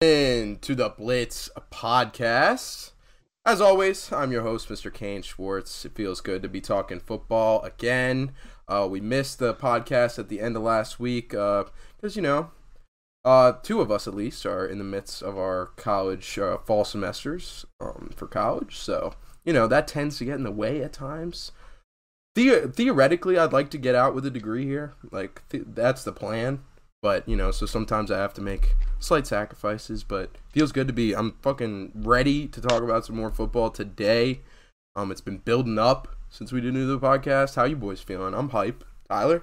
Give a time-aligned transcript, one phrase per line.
[0.00, 2.92] Into the Blitz podcast.
[3.46, 4.92] As always, I'm your host, Mr.
[4.92, 5.84] Kane Schwartz.
[5.84, 8.32] It feels good to be talking football again.
[8.66, 12.50] Uh, we missed the podcast at the end of last week because, you know,
[13.24, 16.84] uh, two of us at least are in the midst of our college uh, fall
[16.84, 18.76] semesters um, for college.
[18.76, 19.14] So,
[19.44, 21.52] you know, that tends to get in the way at times.
[22.34, 24.94] The- theoretically, I'd like to get out with a degree here.
[25.10, 26.64] Like, th- that's the plan.
[27.04, 30.94] But, you know, so sometimes I have to make slight sacrifices, but feels good to
[30.94, 31.14] be.
[31.14, 34.40] I'm fucking ready to talk about some more football today.
[34.96, 37.56] Um, it's been building up since we do the podcast.
[37.56, 38.32] How you boys feeling?
[38.32, 38.84] I'm hype.
[39.06, 39.42] Tyler?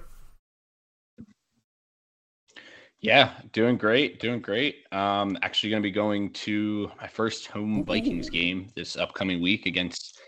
[2.98, 4.78] Yeah, doing great, doing great.
[4.90, 9.66] Um, actually going to be going to my first home Vikings game this upcoming week
[9.66, 10.18] against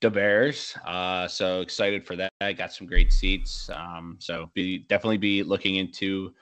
[0.00, 0.74] the Bears.
[0.86, 2.32] Uh, so excited for that.
[2.40, 3.68] I got some great seats.
[3.68, 6.32] Um, so be definitely be looking into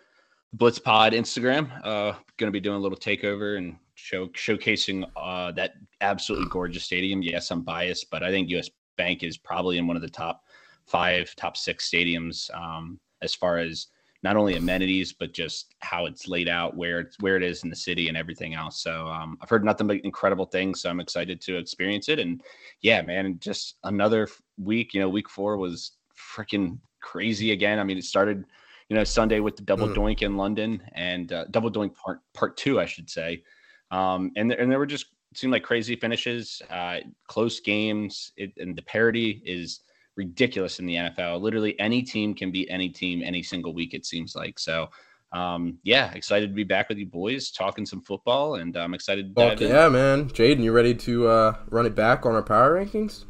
[0.54, 1.70] Blitz Pod Instagram.
[1.84, 6.84] Uh, going to be doing a little takeover and show showcasing uh, that absolutely gorgeous
[6.84, 7.22] stadium.
[7.22, 10.44] Yes, I'm biased, but I think US Bank is probably in one of the top
[10.86, 13.88] five, top six stadiums um, as far as
[14.24, 17.70] not only amenities but just how it's laid out, where it's where it is in
[17.70, 18.82] the city, and everything else.
[18.82, 20.80] So um, I've heard nothing but incredible things.
[20.80, 22.18] So I'm excited to experience it.
[22.18, 22.42] And
[22.80, 24.94] yeah, man, just another week.
[24.94, 27.78] You know, week four was freaking crazy again.
[27.78, 28.44] I mean, it started
[28.88, 29.94] you know Sunday with the double Mm.
[29.94, 33.42] doink in London and uh, double doink part part two, I should say.
[33.90, 38.52] Um, and there, and there were just seemed like crazy finishes, uh, close games, it,
[38.56, 39.80] and the parity is
[40.16, 41.40] ridiculous in the NFL.
[41.40, 43.94] Literally, any team can beat any team any single week.
[43.94, 44.88] It seems like so.
[45.32, 49.34] Um, yeah, excited to be back with you boys, talking some football, and I'm excited
[49.36, 49.68] to Fuck dive in.
[49.68, 50.30] yeah, man.
[50.30, 53.26] Jaden, you ready to uh, run it back on our power rankings?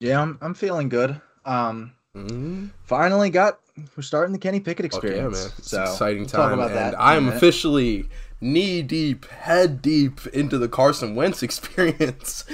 [0.00, 1.20] Yeah, I'm I'm feeling good.
[1.44, 2.66] Um, Mm-hmm.
[2.84, 3.58] finally got
[3.96, 5.26] we're starting the Kenny Pickett Fuck yeah, man.
[5.30, 5.58] experience.
[5.58, 8.08] It's so an exciting we'll talk about that and in a I am officially
[8.40, 12.44] knee deep, head deep into the Carson Wentz experience.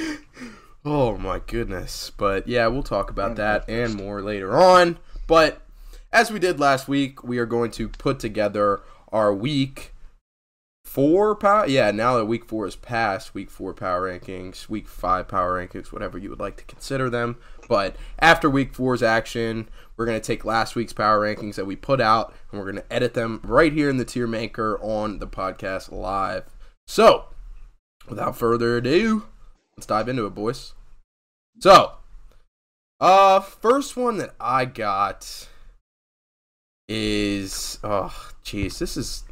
[0.82, 2.10] oh my goodness.
[2.16, 4.98] But yeah, we'll talk about And that and more later on.
[5.26, 5.60] But
[6.10, 8.80] as we did last week, we are going to put together
[9.12, 9.92] our week
[10.84, 11.66] four power.
[11.66, 15.92] Yeah, now that week four is past, week four power rankings, week five power rankings,
[15.92, 17.36] whatever you would like to consider them.
[17.70, 21.76] But after week four's action, we're going to take last week's power rankings that we
[21.76, 25.20] put out and we're going to edit them right here in the tier maker on
[25.20, 26.46] the podcast live.
[26.88, 27.26] So,
[28.08, 29.28] without further ado,
[29.76, 30.74] let's dive into it, boys.
[31.60, 31.92] So,
[32.98, 35.48] uh, first one that I got
[36.88, 39.22] is oh, jeez, this is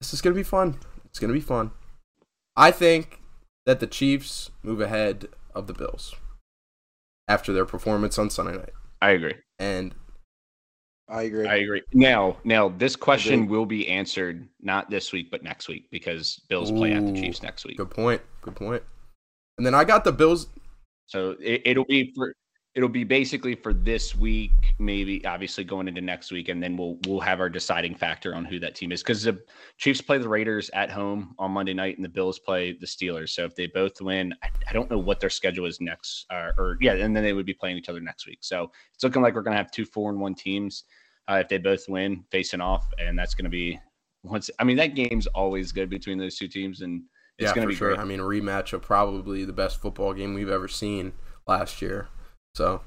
[0.00, 0.78] this is gonna be fun.
[1.06, 1.72] It's gonna be fun.
[2.54, 3.20] I think
[3.66, 6.14] that the Chiefs move ahead of the Bills
[7.28, 9.34] after their performance on Sunday night, I agree.
[9.58, 9.94] and
[11.08, 11.46] I agree.
[11.46, 11.82] I agree.
[11.94, 16.70] Now, now this question will be answered not this week, but next week because Bills
[16.70, 17.78] play at the Chiefs next week.
[17.78, 18.82] good point, good point.
[19.56, 20.48] And then I got the Bills.
[21.06, 22.34] So it, it'll be for
[22.74, 26.98] it'll be basically for this week, maybe obviously going into next week, and then we'll
[27.06, 29.38] we'll have our deciding factor on who that team is because the
[29.78, 33.30] Chiefs play the Raiders at home on Monday night, and the Bills play the Steelers.
[33.30, 36.52] So if they both win, I, I don't know what their schedule is next, uh,
[36.58, 38.38] or yeah, and then they would be playing each other next week.
[38.42, 40.84] So it's looking like we're gonna have two four and one teams
[41.28, 43.78] uh, if they both win facing off, and that's gonna be
[44.22, 44.50] once.
[44.58, 47.02] I mean that game's always good between those two teams, and
[47.38, 47.88] it's yeah, gonna be sure.
[47.88, 48.00] great.
[48.00, 51.12] I mean, a rematch of probably the best football game we've ever seen
[51.46, 52.08] last year.
[52.58, 52.80] So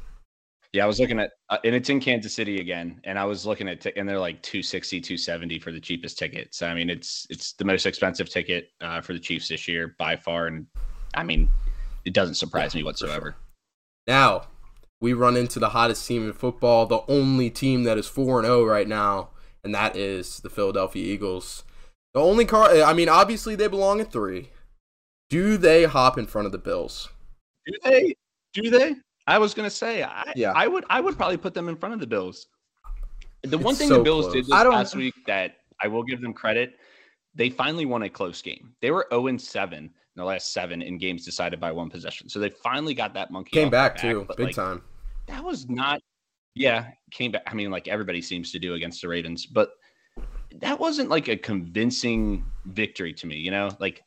[0.73, 3.45] Yeah, I was looking at, uh, and it's in Kansas City again, and I was
[3.45, 6.53] looking at, t- and they're like 260, 270 for the cheapest ticket.
[6.53, 9.95] So I mean, it's it's the most expensive ticket uh, for the Chiefs this year
[9.97, 10.68] by far, and
[11.15, 11.50] I mean,
[12.03, 12.85] it doesn't surprise me for sure.
[12.85, 13.35] whatsoever.
[14.07, 14.47] Now,
[15.00, 18.45] we run into the hottest team in football, the only team that is 4 and
[18.45, 19.29] 0 right now,
[19.63, 21.63] and that is the Philadelphia Eagles.
[22.13, 24.50] The only car I mean, obviously they belong at 3.
[25.29, 27.07] Do they hop in front of the Bills?
[27.65, 28.15] Do they?
[28.53, 28.95] Do they?
[29.27, 30.51] I was gonna say, I, Yeah.
[30.56, 32.47] I would, I would probably put them in front of the Bills.
[33.44, 34.33] The one It's thing so the Bills close.
[34.33, 36.75] did this last week that I will give them credit,
[37.33, 38.73] they finally won a close game.
[38.81, 42.27] They were 0 and 7 in the last seven in games decided by one possession.
[42.29, 44.81] So they finally got that monkey Came off their back too, big like, time.
[45.27, 46.01] that was not
[46.53, 49.69] yeah came back i mean like everybody seems to do against the ravens but
[50.59, 53.38] that wasn't like a convincing victory to me.
[53.38, 54.03] You know, like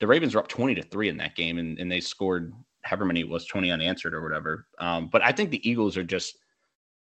[0.00, 2.52] the Ravens were up twenty to three in that game, and, and they scored
[2.84, 4.66] however many it was twenty unanswered or whatever.
[4.78, 6.36] Um, but I think the Eagles are just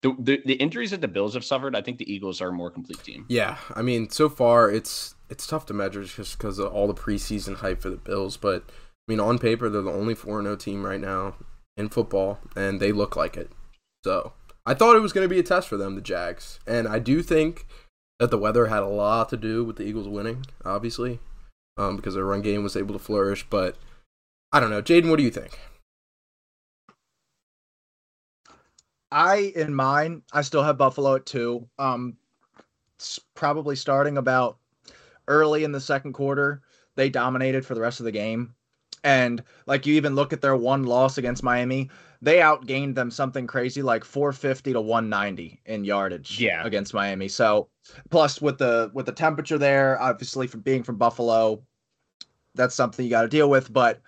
[0.03, 1.77] the, the the injuries that the Bills have suffered.
[1.77, 3.27] I think the Eagles are a more complete team.
[3.29, 6.95] Yeah, I mean, so far it's it's tough to measure just because of all the
[6.95, 8.37] preseason hype for the Bills.
[8.37, 8.73] But I
[9.13, 11.37] mean, on paper, they're the only four zero team right now
[11.77, 13.51] in football, and they look like it.
[14.05, 14.33] So
[14.65, 16.99] I thought it was going to be a test for them, the Jags, and I
[16.99, 17.67] do think
[18.19, 21.21] that the weather had a lot to do with the Eagles winning, obviously,
[21.77, 23.47] um, because their run game was able to flourish.
[23.49, 23.77] But
[24.53, 25.59] I don't know, Jaden, what do you think?
[29.11, 31.69] I in mine, I still have Buffalo at two.
[31.79, 32.17] Um,
[33.01, 34.59] s- probably starting about
[35.29, 36.63] early in the second quarter,
[36.95, 38.55] they dominated for the rest of the game.
[39.05, 41.89] And like you even look at their one loss against Miami,
[42.21, 46.65] they outgained them something crazy like 450 to 190 in yardage Yeah.
[46.65, 47.29] against Miami.
[47.29, 47.69] So
[48.11, 51.63] plus with the with the temperature there, obviously from being from Buffalo,
[52.55, 54.01] that's something you got to deal with, but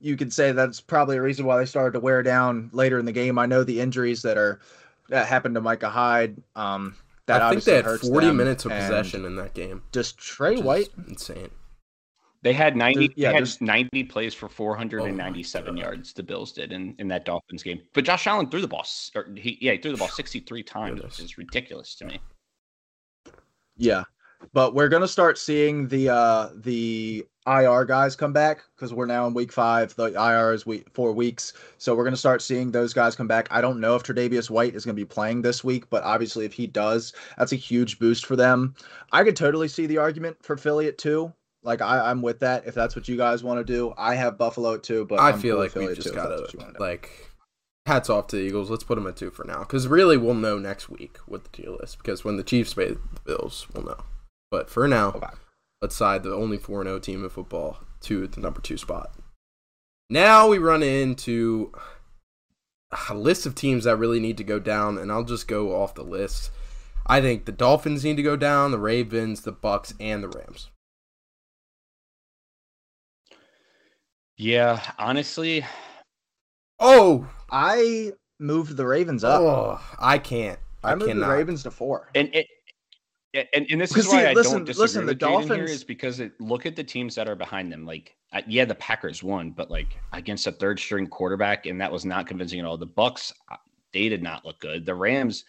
[0.00, 3.04] you could say that's probably a reason why they started to wear down later in
[3.04, 3.38] the game.
[3.38, 4.60] I know the injuries that are
[5.08, 6.36] that happened to Micah Hyde.
[6.56, 6.94] Um,
[7.26, 9.82] that I think they had 40 minutes of possession in that game.
[9.92, 10.88] Just Trey White.
[11.08, 11.50] insane.
[12.42, 13.12] They had ninety.
[13.16, 16.12] Yeah, they had there's- ninety plays for four hundred and ninety-seven yards.
[16.12, 17.80] The Bills did in, in that Dolphins game.
[17.94, 18.86] But Josh Allen threw the ball.
[19.16, 21.18] Or he, yeah, he threw the ball sixty-three times, Goodness.
[21.18, 22.20] which is ridiculous to me.
[23.76, 24.04] Yeah,
[24.52, 29.26] but we're gonna start seeing the uh the IR guys come back because we're now
[29.26, 29.94] in week five.
[29.96, 33.48] The IR is week four weeks, so we're gonna start seeing those guys come back.
[33.50, 36.52] I don't know if Tre'Davious White is gonna be playing this week, but obviously if
[36.52, 38.74] he does, that's a huge boost for them.
[39.12, 41.32] I could totally see the argument for Philly at two.
[41.62, 43.92] Like I, I'm with that if that's what you guys want to do.
[43.96, 46.14] I have Buffalo at two, but I I'm feel cool like we just two, if
[46.14, 46.78] that's gotta what you wanna do.
[46.78, 47.10] like
[47.86, 48.70] hats off to the Eagles.
[48.70, 51.62] Let's put them at two for now, because really we'll know next week what the
[51.62, 51.96] deal is.
[51.96, 54.04] Because when the Chiefs play the Bills, we'll know.
[54.50, 55.26] But for now, Okay.
[55.82, 59.14] let's side the only four zero oh team in football to the number two spot.
[60.10, 61.72] Now we run into
[63.08, 65.94] a list of teams that really need to go down, and I'll just go off
[65.94, 66.50] the list.
[67.06, 70.70] I think the Dolphins need to go down, the Ravens, the Bucks, and the Rams.
[74.36, 75.64] Yeah, honestly,
[76.80, 79.40] Oh, I moved the Ravens up.
[79.40, 80.58] oh I can't.
[80.84, 81.26] I, I moved cannot.
[81.28, 82.08] the Ravens to four.
[82.14, 82.46] and it.
[83.34, 85.48] And, and this is why see, I listen- don't disagree listen, the with Jaden here
[85.48, 87.84] Dolphins- is because it, look at the teams that are behind them.
[87.84, 91.92] Like, uh, yeah, the Packers won, but like against a third string quarterback, and that
[91.92, 92.78] was not convincing at all.
[92.78, 93.32] The Bucks,
[93.92, 94.86] they did not look good.
[94.86, 95.44] The Rams,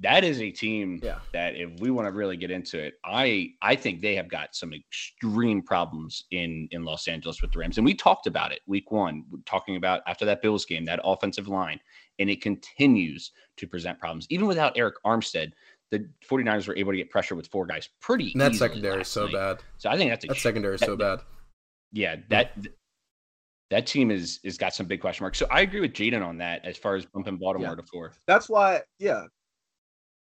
[0.00, 1.20] that is a team Yeah.
[1.32, 4.54] that if we want to really get into it, I I think they have got
[4.54, 8.60] some extreme problems in in Los Angeles with the Rams, and we talked about it
[8.66, 11.78] week one, talking about after that Bills game, that offensive line,
[12.18, 15.52] and it continues to present problems even without Arik Armstead.
[15.98, 19.00] The 49ers were able to get pressure with four guys pretty And that easily secondary
[19.02, 19.32] is so night.
[19.32, 19.62] bad.
[19.78, 21.20] So I think that's a That sh- secondary is that- so bad.
[21.92, 22.22] yeah, hmm.
[22.30, 22.52] that
[23.70, 25.38] that team is is got some big question marks.
[25.38, 27.74] So I agree with Jaden on that as far as bumping Baltimore Yeah.
[27.76, 28.12] to four.
[28.26, 29.24] That's why, yeah,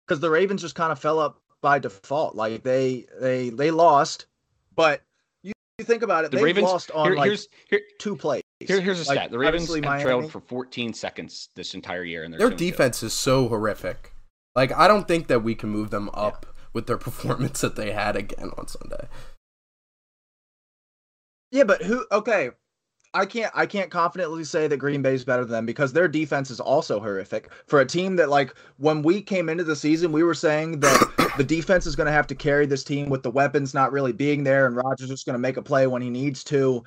[0.06, 2.34] because the Ravens just kind of fell up by default.
[2.34, 4.26] Like they they they lost,
[4.74, 5.02] but
[5.42, 8.16] you, you think about it, The they Ravens lost on here, like here's here, two
[8.16, 8.42] plays.
[8.60, 9.30] here here's a Like, stat.
[9.30, 12.46] The Ravens obviously have Miami- trailed for 14 seconds this entire year, and Their 2
[12.46, 14.12] and defense is so horrific.
[14.58, 17.92] Like I don't think that we can move them up with their performance that they
[17.92, 19.06] had again on Sunday.
[21.52, 22.04] Yeah, but who?
[22.10, 22.50] Okay,
[23.14, 26.08] I can't I can't confidently say that Green Bay is better than them because their
[26.08, 30.10] defense is also horrific for a team that like when we came into the season
[30.10, 33.22] we were saying that the defense is going to have to carry this team with
[33.22, 36.02] the weapons not really being there and Rodgers just going to make a play when
[36.02, 36.82] he needs to.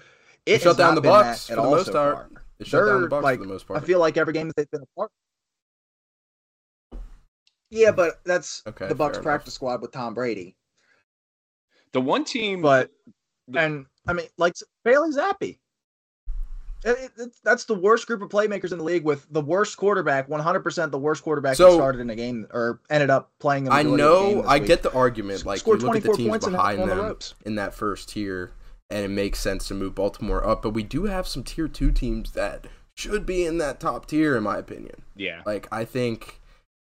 [0.45, 2.15] It shut down the Bucks for at the all most so part.
[2.15, 2.43] far.
[2.59, 3.81] They shut down the Bucks like, for the most part.
[3.81, 5.09] I feel like every game that they've been apart.
[7.71, 9.23] Yeah, but that's Okay, the Bucks fair enough.
[9.23, 10.55] practice squad with Tom Brady.
[11.93, 12.91] The one team, But
[13.47, 15.57] the- and I mean, like Bailey Zappe.
[16.83, 19.77] It- it- it's- that's the worst group of playmakers in the league with the worst
[19.77, 23.65] quarterback, 100% the worst quarterback So- who started in a game or ended up playing.
[23.65, 24.41] the I majority of the game I know.
[24.41, 24.67] this I week.
[24.67, 25.45] get the argument.
[25.45, 27.35] Like you look at the teams behind on the them ropes.
[27.45, 28.51] in that first tier,
[28.89, 30.63] and it makes sense to move Baltimore up.
[30.63, 34.35] But we do have some tier two teams that should be in that top tier,
[34.35, 35.03] in my opinion.
[35.15, 36.40] yeah, Like I think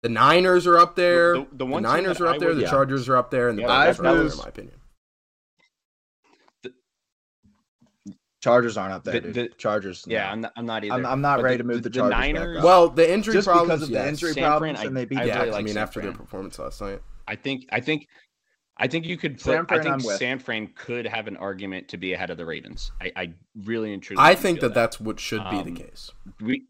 [0.02, 1.34] the Niners are up there.
[1.34, 2.48] The- the one team Niners that are I up there.
[2.48, 2.70] would- The Yeah.
[2.70, 4.74] Chargers are up there, and the Yeah, Bucks I've are up there, in my opinion.
[8.42, 9.14] Chargers aren't up there.
[9.14, 9.34] The- dude.
[9.34, 10.06] the- Chargers.
[10.06, 10.14] no.
[10.14, 10.32] yeah.
[10.32, 10.94] I'm not, I'm not either.
[10.94, 12.58] I'm, I'm not But ready to move the, Chargers back Niners.
[12.58, 12.64] up.
[12.64, 15.04] Well, the injury just problems, because of the injury San Fran, problems, I- and they
[15.04, 15.18] beat.
[15.18, 17.00] I yeah, really I like mean San after their performance last night.
[17.28, 18.08] I think, I think,
[18.78, 19.42] I think you could put.
[19.42, 20.00] San I think I'm.
[20.00, 22.92] San Fran could have an argument to be ahead of the Ravens.
[22.98, 24.22] I, I really and truly.
[24.22, 26.10] I think feel that that's what should be Um, the case.
[26.40, 26.64] we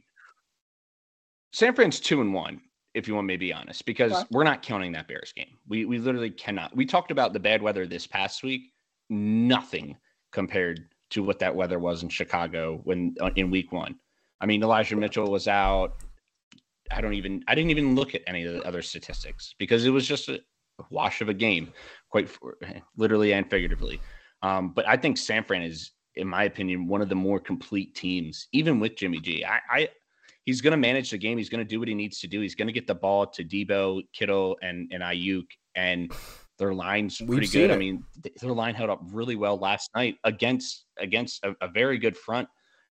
[1.53, 2.63] San Fran's two and one.
[2.95, 4.25] If you want me to be honest, because Okay.
[4.31, 5.57] we're not counting that Bears game.
[5.69, 6.75] We we literally cannot.
[6.77, 8.73] We talked about the bad weather this past week.
[9.09, 9.97] Nothing
[10.33, 13.97] compared to what that weather was in Chicago when uh, in Week One.
[14.41, 15.97] I mean, Elijah Mitchell was out.
[16.91, 17.45] I don't even.
[17.47, 20.41] I didn't even look at any of the other statistics because it was just a
[20.91, 21.73] wash of a game,
[22.11, 22.57] quite for,
[22.97, 24.01] literally and figuratively.
[24.43, 27.95] Um, but I think San Fran is, in my opinion, one of the more complete
[27.95, 29.45] teams, even with Jimmy G.
[29.45, 29.89] I, I
[30.47, 31.39] he's going to manage the game.
[31.39, 32.41] He's going to do what he needs to do.
[32.41, 36.13] He's going to get the ball to Deebo, Kittle, and and Aiyuk, and
[36.59, 37.71] their line's We've pretty good.
[37.71, 41.69] I mean, th- their line held up really well last night against against a, a
[41.69, 42.49] very good front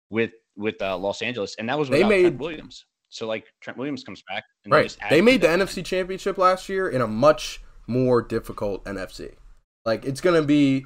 [0.09, 2.85] with with uh, Los Angeles, and that was They without Trent made- Williams.
[3.09, 4.83] So like Trent Williams comes back, and Right.
[4.83, 5.59] just They made the that.
[5.59, 9.33] NFC Championship last year in a much more difficult NFC.
[9.85, 10.85] Like it's gonna be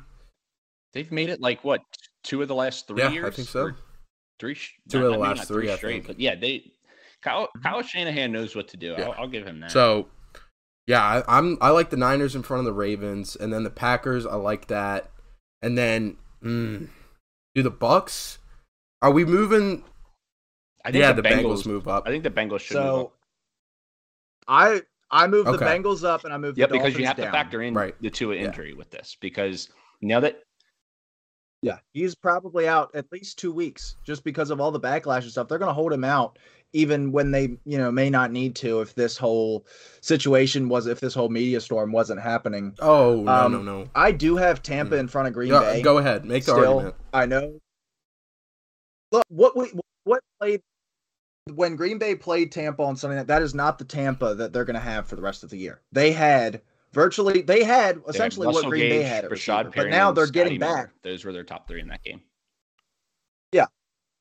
[0.93, 1.81] They've made it like what
[2.23, 3.59] two of the last three Yeah, I think so.
[3.65, 3.75] Or
[4.39, 4.55] Three,
[4.89, 6.07] Two not- of the maybe last not three, I straight, think.
[6.07, 6.71] but yeah, they
[7.21, 8.95] Kyle Kyle Shanahan knows what to do.
[8.97, 9.05] Yeah.
[9.05, 9.71] I'll, I'll give him that.
[9.71, 10.07] so.
[10.87, 11.57] Yeah, I, I'm.
[11.61, 14.23] I like the Niners in front of the Ravens, and then the Packers.
[14.27, 15.09] I like that,
[15.63, 16.89] and then mm,
[17.55, 18.37] do the Bucks.
[19.01, 19.83] Are we moving?
[20.85, 22.03] I think Yeah, the, the Bengals, Bengals move up.
[22.05, 23.13] I think the Bengals should move So up.
[24.47, 25.57] I I moved Okay.
[25.57, 27.95] the Bengals up and I moved Yeah, because you Dolphins have to factor in Right.
[28.01, 28.43] the Tua Yeah.
[28.45, 29.69] injury with this because
[30.01, 30.43] now that
[31.61, 35.31] Yeah, he's probably out at least two weeks just because of all the backlash and
[35.31, 35.47] stuff.
[35.47, 36.37] They're going to hold him out
[36.73, 39.65] even when they, you know, may not need to if this whole
[40.01, 42.75] situation was if this whole media storm wasn't happening.
[42.79, 43.89] Oh no Um, no no!
[43.95, 45.81] I do have Tampa in front of Green Go, Bay.
[45.81, 46.95] go ahead, make the Still, argument.
[47.13, 47.59] I know.
[49.11, 49.71] Look, what we
[50.03, 50.61] what played
[51.53, 53.27] when Green Bay played Tampa on Sunday night.
[53.27, 55.57] That is not the Tampa that they're going to have for the rest of the
[55.57, 55.81] year.
[55.91, 56.61] They had
[56.95, 59.71] virtually they had they had essentially what Green Gage, Bay had, at Rashad receiver.
[59.75, 60.73] But now they're Scotty getting Miller.
[60.87, 62.21] back, Those were their top three in that game.
[63.51, 63.65] Yeah,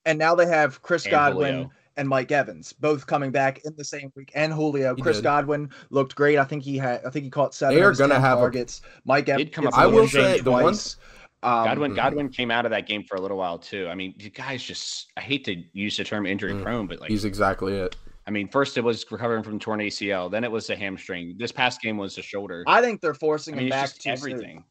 [0.04, 1.70] and now they have Chris And Godwin Julio.
[1.96, 4.30] and Mike Evans both coming back in the same week.
[4.34, 5.22] And Julio, He Chris did.
[5.24, 6.38] Godwin looked great.
[6.38, 7.00] I think he had.
[7.06, 7.74] I think he caught seven.
[7.76, 8.82] They of are gonna 10 have a- targets.
[9.04, 9.44] Mike Evans.
[9.46, 10.44] Did come gets up a with little one.
[10.44, 10.96] The one- twice.
[11.42, 11.94] Um, Godwin.
[11.94, 13.86] Godwin came out of that game for a little while too.
[13.88, 16.62] I mean, you guys just I hate to use the term injury Mm.
[16.62, 17.96] prone, but like He's exactly it.
[18.26, 21.36] I mean, first it was recovering from torn ACL, then it was the hamstring.
[21.38, 22.64] This past game was the shoulder.
[22.66, 24.12] I think they're forcing I mean, him back soon.
[24.12, 24.64] everything.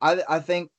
[0.00, 0.70] I I think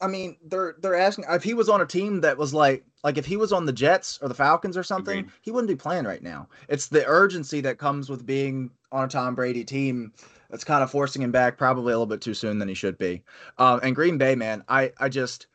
[0.00, 3.18] I mean they're they're asking if he was on a team that was like like
[3.18, 5.32] if he was on the Jets or the Falcons or something, Agreed.
[5.42, 6.48] he wouldn't be playing right now.
[6.68, 10.12] It's the urgency that comes with being on a Tom Brady team
[10.48, 12.98] that's kind of forcing him back probably a little bit too soon than he should
[12.98, 13.22] be.
[13.58, 15.48] Um and Green Bay, man, I I just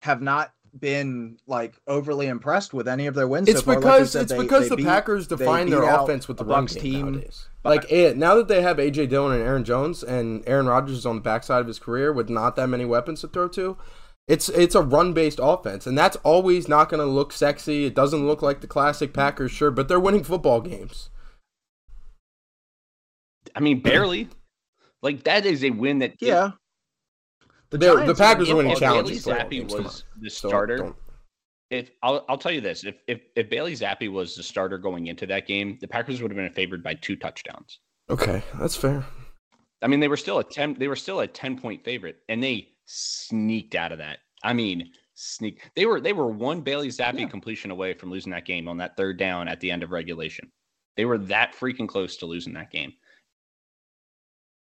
[0.00, 3.48] have not been like overly impressed with any of their wins.
[3.48, 3.74] It's so far.
[3.74, 6.38] Like because said, it's they- because they the beat- Packers they define their offense with
[6.38, 7.12] the a Bucks team.
[7.12, 7.48] nowadays.
[7.64, 11.06] Like eh, now that they have AJ Dillon and Aaron Jones, and Aaron Rodgers is
[11.06, 13.76] on the backside of his career with not that many weapons to throw to,
[14.26, 17.84] it's it's a run based offense, and that's always not going to look sexy.
[17.84, 21.10] It doesn't look like the classic Packers, sure, but they're winning football games.
[23.54, 24.28] I mean, barely.
[25.02, 26.52] like that is a win that Yeah.
[27.70, 30.48] The, They're- the Giants Packers are are winning if challenging Bailey Zappe was the So
[30.48, 30.96] starter, don't-
[31.70, 35.08] if I'll, I'll tell you this, if, if if Bailey Zappe was the starter going
[35.08, 37.80] into that game, the Packers would have been favored by two touchdowns.
[38.08, 39.04] okay, that's fair.
[39.82, 40.74] I mean, they were still a ten.
[40.78, 44.20] They were still a ten point favorite, and they sneaked out of that.
[44.42, 45.60] I mean, sneak.
[45.76, 47.28] They were they were one Bailey Zappe Yeah.
[47.28, 50.50] completion away from losing that game on that third down at the end of regulation.
[50.96, 52.92] They were that freaking close to losing that game.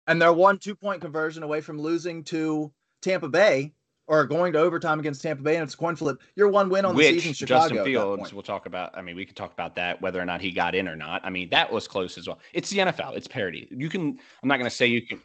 [0.06, 3.72] and they're one two point conversion away from losing to Tampa Bay
[4.06, 6.20] or going to overtime against Tampa Bay, and it's a coin flip.
[6.34, 7.68] You're one win on the season, Chicago.
[7.68, 8.96] Justin Fields, we'll talk about.
[8.96, 11.24] I mean, we could talk about that whether or not he got in or not.
[11.24, 12.40] I mean, that was close as well.
[12.52, 13.16] It's the NFL.
[13.16, 13.68] It's parity.
[13.70, 14.18] You can.
[14.42, 15.20] I'm not going to say you can.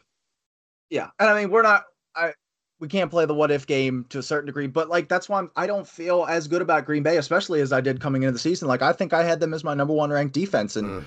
[0.88, 1.84] Yeah, and I mean we're not.
[2.14, 2.32] I
[2.78, 5.40] we can't play the what if game to a certain degree, but like that's why
[5.40, 8.32] I'm, I don't feel as good about Green Bay, especially as I did coming into
[8.32, 8.68] the season.
[8.68, 11.04] Like I think I had them as my number one ranked defense, and Mm.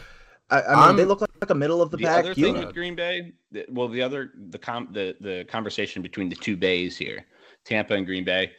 [0.52, 2.34] I, I mean I'm- they look like, like a middle of the, The pack other
[2.34, 6.36] thing with Green Bay, the- well, the other the com the the conversation between the
[6.36, 7.26] two bays here,
[7.66, 8.52] Tampa and Green Bay.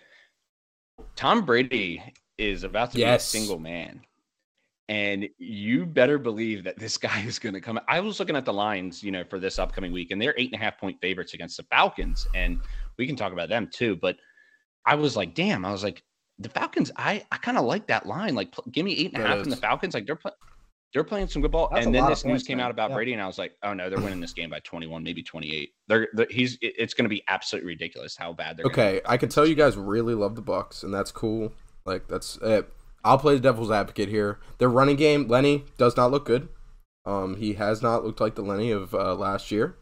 [1.16, 2.02] Tom Brady
[2.38, 3.32] is about to Yes.
[3.32, 4.00] be a single man.
[4.88, 7.78] And you better believe that this guy is going to come.
[7.88, 10.52] I was looking at the lines, you know, for this upcoming week, and they're eight
[10.52, 12.26] and a half point favorites against the Falcons.
[12.34, 12.60] And
[12.98, 13.96] we can talk about them too.
[13.96, 14.16] But
[14.86, 16.02] I was like, damn, I was like,
[16.38, 18.34] the Falcons, I, I kind of like that line.
[18.34, 19.56] Like, pl- give me eight and a half and a That half from the.
[19.58, 19.94] Falcons.
[19.94, 20.32] Like, they're, pl-
[20.92, 21.68] they're playing some good ball.
[21.72, 22.66] That's and then this news points, came man.
[22.66, 22.96] out about Yeah.
[22.96, 25.70] Brady, and I was like, oh no, they're winning this game by 21, maybe 28.
[25.86, 29.16] They're, they're he's, it's going to be absolutely ridiculous how bad they're gonna Okay, I
[29.16, 31.52] can tell you guys really love the Bucks, and that's cool.
[31.84, 32.68] Like that's it.
[33.04, 34.38] I'll play the devil's advocate here.
[34.58, 36.48] Their running game, Lenny does not look good.
[37.06, 39.76] Um, he has not looked like the Lenny of uh, last year.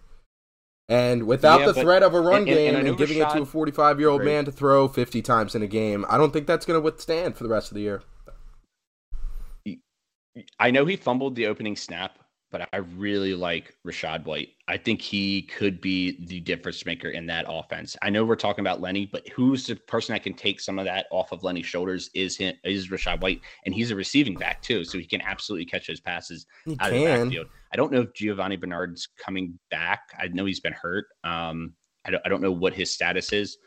[0.89, 2.95] And without Yeah, the threat of a run and- and- game and I and, know
[2.95, 6.07] giving it to a 45 year old man to throw 50 times in a game,
[6.09, 8.03] I don't think that's going to withstand for the rest of the year.
[10.59, 12.19] I know he fumbled the opening snap,
[12.51, 14.51] but I really like Rachaad White.
[14.69, 17.97] I think he could be the difference maker in that offense.
[18.01, 20.85] I know we're talking about Lenny, but who's the person that can take some of
[20.87, 24.63] that off of Lenny's shoulders is him is Rachaad White, and he's a receiving back
[24.63, 27.25] too, so he can absolutely catch those passes He out of the can.
[27.25, 27.47] backfield.
[27.73, 30.01] I don't know if Giovani Bernard's coming back.
[30.19, 31.07] I know he's been hurt.
[31.25, 31.75] Um,
[32.07, 33.59] I don't, I don't know what his status is,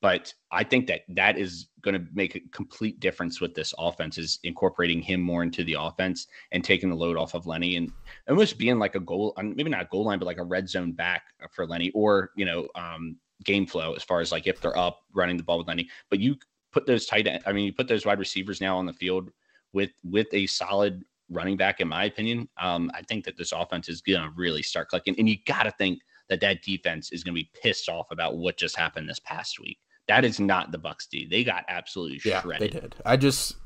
[0.00, 4.16] but I think that that is going to make a complete difference with this offense
[4.16, 7.90] is incorporating him more into the offense and taking the load off of Lenny and
[8.28, 10.92] almost being like a goal, maybe not a goal line, but like a red zone
[10.92, 14.78] back for Lenny or, you know, um, game flow as far as like if they're
[14.78, 16.36] up running the ball with Lenny, but you
[16.72, 19.30] put those tight end, I mean, you put those wide receivers now on the field
[19.72, 22.48] with, with a solid running back, in my opinion.
[22.60, 25.64] Um, I think that this offense is going to really start clicking and you got
[25.64, 29.08] to think that that defense is going to be pissed off about what just happened
[29.08, 29.78] this past week.
[30.08, 31.26] That is not the Bucks D.
[31.30, 32.72] They got absolutely Yeah, shredded.
[32.72, 32.94] they did.
[33.04, 33.56] I just,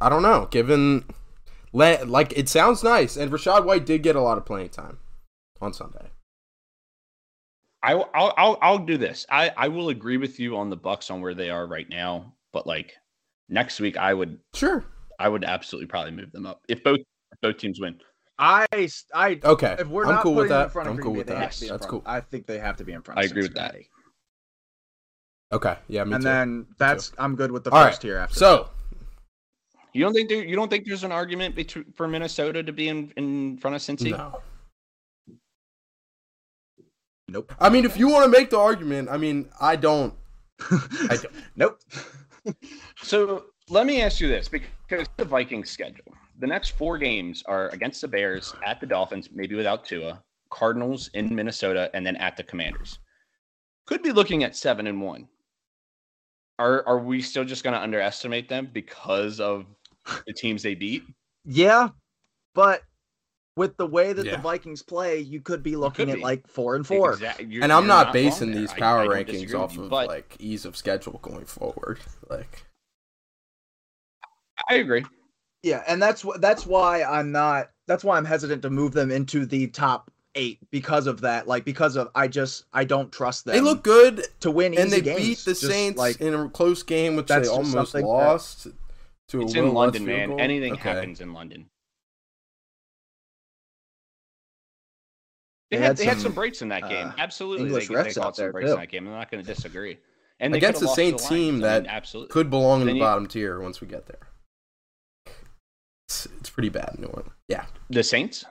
[0.00, 0.46] I don't know.
[0.50, 1.04] Given,
[1.72, 4.98] like, it sounds nice, and Rachaad White did get a lot of playing time
[5.60, 6.10] on Sunday.
[7.82, 9.26] I, will I'll, I'll I'll do this.
[9.28, 12.32] I I will agree with you on the Bucks on where they are right now,
[12.52, 12.92] but like
[13.48, 14.84] next week, I would Sure.
[15.18, 17.00] I would absolutely probably move them up if both
[17.32, 17.98] if both teams win.
[18.38, 18.66] I
[19.14, 19.76] I Okay.
[19.80, 20.72] if we're I'm not cool with putting in that.
[20.72, 21.42] front of I'm Green cool Bay, with they that.
[21.42, 22.02] have to be in That's cool.
[22.06, 23.18] I think they have to be in front.
[23.18, 23.74] I of agree with that.
[25.52, 25.78] Cincinnati.
[25.78, 25.80] Okay.
[25.88, 26.28] Yeah, me and too.
[26.28, 28.08] then that's I'm good with the All first right.
[28.10, 28.34] tier after.
[28.34, 28.70] So,
[29.92, 32.88] You don't think there, you don't think there's an argument between for Minnesota to be
[32.88, 34.10] in, in front of Cincy?
[34.10, 34.40] no.
[37.28, 37.52] nope.
[37.60, 40.14] I mean, if you want to make the argument, I mean, I don't.
[40.70, 41.34] I don't.
[41.56, 41.78] nope.
[43.04, 47.68] So let me ask you this because the Vikings schedule, the next four games are
[47.68, 52.36] against the Bears, at the Dolphins, maybe without Tua, Cardinals in Minnesota, and then at
[52.36, 52.98] the Commanders.
[53.86, 55.28] Could be looking at seven and one.
[56.62, 59.66] Are are we still just going to underestimate them because of
[60.26, 61.02] the teams they beat?
[61.44, 61.88] Yeah,
[62.54, 62.82] but
[63.56, 64.36] with the way that Yeah.
[64.36, 66.22] the Vikings play, you could be looking could at be.
[66.22, 67.14] like four and four.
[67.14, 69.82] Exact- you're- And I'm you're not, basing these power I don't rankings disagree off you,
[69.84, 71.98] of but like ease of schedule going forward.
[72.30, 72.64] Like,
[74.70, 75.04] I agree.
[75.64, 77.70] Yeah, and that's that's why I'm not.
[77.88, 81.46] That's why I'm hesitant to move them into the top eight because of that.
[81.46, 83.54] Like because of I just I don't trust them.
[83.54, 85.20] they look good, to win and easy they games.
[85.20, 88.02] beat the Just, Saints Like in a close game, which they that's just almost something
[88.06, 88.66] that- lost
[89.28, 90.28] to a It's in London, man.
[90.30, 90.40] goal.
[90.40, 90.82] Anything Okay.
[90.90, 91.66] happens in London.
[95.70, 97.08] They, They had, had they had some, some breaks in that game.
[97.08, 98.74] uh, Absolutely, English they, they refs caught out some there, breaks too.
[98.74, 99.06] in that game.
[99.06, 99.98] I'm not going to disagree.
[100.38, 101.44] And they against the lost to Saints the Lions.
[101.46, 104.06] team I mean, that absolutely could belong in the you- bottom tier once we get
[104.06, 104.18] there.
[106.08, 107.32] It's, it's pretty bad, New Orleans.
[107.48, 108.44] Yeah, the Saints.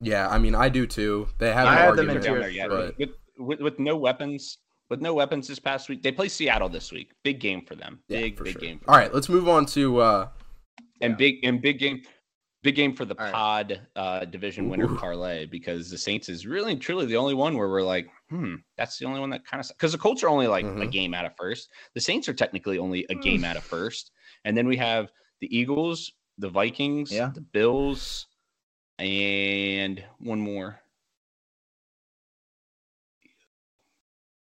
[0.00, 0.28] Yeah.
[0.28, 1.28] I mean, I do too.
[1.38, 2.68] They have I an had them in down tier there yet.
[2.70, 4.58] but With, with with no weapons,
[4.90, 7.12] with no weapons this past week, they play Seattle this week.
[7.24, 8.00] Big game for them.
[8.08, 8.60] yeah, Big for big sure.
[8.62, 8.78] game.
[8.80, 9.04] For All them.
[9.04, 10.28] right, let's move on to uh,
[11.00, 12.02] and big and big game,
[12.62, 13.32] big game for the All right.
[13.34, 14.96] pod uh, division winner Ooh.
[14.96, 18.54] parlay because the Saints is really and truly the only one where we're like, hmm,
[18.76, 20.90] that's the only one that kind of because the Colts are only like a Mhm.
[20.90, 21.68] game out of first.
[21.94, 24.10] The Saints are technically only a game out of first,
[24.44, 27.30] and then we have the Eagles, the Vikings, Yeah.
[27.34, 28.26] the Bills,
[28.98, 30.80] and one more.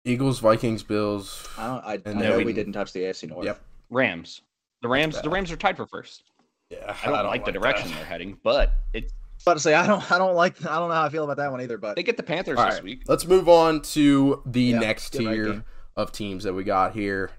[0.06, 1.48] Eagles, Vikings, Bills.
[1.58, 1.84] I don't.
[1.86, 3.46] I, I know then- we didn't touch the AFC North.
[3.46, 3.62] Yep.
[3.90, 4.42] Rams.
[4.82, 5.22] The Rams.
[5.22, 5.30] The.
[5.30, 6.24] Rams are tied for first.
[6.70, 10.10] Yeah, I don't, like the direction they're heading, but it's About to say I don't.
[10.12, 10.64] I don't like.
[10.66, 11.78] I don't know how I feel about that one either.
[11.78, 13.02] But they get the Panthers All this right, week.
[13.08, 15.64] let's move on to the Yeah, next tier game.
[15.98, 17.32] of teams that we got here.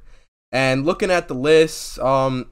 [0.53, 2.51] And looking at the list, um,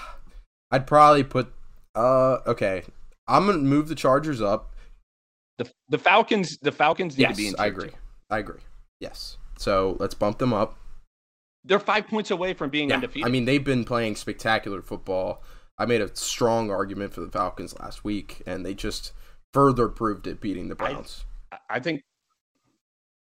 [0.70, 1.52] I'd probably put.
[1.94, 2.84] Uh, okay,
[3.28, 4.74] I'm gonna move the Chargers up.
[5.58, 6.58] The the Falcons.
[6.62, 7.54] The Falcons need Yes, to be in.
[7.58, 7.88] I agree.
[7.90, 7.94] two.
[8.30, 8.60] I agree.
[9.00, 9.36] Yes.
[9.58, 10.76] So let's bump them up.
[11.64, 13.26] They're five points away from being Yeah, undefeated.
[13.26, 15.42] I mean they've been playing spectacular football.
[15.78, 19.12] I made a strong argument for the Falcons last week, and they just
[19.54, 21.24] further proved it, beating the Browns.
[21.50, 22.02] I- I think.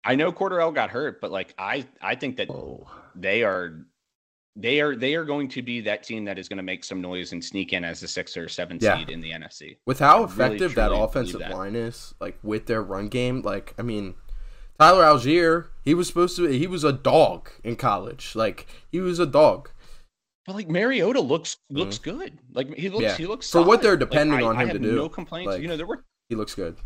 [0.04, 3.84] I know Cordell got hurt, but like I, I think that oh, they are,
[4.60, 7.00] they are, they are going to be that team that is going to make some
[7.00, 8.98] noise and sneak in as a six or seven Yeah.
[8.98, 9.76] seed in the NFC.
[9.86, 11.52] With how I really, effective that offensive that.
[11.52, 14.14] line is, like with their run game, like I mean,
[14.78, 18.34] Tyler Allgeier, he was supposed to, he was a dog in college.
[18.34, 19.70] Like he was a dog.
[20.46, 22.38] But like Mariota looks looks good.
[22.54, 23.10] Like he looks Mm-hmm.
[23.10, 23.16] Yeah.
[23.16, 24.94] he looks For what they're Like, depending I- on I him to have do.
[24.96, 25.52] No complaints.
[25.52, 26.76] Like- you know there were He looks good.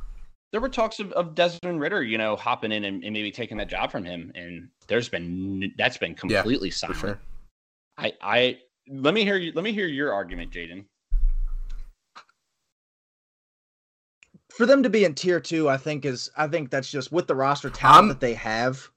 [0.52, 3.56] there were talks of, of Desmond Ridder, you know, hopping in and, and maybe taking
[3.58, 7.18] that job from him, and there's been that's been Yeah, completely For silent.
[8.00, 8.06] Sure.
[8.06, 9.52] I I let me hear you.
[9.54, 10.84] Let me hear your argument, Jaden.
[14.50, 16.30] for them to be in tier two, I think is.
[16.36, 18.88] I think that's just with the roster talent I'm- that they have.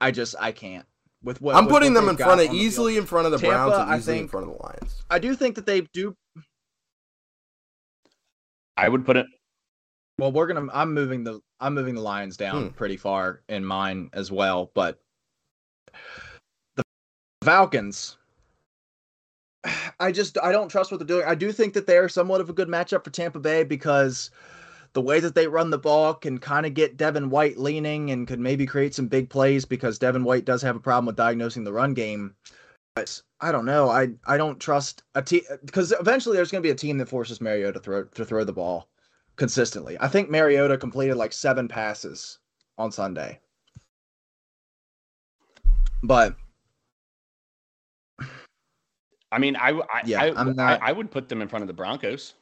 [0.00, 0.34] I just.
[0.40, 0.84] I can't.
[1.22, 2.62] With what I'm with putting what them in front of on field.
[2.66, 5.02] easily in front of the Tampa, Browns and I easily in front of the Lions.
[5.08, 6.14] I do think that they do.
[8.76, 9.26] I would put it.
[10.18, 10.66] Well, we're gonna.
[10.72, 11.40] I'm moving the.
[11.60, 12.68] I'm moving the Lions down Hmm.
[12.74, 14.98] pretty far in mine as well, but
[16.76, 16.82] the
[17.42, 18.18] Falcons.
[20.00, 21.24] I just I don't trust what they're doing.
[21.26, 24.30] I do think that they're somewhat of a good matchup for Tampa Bay because
[24.92, 28.28] the way that they run the ball can kind of get Devin White leaning and
[28.28, 31.64] could maybe create some big plays because Devin White does have a problem with diagnosing
[31.64, 32.34] the run game.
[32.94, 33.90] But I don't know.
[33.90, 37.08] I I don't trust a team because eventually there's going to be a team that
[37.08, 38.88] forces Mariota to throw to throw the ball
[39.36, 39.96] consistently.
[40.00, 42.38] I think Mariota completed like seven passes
[42.78, 43.40] on Sunday.
[46.02, 46.36] But
[49.34, 51.62] I mean, I I, Yeah, I, I'm not- I, I would put them in front
[51.62, 52.34] of the Broncos.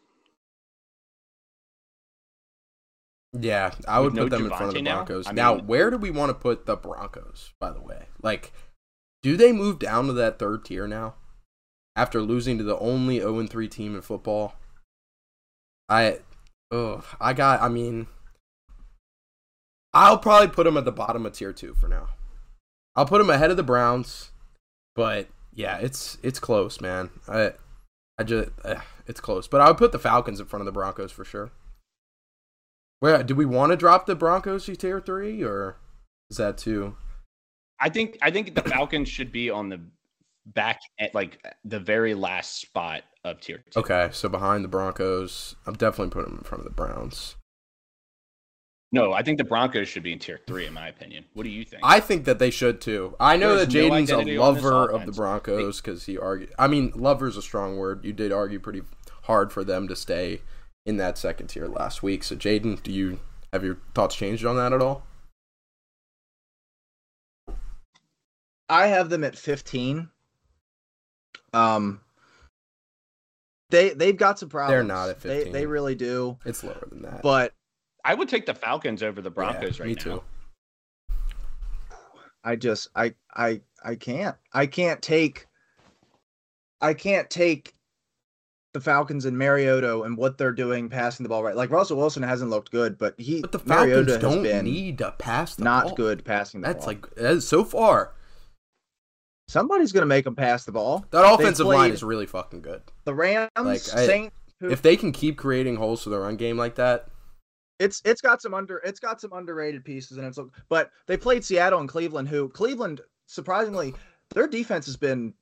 [3.38, 4.94] Yeah, I would With put no them in front of the Javonte now?
[4.96, 5.26] Broncos.
[5.26, 8.08] I Now, where do we want to put the Broncos, by the way?
[8.22, 8.52] Like,
[9.22, 11.14] do they move down to that third tier now?
[11.96, 14.54] After losing to the only 0 3 team in football?
[15.88, 16.18] I,
[16.70, 18.06] oh, I got, I mean,
[19.94, 22.08] I'll probably put them at the bottom of tier two for now.
[22.96, 24.30] I'll put them ahead of the Browns,
[24.94, 27.10] but yeah, it's it's close, man.
[27.28, 27.52] I,
[28.18, 29.48] I just, uh, it's close.
[29.48, 31.52] But I would put the Falcons in front of the Broncos for sure.
[33.00, 35.76] Where do we want to drop the Broncos to tier three, or
[36.30, 36.96] is that too?
[37.80, 39.80] I think I think the Falcons should be on the
[40.46, 43.80] back at like the very last spot of tier two.
[43.80, 47.36] Okay, so behind the Broncos, I'm definitely putting them in front of the Browns.
[48.94, 51.24] No, I think the Broncos should be in tier three, in my opinion.
[51.32, 51.80] What do you think?
[51.82, 53.16] I think that they should too.
[53.18, 55.12] I know There's that Jaden's identity a lover of the.
[55.12, 56.52] Broncos because he argued.
[56.58, 58.04] I mean, lover's a strong word.
[58.04, 58.82] You did argue pretty
[59.22, 60.42] hard for them to stay
[60.84, 62.22] in that second tier last week.
[62.22, 63.18] So, Jaden, do you
[63.50, 65.06] have your thoughts changed on that at all?
[68.68, 70.08] I have them at 15.
[71.54, 72.00] Um
[73.70, 74.72] they they've got some problems.
[74.72, 75.52] They're not at They 15.
[75.52, 76.38] they really do.
[76.44, 77.22] It's lower than that.
[77.22, 77.52] But
[78.04, 80.22] I would take the Falcons over the Broncos Yeah, Broncos me right too.
[82.44, 84.36] I just I I I can't.
[84.52, 85.46] I can't take
[86.80, 87.74] I can't take
[88.74, 91.54] the Falcons and Mariota and what they're doing passing the ball right.
[91.54, 94.98] Like Russell Wilson hasn't looked good, but he But the Falcons Mariota don't been need
[94.98, 95.94] to pass the not ball.
[95.94, 96.94] good passing the That's ball.
[96.94, 98.14] like that is so far.
[99.48, 101.04] somebody's gonna make them pass the ball.
[101.10, 102.82] That offensive line is really fucking good.
[103.04, 104.34] the Rams, Like, I- Saints.
[104.60, 107.08] who- If they can keep creating holes for the run game like that,
[107.78, 111.44] it's it's got some under it's got some underrated pieces and it's but they played
[111.44, 113.94] Seattle and Cleveland who Cleveland surprisingly
[114.34, 115.34] their defense has been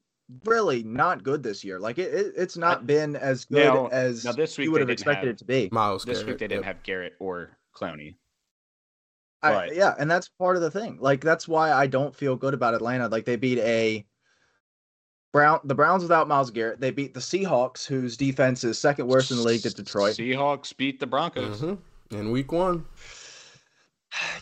[0.45, 1.79] really not good this year.
[1.81, 4.79] Like it, it it's not been as good Now- as now this week you would
[4.79, 5.69] they have didn't expected have- it to be.
[5.73, 6.77] Myles This Garrett, week they didn't yep.
[6.77, 8.17] have Garrett or Clowney.
[9.43, 10.99] I, yeah, and that's part of the thing.
[11.01, 13.09] Like that's why I don't feel good about Atlanta.
[13.09, 14.05] Like they beat a
[15.33, 16.79] Brown the Browns without Myles Garrett.
[16.81, 20.17] They beat the Seahawks, whose defense is second worst in the league to Detroit.
[20.17, 21.61] Seahawks beat the Broncos.
[21.63, 21.79] Mhm.
[22.11, 22.85] In week one.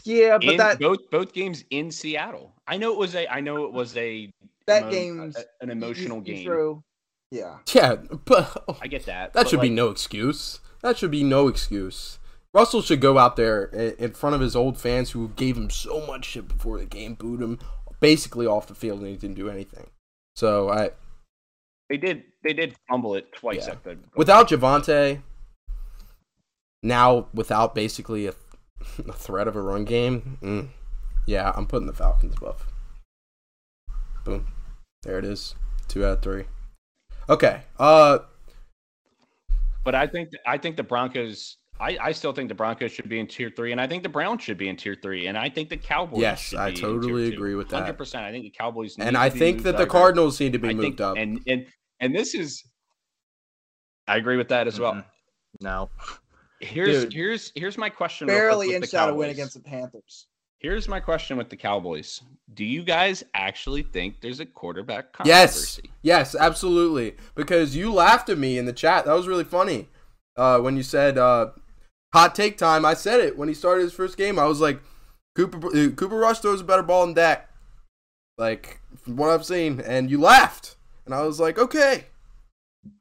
[0.05, 2.55] Yeah, but in that both both games in Seattle.
[2.67, 4.33] I know it was a I know it was a
[4.67, 6.45] that emo- game's a- uh, uh, an emotional you- you game.
[6.47, 6.83] threw-
[7.31, 7.59] yeah.
[7.75, 9.35] Yeah, but I get that.
[9.35, 10.61] that but, should be no excuse.
[10.83, 12.19] That should be no excuse.
[12.55, 16.05] Russell should go out there in front of his old fans who gave him so
[16.07, 17.59] much shit before the game, booed him
[18.01, 19.91] basically off the field, and he didn't do anything.
[20.35, 20.93] So I,
[21.91, 23.73] They did they did fumble it twice Yeah.
[23.73, 25.21] at the without Javonte,
[26.83, 28.35] now without basically a,
[29.09, 30.69] a threat of a run game, mm,
[31.27, 32.67] yeah, I'm putting the Falcons above.
[34.25, 34.47] Boom,
[35.03, 35.55] there it is,
[35.89, 36.45] two out of three.
[37.31, 38.19] Okay, uh,
[39.85, 41.57] But I think I think the Broncos.
[41.81, 44.09] I, I still think the Broncos should be in tier three, and I think the
[44.09, 46.21] Browns should be in tier three, and I think the Cowboys.
[46.21, 47.37] Yes, should I be in totally tier two.
[47.37, 47.81] agree with that.
[47.83, 48.25] Hundred percent.
[48.25, 48.99] I think the Cowboys.
[48.99, 49.87] Need and to I be think moved that the.
[49.87, 51.17] Cardinals need to be I moved think, up.
[51.17, 51.67] and and
[52.01, 52.65] and this is.
[54.09, 54.95] I agree with that as well.
[54.95, 55.05] Mm-mm.
[55.61, 55.89] No.
[56.61, 57.13] Here's Dude.
[57.13, 58.27] here's here's my question.
[58.27, 60.27] Barely with the inched out a win against the Panthers.
[60.61, 62.21] Here's my question with the Cowboys.
[62.55, 65.91] Do you guys actually think there's a quarterback Yes, controversy?
[66.03, 67.15] yes, absolutely.
[67.37, 69.05] Because you laughed at me in the chat.
[69.05, 69.89] That was really funny.
[70.37, 71.51] Uh, when you said uh,
[72.13, 74.37] hot take time, I said it when he started his first game.
[74.37, 74.81] I was like,
[75.37, 77.49] Cooper uh, Cooper Rush throws a better ball than Dak.
[78.37, 80.75] Like from what I've seen, and you laughed,
[81.07, 82.07] and I was like, okay.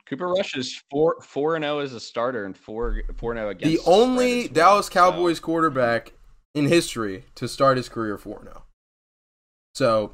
[0.07, 3.49] Cooper Rush is four four and zero as a starter and four four and zero
[3.49, 4.53] against the only well.
[4.53, 6.13] Dallas So, Cowboys quarterback
[6.57, 8.63] in history to start his career 4 and 0.
[9.75, 10.13] So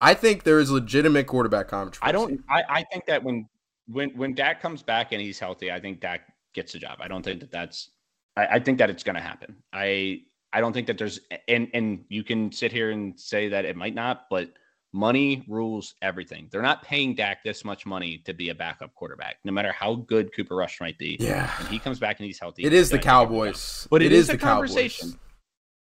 [0.00, 2.00] I think there is legitimate quarterback controversy.
[2.02, 2.42] I don't.
[2.48, 3.48] I, I think that when
[3.86, 6.22] when when Dak comes back and he's healthy, I think Dak
[6.54, 6.98] gets the job.
[7.00, 7.90] I don't think that that's.
[8.36, 9.56] I, I think that it's going to happen.
[9.72, 13.64] I I don't think that there's and and you can sit here and say that
[13.64, 14.50] it might not, but
[14.94, 16.48] Money rules everything.
[16.50, 19.96] They're not paying Dak this much money to be a backup quarterback, no matter how
[19.96, 21.18] good Cooper Rush might be.
[21.20, 21.50] Yeah.
[21.58, 23.46] When he comes back and he's healthy, It he's is the gonna get everything done.
[23.52, 23.88] Cowboys.
[23.90, 24.68] But it it is is the a Cowboys.
[24.70, 25.18] conversation.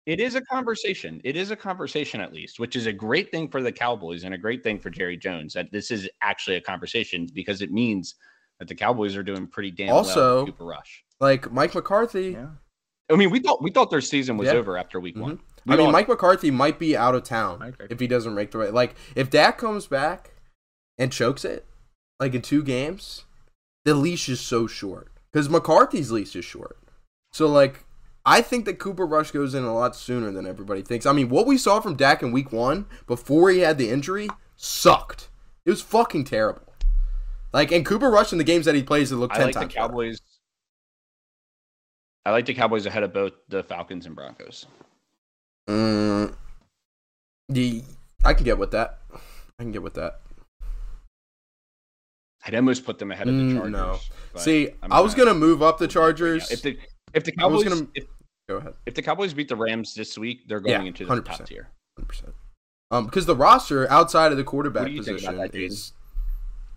[0.05, 1.21] It is a conversation.
[1.25, 4.35] It is a conversation, at least, which is a great thing for the Cowboys and
[4.35, 8.17] a great thing for Jerry Jones that this is actually a conversation because it means
[8.59, 11.05] that the Cowboys are doing pretty damn well Also- with Cooper Rush.
[11.21, 12.33] Like Mike McCarthy.
[12.33, 12.49] Yeah.
[13.13, 14.55] I mean, we thought we thought their season was Yeah.
[14.55, 15.21] over after week Mhm.
[15.21, 15.41] one.
[15.69, 18.75] I mean, Mike McCarthy might be out of town if he doesn't make the right.
[18.75, 20.33] Like, if Dak comes back
[20.99, 21.67] and chokes it,
[22.19, 23.25] like in two games,
[23.85, 26.79] the leash is so short because McCarthy's leash is short.
[27.33, 27.85] So, like,
[28.25, 31.07] I think that Cooper Rush goes in a lot sooner than everybody thinks.
[31.07, 34.29] I mean, what we saw from Dak in Week One before he had the injury
[34.57, 35.29] sucked.
[35.65, 36.73] It was fucking terrible.
[37.53, 39.55] Like, and Cooper Rush in the games that he plays, it looked I ten like
[39.55, 39.85] the times better.
[42.25, 44.67] I like the Cowboys ahead of both the Falcons and Broncos.
[45.69, 46.35] Mm,
[47.49, 47.83] the
[48.25, 49.01] I can get with that.
[49.59, 50.21] I can get with that.
[52.45, 53.73] I'd almost put them ahead of the Mm, Chargers.
[53.73, 53.99] no.
[54.41, 56.51] See, I'm I was not- gonna move up the Chargers.
[56.51, 56.79] If the
[57.15, 58.05] if the Cowboys gonna- if,
[58.49, 58.75] Go ahead.
[58.87, 61.25] if the Cowboys beat the Rams this week, they're going Yeah, into the 100%.
[61.39, 61.69] top tier.
[61.97, 62.35] Hundred percent.
[62.91, 65.93] Um, because the roster outside of the quarterback What do you think position that, is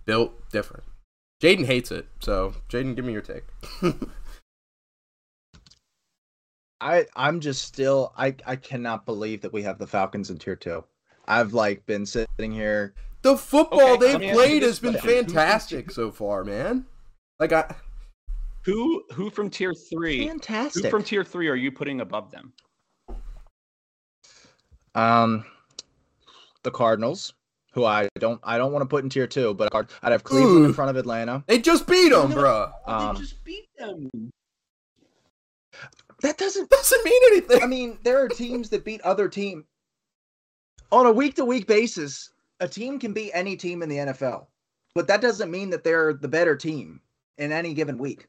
[0.06, 0.84] built different.
[1.42, 3.44] Jaden hates it, so Jaden, give me your take.
[6.86, 10.56] I I'm just still I I cannot believe that we have the Falcons in tier
[10.56, 10.84] two.
[11.28, 12.94] I've like been sitting here.
[13.24, 16.86] the football Okay, they've let me played has been fantastic so far, man.
[17.40, 17.74] Like I,
[18.66, 20.28] Who who from tier three?
[20.28, 20.44] Fantastic.
[20.76, 20.92] Who Fantastic.
[20.92, 22.54] from tier three are you putting above them?
[24.94, 25.44] um,
[26.62, 27.34] the Cardinals,
[27.74, 30.60] who I don't I don't want to put in tier two, but I'd have Cleveland
[30.60, 30.66] Ooh.
[30.66, 31.44] in front of Atlanta.
[31.48, 32.72] they just beat them, bro.
[32.86, 34.10] Um, just beat them.
[36.26, 36.68] That doesn't.
[36.72, 37.62] Doesn't mean anything.
[37.62, 39.64] I mean, there are teams that beat other team
[40.92, 42.32] on a week to week basis.
[42.62, 44.48] A team can beat any team in the NFL,
[44.96, 47.00] but that doesn't mean that they're the better team
[47.38, 48.28] in any given week.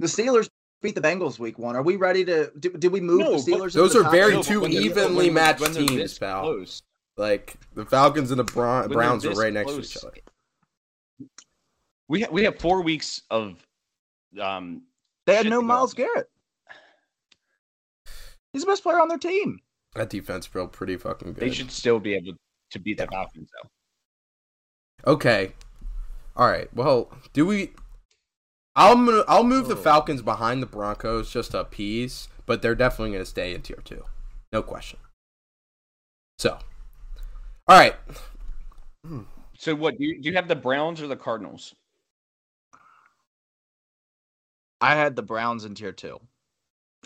[0.00, 0.50] The Steelers
[0.82, 1.76] beat the Bengals week one.
[1.76, 2.52] Are we ready to?
[2.60, 3.72] Did, did we move No, the Steelers?
[3.72, 4.36] those the are very eight?
[4.36, 6.42] No, two evenly when- matched when teams, pal.
[6.42, 6.82] close-
[7.16, 11.28] like the Falcons and the Bron- Browns are right next close, to each other.
[12.08, 13.64] We ha- we have four weeks of
[14.38, 14.82] um
[15.24, 15.94] They had no Myles.
[15.94, 16.28] Garrett.
[18.54, 19.58] He's the best player on their team.
[19.94, 21.40] That defense built pretty fucking good.
[21.42, 22.32] They should still be able
[22.70, 23.50] to beat the Falcons
[25.04, 25.12] though.
[25.12, 25.52] Okay.
[26.36, 26.72] All right.
[26.74, 27.72] Well, do we?
[28.76, 29.82] I'll mo- I'll move the Oh.
[29.82, 33.82] Falcons behind the Broncos just a piece, but they're definitely going to stay in tier
[33.84, 34.04] two,
[34.52, 34.98] no question.
[36.38, 36.58] So,
[37.68, 37.94] all right.
[39.58, 41.74] So what do you do you have the Browns or the Cardinals?
[44.80, 46.20] I had the Browns in tier two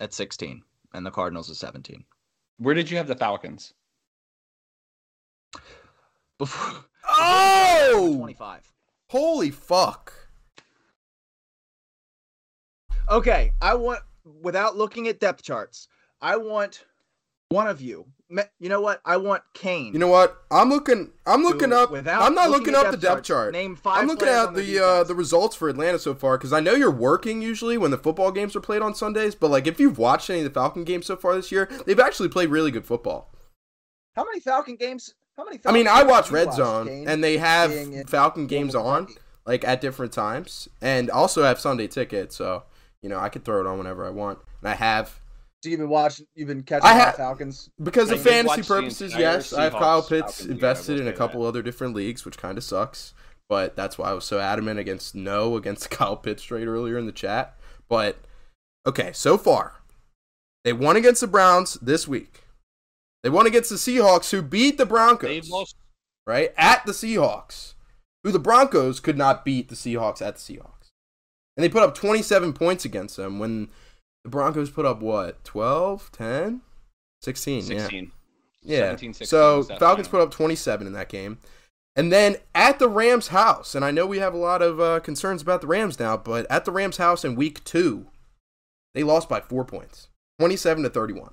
[0.01, 2.05] at 16, and the Cardinals at 17.
[2.59, 3.75] Where did you have the Falcons?
[6.39, 6.85] Before
[7.21, 8.73] Oh, 25.
[9.09, 10.13] holy fuck!
[13.11, 14.01] Okay, I want
[14.43, 15.89] without looking at depth charts.
[16.21, 16.85] I want
[17.49, 18.07] one of you.
[18.31, 19.01] You know what?
[19.07, 19.93] I want Kane.
[19.93, 20.43] You know what?
[20.51, 21.11] I'm looking.
[21.27, 21.91] I'm looking up.
[21.91, 23.53] without I'm not looking looking up the depth charts, chart.
[23.53, 26.53] name five I'm looking at their the uh, the results for Atlanta so far because
[26.53, 29.35] I know you're working usually when the football games are played on Sundays.
[29.35, 31.99] But like, if you've watched any of the Falcon games so far this year, they've
[31.99, 33.33] actually played really good football.
[34.15, 35.15] How many Falcon games?
[35.37, 35.61] How many?
[35.65, 37.09] I mean, I watch Red watched, Zone, Kane?
[37.09, 37.73] and they have
[38.11, 39.21] Falcon games on Kentucky?
[39.47, 42.37] like at different times, and also have Sunday tickets.
[42.37, 42.65] So
[43.01, 45.21] you know, I can throw it on whenever I want, and I have
[45.63, 46.27] So you've been watching.
[46.35, 47.69] You've been catching I the ha- Falcons.
[47.83, 49.13] because of fantasy purposes.
[49.13, 51.49] entire Yes, I have Kyle Pitts Falcons invested will in a couple that.
[51.49, 53.13] other different leagues, which kind of sucks.
[53.49, 57.07] But that's why I was so adamant against no against Kyle Pitts trade earlier in
[57.07, 57.57] the chat.
[57.89, 58.19] But
[58.87, 59.77] okay, so far
[60.65, 62.45] they won against the Browns this week.
[63.25, 65.51] They won against the Seahawks, who beat the Broncos.
[65.51, 65.75] Lost
[66.29, 66.53] right?
[66.57, 67.75] At the Seahawks,
[68.23, 70.91] who the Broncos could not beat the Seahawks at the Seahawks.
[71.57, 73.71] And they put up 27 points against them when
[74.25, 75.43] the Broncos put up what?
[75.45, 76.61] 12, 10,
[77.23, 78.05] 16, 16.
[78.05, 78.11] yeah.
[78.63, 78.87] Yeah.
[78.89, 80.27] 17, 16 so Falcons final.
[80.27, 81.39] put up 27 in that game.
[81.97, 85.01] And then at the Rams' house, and I know we have a lot of uh,
[85.01, 88.07] concerns about the Rams now, but at the Rams' house in week two,
[88.95, 91.33] they lost by four points, 27 to 31.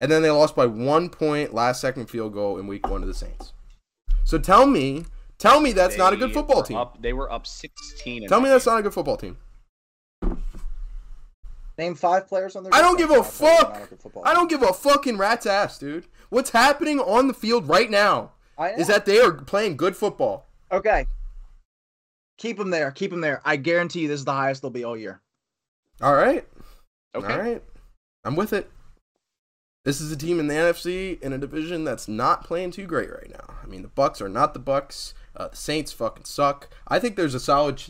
[0.00, 3.06] And then they lost by one point last second field goal in week one to
[3.06, 3.52] the Saints.
[4.24, 5.04] So tell me,
[5.38, 6.76] tell me that's not a good football team.
[6.76, 8.28] Up, they were up 16.
[8.28, 9.36] Tell me that's not a good football team.
[11.78, 12.74] Name five players on their.
[12.74, 13.74] I don't give a fuck.
[13.74, 16.06] not a good football I don't give a fucking rat's ass, dude.
[16.28, 18.32] What's happening on the field right now
[18.76, 20.46] is that they are playing good football.
[20.72, 21.06] okay?
[22.36, 22.90] Keep them there.
[22.90, 23.40] Keep them there.
[23.44, 25.20] I guarantee you, this is the highest they'll be all year.
[26.00, 26.46] All right.
[27.14, 27.32] Okay.
[27.32, 27.62] All right.
[28.24, 28.70] I'm with it.
[29.84, 33.10] This is a team in the NFC in a division that's not playing too great
[33.10, 33.54] right now.
[33.62, 35.14] I mean, the Bucks are not the Bucks.
[35.36, 36.68] Uh, the Saints fucking suck.
[36.86, 37.82] I think there's a solid.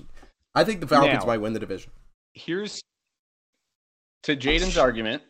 [0.55, 1.91] I think the Falcons Now- might win the division.
[2.35, 2.81] Here's
[4.23, 5.23] to Jaden's argument.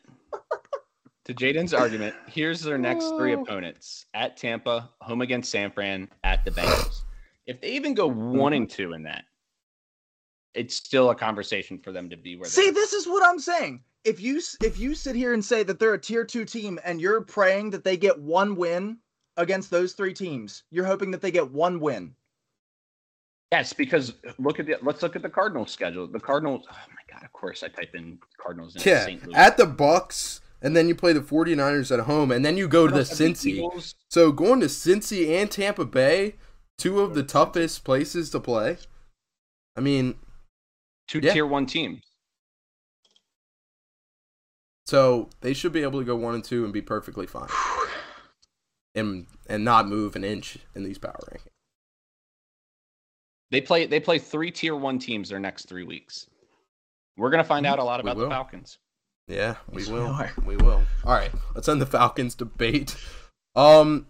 [1.24, 3.42] To Jaden's argument, here's their next three oh.
[3.42, 7.02] opponents: at Tampa, home against San Fran, at the Bengals.
[7.46, 8.76] If they even go one and mm-hmm.
[8.76, 9.24] two in that,
[10.54, 13.38] it's still a conversation for them to be where they See, this is what I'm
[13.38, 13.82] saying.
[14.04, 17.00] If you if you sit here and say that they're a tier two team and
[17.00, 18.98] you're praying that they get one win
[19.36, 22.14] against those three teams, you're hoping that they get one win.
[23.52, 26.06] Yes, because uh, look at the let's look at the Cardinals schedule.
[26.06, 26.66] The Cardinals.
[26.70, 27.24] Oh my god!
[27.24, 28.76] Of course, I type in Cardinals.
[28.84, 29.24] Yeah, St.
[29.26, 29.34] Louis.
[29.34, 32.86] at the Bucks, and then you play the 49ers at home, and then you go
[32.86, 33.94] to the At the Cincy.
[34.10, 36.34] So going to Cincy and Tampa Bay,
[36.76, 38.76] two of the toughest places to play.
[39.76, 40.16] I mean,
[41.08, 41.32] two Yeah.
[41.32, 42.02] tier one teams.
[44.86, 47.48] so they should be able to go one and two and be perfectly fine,
[48.94, 51.52] and and not move an inch in these power rankings.
[53.50, 56.26] They play they play three tier one teams their next three weeks.
[57.16, 58.28] We're gonna find out a lot about the.
[58.28, 58.78] Falcons.
[59.26, 60.06] Yeah, we Yes, we will.
[60.06, 60.32] are.
[60.44, 60.82] We will.
[61.04, 62.96] All right, let's end the Falcons debate.
[63.54, 64.06] Um,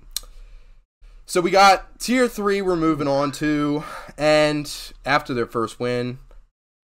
[1.26, 2.62] so we got tier three.
[2.62, 3.84] We're moving on to,
[4.16, 4.70] and
[5.04, 6.18] after their first win,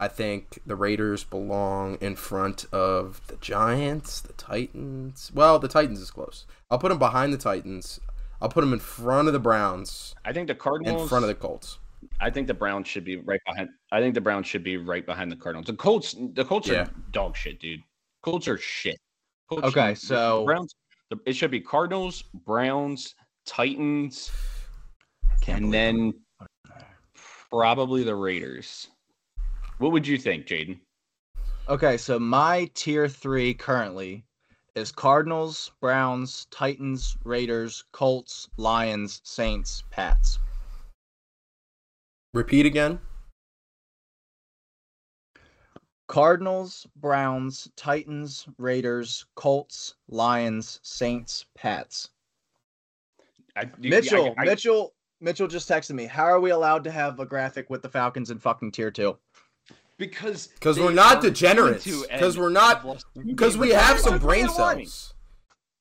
[0.00, 5.30] I think the Raiders belong in front of the Giants, the Titans.
[5.34, 6.46] Well, the Titans is close.
[6.70, 8.00] I'll put them behind the Titans.
[8.40, 11.28] I'll put them in front of the Browns, I think the Cardinals in front of
[11.28, 11.78] the Colts.
[12.20, 13.68] I think the Browns should be right behind.
[13.92, 15.66] I think the Browns should be right behind the Cardinals.
[15.66, 16.14] The Colts.
[16.34, 16.82] The Colts Yeah.
[16.82, 17.82] are dog shit, dude.
[18.22, 18.98] Colts are shit.
[19.48, 20.74] Colts Okay, the so- Browns.
[21.10, 23.14] the- It should be Cardinals, Browns,
[23.46, 24.30] Titans,
[25.46, 26.14] and then
[27.50, 28.88] probably the Raiders.
[29.78, 30.80] What would you think, Jaden?
[31.68, 34.24] Okay, so my tier three currently
[34.74, 40.38] is Cardinals, Browns, Titans, Raiders, Colts, Lions, Saints, Pats.
[42.34, 42.98] Repeat again.
[46.08, 52.10] Cardinals, Browns, Titans, Raiders, Colts, Lions, Saints, Pats.
[53.56, 56.04] I, you- Mitchell, I- I- Mitchell, Mitchell just texted me.
[56.06, 59.16] How are we allowed to have a graphic with the Falcons in fucking tier two?
[59.96, 61.84] Because they we're not are degenerates.
[61.84, 65.14] two 'Cause and we're not- have lost two Because we have some Three brain cells.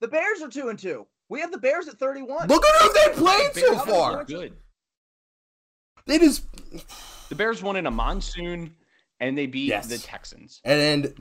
[0.02, 1.08] The Bears are two and two.
[1.30, 2.48] We have the Bears at thirty-one.
[2.48, 4.24] Look at who they played The so far.
[4.24, 4.56] good.
[6.06, 6.46] They just
[7.30, 8.76] The Bears won in a monsoon,
[9.20, 9.88] and they beat Yes.
[9.88, 11.14] the Texans and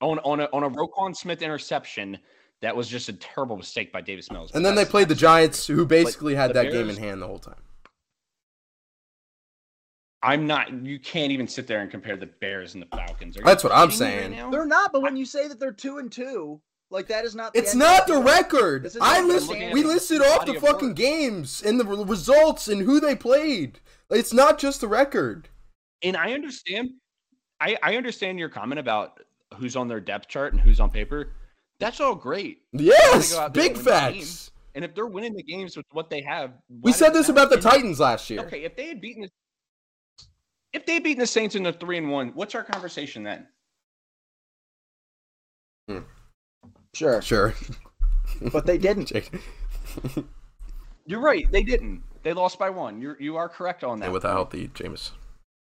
[0.00, 2.18] on on a on a Roquan Smith interception.
[2.62, 4.52] That was just a terrible mistake by Davis Mills.
[4.54, 7.26] and then they played the Giants, who basically had the that game in hand the
[7.26, 7.56] whole time.
[10.22, 10.72] I'm not.
[10.86, 13.36] You can't even sit there and compare the Bears and the Falcons.
[13.36, 14.30] Are That's what I'm saying.
[14.30, 14.50] now?
[14.50, 16.60] They're not, but when you say that they're two and two,
[16.92, 17.52] like that is not.
[17.54, 18.84] The It's not the record.
[18.84, 20.96] This is I not list, we listed off the fucking work.
[20.96, 23.80] games and the results and who they played.
[24.10, 25.48] It's not just the record.
[26.02, 26.90] And I understand.
[27.60, 29.20] I I understand your comment about
[29.56, 31.30] who's on their depth chart and who's on paper.
[31.78, 32.62] That's all great.
[32.72, 34.14] Yes, go out there big and win the facts.
[34.14, 34.50] games.
[34.74, 37.56] And if they're winning the games with what they have, We said this about the
[37.56, 37.68] matter?
[37.68, 38.40] And- Titans last year.
[38.40, 39.30] Okay, if they had beaten the
[40.72, 43.46] if they had beaten the Saints in the three and one, what's our conversation then?
[45.88, 45.98] Hmm.
[46.94, 47.54] Sure, Sure.
[48.52, 49.12] but they didn't.
[51.06, 52.02] You're right, they didn't.
[52.22, 53.00] They lost by one.
[53.00, 54.06] You're you are correct on that.
[54.06, 55.10] and without the Jameis.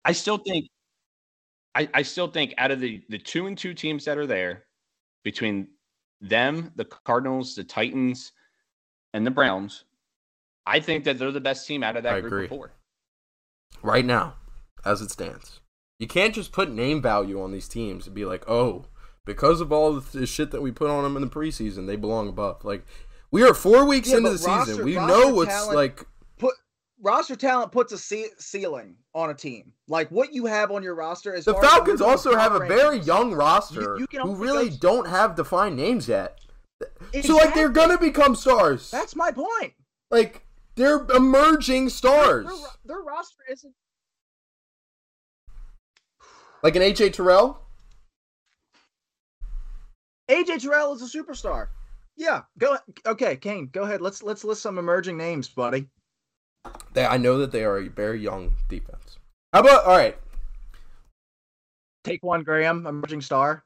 [0.05, 0.67] I still think
[1.75, 4.63] I, I still think out of the, the two and two teams that are there,
[5.23, 5.67] between
[6.21, 8.31] them, the Cardinals, the Titans,
[9.13, 9.83] and the Browns,
[10.65, 12.43] I think that they're the best team out of that I group agree.
[12.45, 12.71] of four.
[13.83, 14.35] right now,
[14.85, 15.59] as it stands.
[15.99, 18.85] You can't just put name value on these teams and be like, oh,
[19.27, 22.27] because of all the shit that we put on them in the preseason, they belong
[22.27, 22.65] above.
[22.65, 22.83] Like,
[23.29, 24.83] we are four weeks Yeah, into the season.
[24.83, 26.07] We know what's talent- like.
[26.39, 26.55] Put
[27.01, 29.73] roster talent puts a ce- ceiling on a team.
[29.87, 33.33] Like what you have on your roster is The Falcons also have a very young
[33.33, 36.39] roster You- you who really go- don't have defined names yet.
[37.23, 38.89] So, like, they're gonna become stars.
[38.91, 39.73] That's my point.
[40.09, 40.43] like,
[40.75, 42.45] they're emerging Their, stars.
[42.45, 42.55] their,
[42.85, 43.73] their roster isn't.
[46.63, 47.59] Like an AJ Terrell.
[50.29, 51.67] AJ Terrell is a superstar.
[52.15, 52.77] Yeah, go.
[53.05, 54.01] Okay, Kane, go ahead.
[54.01, 55.87] Let's let's list some emerging names, buddy.
[56.93, 59.17] They, I know that they are a very young defense.
[59.53, 60.17] How about all right?
[62.03, 63.63] Take one, Graham, emerging star.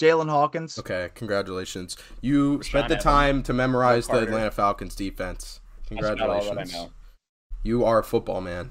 [0.00, 0.78] Jaylinn Hawkins.
[0.78, 1.96] Okay, congratulations.
[2.20, 5.60] You spent the Evans, time to memorize the Atlanta Falcons defense.
[5.88, 6.72] That's about all that I Congratulations.
[6.72, 6.90] know.
[7.62, 8.70] You are a football man.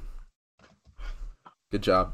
[1.72, 2.14] Good job.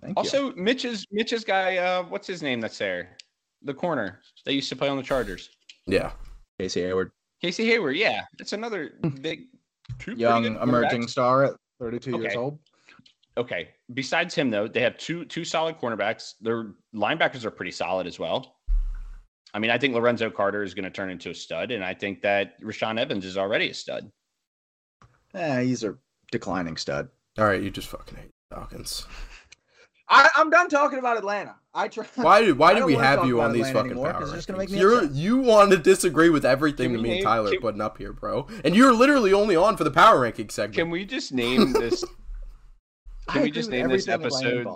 [0.00, 0.14] Thank you.
[0.16, 3.16] Also, Mitch's Mitch's guy, uh, what's his name that's there?
[3.62, 5.50] The corner that used to play on the Chargers.
[5.86, 6.12] Yeah.
[6.58, 7.10] Casey Hayward.
[7.42, 9.44] Casey Hayward, yeah, that's another big,
[9.98, 12.36] two Young good emerging star at 32 years Okay.
[12.36, 12.58] old.
[13.36, 13.68] Okay.
[13.92, 16.34] Besides him, though, they have two two solid cornerbacks.
[16.40, 18.56] Their linebackers are pretty solid as well.
[19.54, 21.94] I mean, I think Lorenzo Carter is going to turn into a stud, and I
[21.94, 24.10] think that Rashaan Evans is already a stud.
[25.34, 25.96] Eh, he's a
[26.32, 27.08] declining stud.
[27.38, 29.06] All right, you just fucking hate the Falcons.
[30.08, 31.56] I, I'm done talking about Atlanta.
[31.74, 32.04] I try.
[32.14, 34.28] Why did why did don't we have you on these Atlanta fucking anymore, power 'cause
[34.30, 34.72] it's just gonna make rankings?
[34.72, 35.12] me You're upset.
[35.14, 37.98] you want to disagree with everything that we me and Tyler are can- putting up
[37.98, 38.46] here, bro.
[38.64, 40.74] And you're literally only on for the power ranking segment.
[40.76, 42.02] Can we just name this?
[43.28, 44.66] Can I we just name this episode?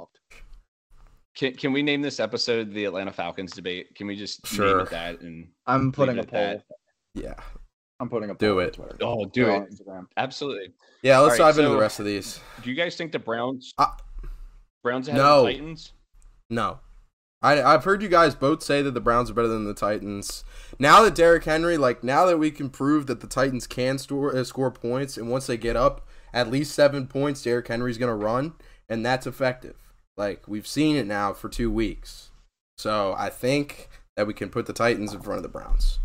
[1.37, 3.95] Can, can we name this episode the Atlanta Falcons debate?
[3.95, 4.81] Can we just name Sure.
[4.81, 5.21] it that?
[5.21, 6.41] And I'm putting a poll.
[6.41, 6.65] that.
[7.15, 7.35] yeah,
[8.01, 8.73] I'm putting a Do poll on it.
[8.75, 8.97] Twitter.
[9.03, 10.07] oh, do it Instagram.
[10.17, 10.75] absolutely.
[11.03, 11.19] yeah.
[11.21, 12.41] Let's All right, dive into the rest of these.
[12.63, 13.73] Do you guys think the Browns?
[13.79, 13.87] Uh,
[14.83, 15.41] Browns ahead no.
[15.41, 15.93] of the Titans?
[16.49, 16.81] No.
[17.43, 20.45] I, I've heard you guys both say that the Browns are better than the Titans.
[20.79, 24.37] Now that Derrick Henry, like now that we can prove that the Titans can store
[24.37, 28.15] uh, score points, and once they get up at least seven points, Derrick Henry's gonna
[28.15, 28.53] run,
[28.89, 29.77] and that's effective.
[30.19, 32.31] Like we've seen it now for two weeks,
[32.77, 35.99] so I think that we can put the Titans in front of the Browns.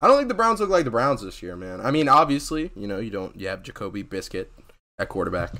[0.00, 1.80] I don't think the Browns look like the Browns this year, man.
[1.80, 4.46] I mean, obviously, you know, you don't you have Jacoby Brissett
[4.96, 5.54] at quarterback,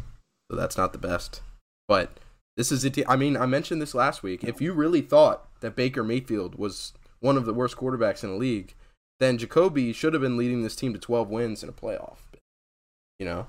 [0.50, 1.40] so that's not the best.
[1.88, 2.18] But
[2.56, 2.98] this is it.
[3.08, 4.44] I mean, I mentioned this last week.
[4.44, 8.36] If you really thought that Baker Mayfield was one of the worst quarterbacks in the
[8.36, 8.74] league,
[9.20, 12.18] then Jacoby should have been leading this team to 12 wins in a playoff.
[13.18, 13.46] You know,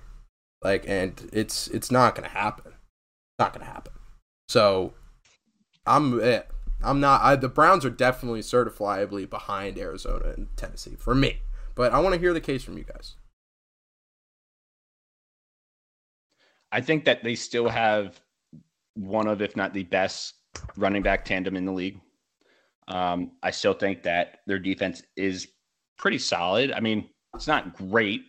[0.64, 2.74] like, and it's it's not gonna happen.
[3.40, 3.94] Not gonna happen.
[4.48, 4.94] So,
[5.86, 6.44] I'm eh,
[6.84, 7.22] I'm not.
[7.24, 11.42] I, the Browns are definitely certifiably behind Arizona and Tennessee for me.
[11.74, 13.16] But I want to hear the case from you guys.
[16.76, 18.20] I think that they still have
[18.96, 20.34] one of, if not the best,
[20.76, 22.02] running back tandem in the league.
[22.90, 25.48] Um, I still think that their defense is
[25.98, 26.74] pretty solid.
[26.74, 28.24] I mean, it's not great.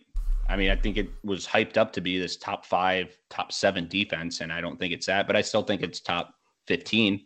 [0.47, 3.89] I mean, I think it was hyped up to be this top five, top seven
[3.89, 6.33] defense, and I don't think it's that, but I still think it's top
[6.67, 7.25] 15.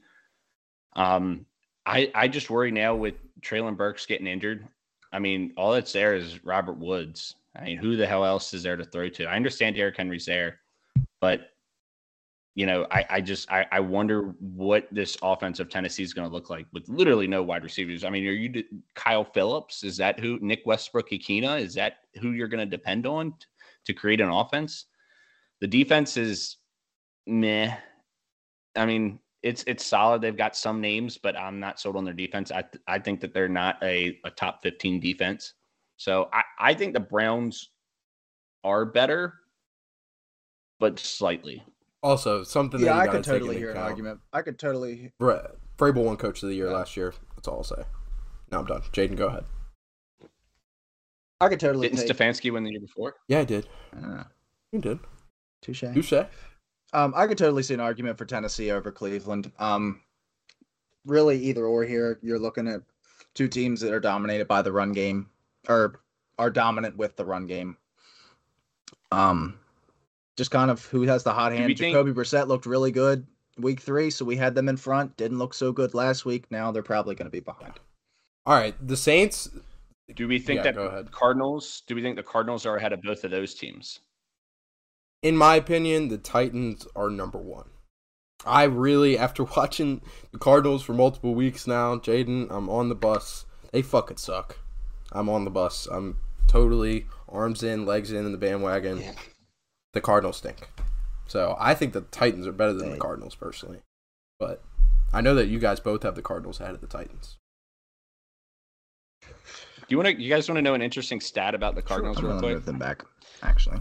[0.96, 1.46] Um,
[1.86, 4.68] I, I just worry now with Treylon Burks getting injured.
[5.14, 7.36] I mean, all that's there is Robert Woods.
[7.56, 9.26] I mean, who the hell else is there to throw to?
[9.26, 10.61] I understand Derrick Henry's there,
[11.22, 11.52] but
[12.54, 16.28] you know, I, I just I, I wonder what this offense of Tennessee is going
[16.28, 18.04] to look like with literally no wide receivers.
[18.04, 18.64] I mean, are you
[18.94, 19.86] Kyle Philips?
[19.86, 21.62] Is that who Nick Westbrook-Ikhine?
[21.62, 23.46] Is that who you're going to depend on t-
[23.86, 24.88] to create an offense?
[25.62, 26.58] The defense is
[27.26, 27.74] meh.
[28.76, 30.22] I mean, it's it's solid.
[30.22, 32.52] They've got some names, but I'm not sold on their defense.
[32.52, 35.54] I th- I think that they're not a, a top 15 defense.
[35.96, 37.70] So I, I think the Browns
[38.64, 39.36] are better,
[40.82, 41.64] but slightly.
[42.04, 44.20] Also, something that Yeah, you I could totally into hear an argument.
[44.34, 45.12] I could totally.
[45.20, 47.14] Bra- Vrabel won Coach of the Year last year.
[47.36, 47.84] That's all I'll say.
[48.52, 48.82] Now I'm done.
[48.92, 49.46] Jaden, go ahead.
[51.40, 51.88] I could totally.
[51.90, 53.16] Didn't take, Stefanski win the year before?
[53.28, 53.68] Yeah, I did.
[53.96, 54.24] Uh,
[54.72, 55.00] You did.
[55.62, 55.84] touche.
[55.84, 56.28] You say?
[56.94, 59.52] Um, I could totally see an argument for Tennessee over Cleveland.
[59.60, 60.02] Um,
[61.06, 62.20] really, either or here.
[62.24, 62.82] You're looking at
[63.36, 65.30] two teams that are dominated by the run game,
[65.70, 66.02] or
[66.40, 67.78] are dominant with the run game.
[69.12, 69.60] Um,
[70.42, 71.68] just kind of who has the hot hand.
[71.68, 73.28] we think- Jacoby Brissett looked really good
[73.60, 75.16] week three, so we had them in front.
[75.16, 76.50] Didn't look so good last week.
[76.50, 77.74] Now they're probably going to be behind.
[78.48, 78.74] All right.
[78.88, 79.52] The Saints.
[80.16, 81.12] Do we think Yeah, that go ahead.
[81.12, 81.84] Cardinals?
[81.86, 84.00] Do we think the Cardinals are ahead of both of those teams?
[85.22, 87.70] In my opinion, the Titans are number one.
[88.44, 93.46] I really, after watching the Cardinals for multiple weeks now, Jaden, I'm on the bus.
[93.72, 94.58] They fucking suck.
[95.12, 95.88] I'm on the bus.
[95.92, 96.18] I'm
[96.48, 99.04] totally arms in, legs in, in the bandwagon.
[99.94, 100.70] The Cardinals stink.
[101.28, 103.80] So I think the Titans are better than the Cardinals personally.
[104.40, 104.64] But
[105.14, 107.38] I know that you guys both have the Cardinals ahead of the Titans.
[109.22, 109.28] Do
[109.90, 110.22] you want to?
[110.22, 112.54] You guys want to know an interesting stat about the Cardinals, I'm real quick?
[112.54, 113.04] move them back.
[113.44, 113.80] Actually,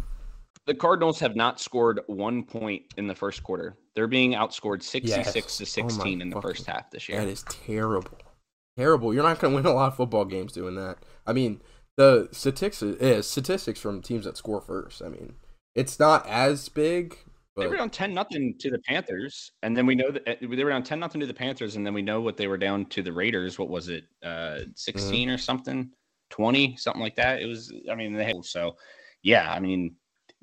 [0.66, 3.76] The Cardinals have not scored one point in the first quarter.
[3.94, 5.74] They're being outscored 66 Yes.
[5.74, 7.20] to Oh my 16 in the fucking- first half this year.
[7.20, 8.18] That is terrible.
[8.76, 9.14] Terrible.
[9.14, 10.98] You're not going to win a lot of football games doing that.
[11.26, 11.60] I mean,
[11.96, 15.02] the statistics is eh, statistics from teams that score first.
[15.02, 15.34] I mean,
[15.74, 17.16] it's not as big,
[17.56, 20.64] They were down 10 nothing to the Panthers, and then we know that uh, they
[20.64, 22.86] were down 10 nothing to the Panthers, and then we know what they were down
[22.86, 23.58] to the Raiders.
[23.58, 25.34] What was it, uh, 16 Mm-hmm.
[25.34, 25.90] or something,
[26.30, 27.40] 20, something like that?
[27.42, 27.72] It was.
[27.90, 28.76] I mean, they had, so
[29.22, 29.52] yeah.
[29.52, 29.94] I mean,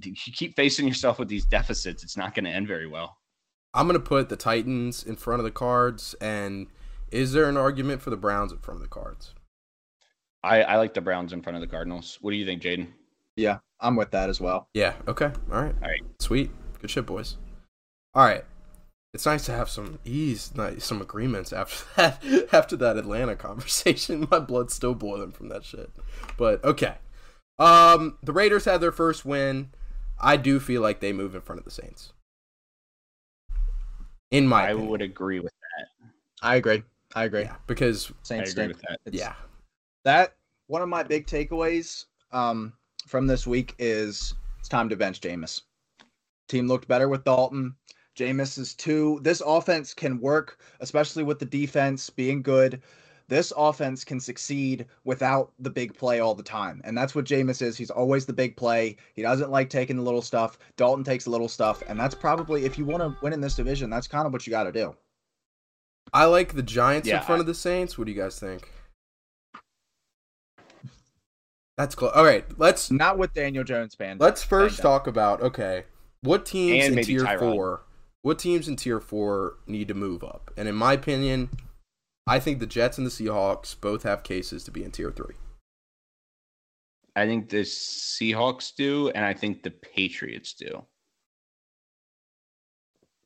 [0.03, 3.17] you keep facing yourself with these deficits, it's not going to end very well.
[3.73, 6.15] I'm going to put the Titans in front of the Cards.
[6.19, 6.67] And
[7.11, 9.33] is there an argument for the Browns in front of the Cards?
[10.43, 12.17] I, I like the Browns in front of the Cardinals.
[12.21, 12.87] What do you think, Jaden?
[13.35, 14.67] yeah, I'm with that as well.
[14.73, 14.93] Yeah.
[15.07, 15.31] Okay.
[15.51, 15.75] All right.
[15.81, 16.01] All right.
[16.19, 16.51] Sweet.
[16.81, 17.37] Good shit, boys.
[18.13, 18.43] All right.
[19.13, 22.23] it's nice to have some ease, nice, some agreements after that.
[22.53, 25.89] After that Atlanta conversation, my blood's still boiling from that shit.
[26.37, 26.95] But okay,
[27.59, 29.69] um, the Raiders had their first win.
[30.19, 32.13] I do feel like they move in front of the Saints.
[34.31, 34.89] In my, I opinion.
[34.89, 36.07] would agree with that.
[36.41, 36.83] I agree.
[37.15, 37.43] I agree.
[37.43, 38.73] yeah, because I Saints agree stink.
[38.73, 38.99] with that.
[39.05, 39.33] It's- yeah,
[40.03, 40.35] That
[40.67, 42.73] one of my big takeaways um,
[43.07, 45.61] from this week is it's time to bench Jameis.
[46.47, 47.75] Team looked better with Dalton.
[48.17, 49.19] Jameis is two.
[49.21, 52.81] This offense can work, especially with the defense being good.
[53.29, 56.81] This offense can succeed without the big play all the time.
[56.85, 57.75] And that's what Jameis is.
[57.77, 58.95] He's always the big play.
[59.15, 60.57] He doesn't like taking the little stuff.
[60.77, 61.83] Dalton takes the little stuff.
[61.89, 64.47] And that's probably, if you want to win in this division, that's kind of what
[64.47, 64.95] you got to do.
[66.13, 67.97] I like the Giants Yeah, in front I- of the Saints.
[67.97, 68.71] What do you guys think?
[71.77, 72.11] That's close.
[72.15, 74.19] All right, let's Not with Daniel Jones band.
[74.19, 74.91] let's first banged up.
[75.03, 75.83] talk about okay,
[76.21, 77.39] what teams And in tier Tyrod.
[77.39, 77.83] four?
[78.23, 80.51] What teams in tier four need to move up?
[80.57, 81.49] And in my opinion,
[82.25, 85.35] I think the Jets and the Seahawks both have cases to be in tier three.
[87.15, 90.83] I think the Seahawks do, and I think the Patriots do.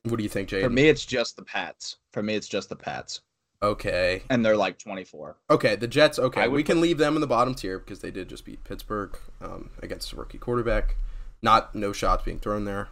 [0.04, 0.62] What do you think, Jay?
[0.62, 1.96] For me, it's just the Pats.
[2.12, 3.20] For me, it's just the Pats.
[3.62, 5.36] Okay, And they're like 24.
[5.50, 6.18] okay, the Jets.
[6.18, 8.64] Okay, we can put- leave them in the bottom tier because they did just beat
[8.64, 10.96] Pittsburgh um, against a rookie quarterback.
[11.42, 12.88] Not no shots being thrown there.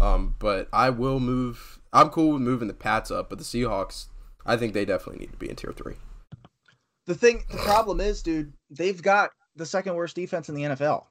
[0.00, 1.78] Um, but I will move.
[1.92, 4.06] I'm cool with moving the Pats up, but the Seahawks,
[4.44, 5.94] I think they definitely need to be in tier three.
[7.06, 11.04] The thing, the problem is, dude, they've got the second worst defense in the NFL.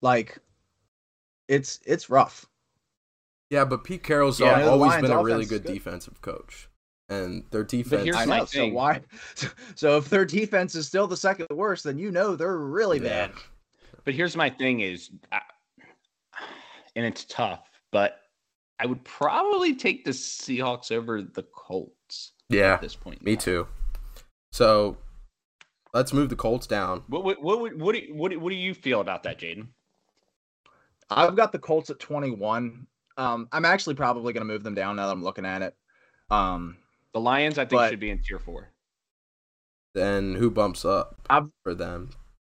[0.00, 0.38] Like,
[1.48, 2.46] it's it's rough.
[3.50, 5.72] Yeah, but Pete Carroll's Yeah, always been a really offense is good, good.
[5.74, 6.68] defensive coach,
[7.12, 8.04] and their defense.
[8.04, 8.44] here's I my know.
[8.46, 8.74] So thing.
[8.74, 9.00] why?
[9.74, 13.28] So if their defense is still the second worst, then you know they're really Yeah.
[13.28, 13.32] bad.
[14.04, 15.40] But here's my thing: is, I-
[16.96, 18.20] and it's tough, but
[18.78, 23.22] I would probably take the Seahawks over the Colts yeah, at this point.
[23.22, 23.42] me time.
[23.44, 23.68] too.
[24.52, 24.96] So
[25.94, 27.02] let's move the Colts down.
[27.08, 29.38] What what what would- what do you- what do, what do you feel about that,
[29.38, 29.68] Jaden?
[31.10, 32.86] I've got the Colts at 21.
[33.18, 35.76] Um, I'm actually probably going to move them down now that I'm looking at it.
[36.30, 36.78] Um,
[37.14, 38.70] The Lions, I think, But- should be in tier four.
[39.94, 42.10] Then who bumps up I've- for them?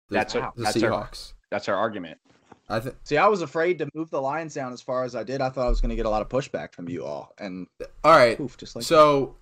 [0.09, 0.53] The, That's Wow.
[0.57, 1.33] the that's our- Seahawks.
[1.51, 2.19] That's our argument.
[2.69, 2.97] I think.
[3.03, 5.41] see, I was afraid to move the Lions down as far as I did.
[5.41, 7.67] I thought I was going to get a lot of pushback from you all, and
[8.05, 8.37] All right.
[8.37, 9.35] poof, just like So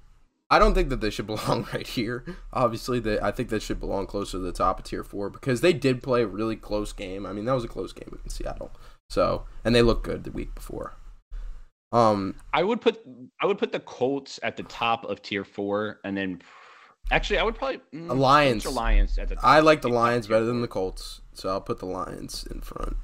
[0.51, 2.25] I don't think that they should belong right here.
[2.55, 5.61] Obviously, they I think they should belong closer to the top of tier four because
[5.61, 7.27] they did play a really close game.
[7.27, 8.71] I mean, that was a close game against Seattle.
[9.11, 10.95] So and they looked good the week before.
[11.93, 13.01] Um, I would put
[13.41, 16.43] I would put the Colts at the top of tier four, and then
[17.11, 18.66] actually I would probably mm, Lions.
[18.66, 19.45] Or Lions at the top.
[19.45, 22.97] I like the Lions better than the Colts, so I'll put the Lions in front.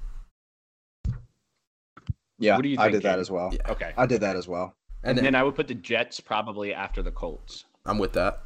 [2.39, 3.51] yeah, What do you I did that as well.
[3.53, 4.75] Yeah, Okay, I did that as well.
[5.03, 7.65] and and then, then I would put the Jets probably after the Colts.
[7.87, 8.43] I'm with that.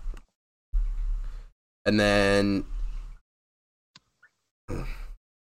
[1.87, 2.65] And then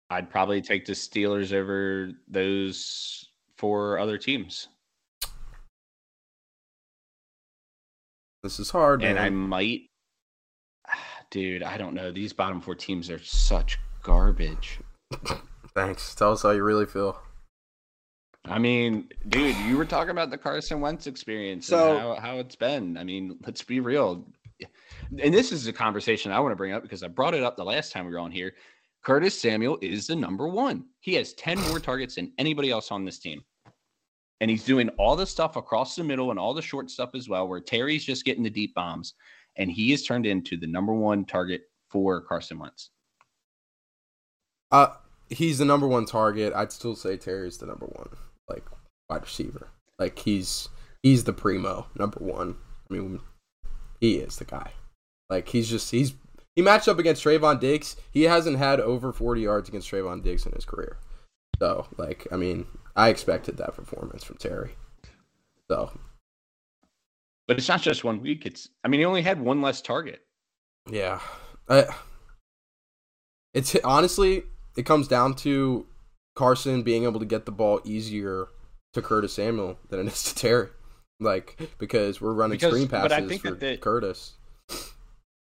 [0.09, 4.67] I'd probably take the Steelers over those four other teams,
[8.45, 9.81] this is hard, and I might,
[11.31, 12.11] dude, I don't know.
[12.11, 14.79] These bottom four teams are such garbage.
[15.73, 16.13] Thanks.
[16.13, 17.19] Tell us how you really feel.
[18.45, 22.37] I mean, dude, you were talking about the Carson Wentz experience So- and how, how
[22.37, 22.97] it's been.
[22.97, 24.27] I mean, let's be real.
[25.19, 27.57] And this is a conversation I want to bring up because I brought it up
[27.57, 28.53] the last time we were on here.
[29.03, 30.85] Curtis Samuel is the number one.
[30.99, 33.43] He has 10 more targets than anybody else on this team.
[34.41, 37.29] And he's doing all the stuff across the middle and all the short stuff as
[37.29, 39.13] well, where Terry's just getting the deep bombs.
[39.55, 42.89] And he is turned into the number one target for Carson Wentz.
[44.71, 44.87] Uh,
[45.29, 46.53] he's the number one target.
[46.53, 48.09] I'd still say Terry's the number one,
[48.49, 48.65] like
[49.09, 49.69] wide receiver.
[49.97, 50.67] Like he's
[51.03, 52.57] he's the primo number one.
[52.89, 53.21] I mean,
[54.01, 54.71] he is the guy.
[55.29, 56.13] Like he's just he's
[56.55, 57.95] he matched up against Trevon Diggs.
[58.11, 60.97] He hasn't had over forty yards against Trevon Diggs in his career.
[61.59, 62.65] So like I mean,
[62.95, 64.71] I expected that performance from Terry.
[65.69, 65.91] So
[67.47, 68.45] But it's not just one week.
[68.45, 70.21] It's, I mean, he only had one less target.
[70.89, 71.19] Yeah.
[71.67, 71.85] I,
[73.53, 74.43] it's honestly,
[74.77, 75.87] it comes down to
[76.35, 78.47] Carson being able to get the ball easier
[78.93, 80.69] to Curtis Samuel than it is to Terry.
[81.19, 84.33] Like, because we're running Because- screen but I passes think for that Curtis.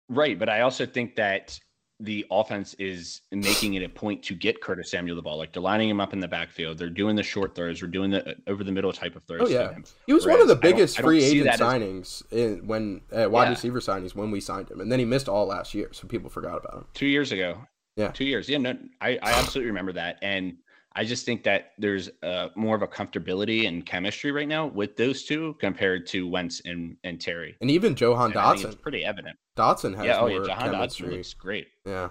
[0.10, 1.60] Right, but I also think that
[2.04, 5.38] the offense is making it a point to get Curtis Samuel the ball.
[5.38, 6.78] Like they're lining him up in the backfield.
[6.78, 7.82] They're doing the short throws.
[7.82, 9.42] We're doing the over the middle type of throws.
[9.44, 9.74] Oh, yeah.
[10.06, 13.30] He was one of the Whereas biggest free agent that as- signings in when uh,
[13.30, 13.50] wide Yeah.
[13.52, 16.30] receiver signings when we signed him, and then he missed all last year, so people
[16.30, 16.86] forgot about him.
[16.94, 17.66] two years ago.
[17.96, 18.10] Yeah.
[18.10, 18.50] two years.
[18.50, 20.58] Yeah, no, I, I absolutely remember that, and
[20.96, 24.96] I just think that there's uh, more of a comfortability and chemistry right now with
[24.96, 27.56] those two compared to Wentz and, and Terry.
[27.62, 28.66] And even Jahan And Dotson.
[28.66, 29.36] it's pretty evident.
[29.58, 31.18] Dotson has Yeah, oh more yeah, Dotson chemistry.
[31.18, 31.68] looks great.
[31.86, 32.10] Yeah,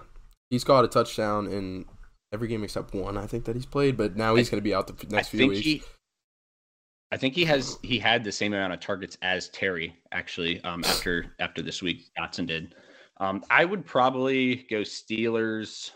[0.49, 1.85] he's got a touchdown in
[2.33, 3.95] every game except one, I think that he's played.
[3.95, 5.61] But now he's going to be out the next I few weeks.
[5.65, 5.81] he,
[7.11, 10.83] I think he has he had the same amount of targets as Terry actually um,
[10.83, 12.75] after after this week Dotson did.
[13.21, 15.91] Um, I would probably go Steelers.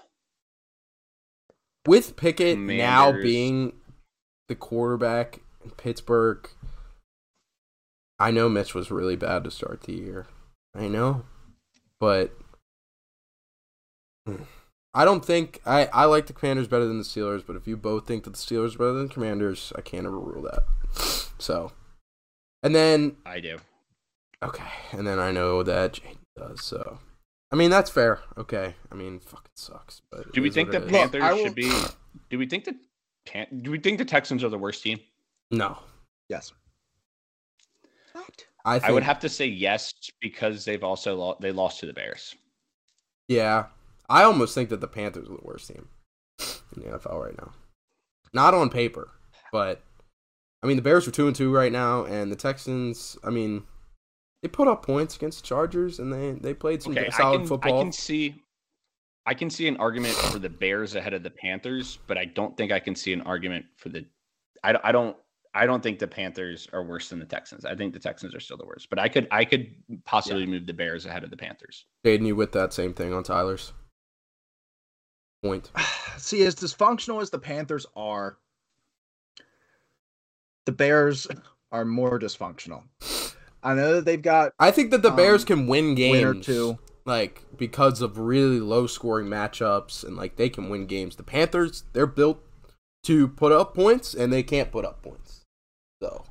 [1.87, 3.73] With Pickett now being
[4.49, 6.47] the quarterback in Pittsburgh,
[8.19, 10.27] I know Mitch was really bad to start the year.
[10.75, 11.23] I know,
[11.99, 12.37] but
[14.93, 17.43] I don't think I I like the Commanders better than the Steelers.
[17.45, 20.05] But if you both think that the Steelers are better than the Commanders, I can't
[20.05, 20.63] overrule that.
[21.39, 21.71] So,
[22.61, 23.59] and then I do.
[24.43, 26.63] Okay, and then I know that Jane does.
[26.63, 26.99] So,
[27.51, 28.19] I mean that's fair.
[28.37, 30.01] Okay, I mean fucking sucks.
[30.11, 30.91] But Do we think what the it is.
[30.91, 31.71] Look, Panthers will- should be?
[32.29, 32.75] Do we think that?
[33.25, 34.99] Pan- Do we think the Texans are the worst team?
[35.51, 35.77] No,
[36.29, 36.51] Yes.
[38.13, 38.45] What?
[38.65, 41.85] I think I would have to say yes because they've also lo- they lost to
[41.85, 42.35] the Bears.
[43.29, 43.65] Yeah,
[44.09, 45.87] I almost think that the Panthers are the worst team
[46.75, 47.51] in the NFL right now.
[48.33, 49.09] Not on paper,
[49.53, 49.81] but
[50.63, 53.17] I mean the Bears are two and two right now, and the Texans.
[53.23, 53.63] I mean,
[54.41, 57.17] they put up points against the Chargers, and they they played some Okay, good- I
[57.17, 57.79] solid can football.
[57.79, 58.35] I can see
[59.25, 62.55] I can see an argument for the Bears ahead of the Panthers, but I don't
[62.55, 64.05] think I can see an argument for the
[64.63, 65.17] I, don't- I don't
[65.53, 67.65] I don't think the Panthers are worse than the Texans.
[67.65, 69.73] I think the Texans are still the worst, but I could I could
[70.05, 71.85] possibly move the Bears ahead of the Panthers.
[72.05, 73.73] Jaden, you with that same thing on Tyler's
[75.43, 75.71] point?
[76.17, 78.37] See, as dysfunctional as the Panthers are,
[80.65, 81.27] the Bears
[81.71, 82.83] are more dysfunctional.
[83.63, 86.17] I know that they've got I think that the Bears Um, can win games.
[86.17, 86.77] win or two.
[87.05, 91.15] like because of really low scoring matchups and like they can win games.
[91.15, 92.39] The Panthers, they're built
[93.03, 95.41] to put up points and they can't put up points.
[96.01, 96.23] So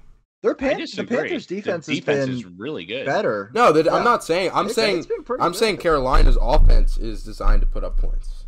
[0.43, 1.16] their I Pan- the disagree.
[1.16, 3.07] Panthers The defense, defense has is been really good.
[3.07, 3.51] better.
[3.55, 3.93] no, Yeah.
[3.95, 4.51] I'm not saying.
[4.53, 4.99] I'm It's- saying.
[4.99, 5.59] it's been pretty I'm good.
[5.59, 8.45] saying Carolina's offense is designed to put up points,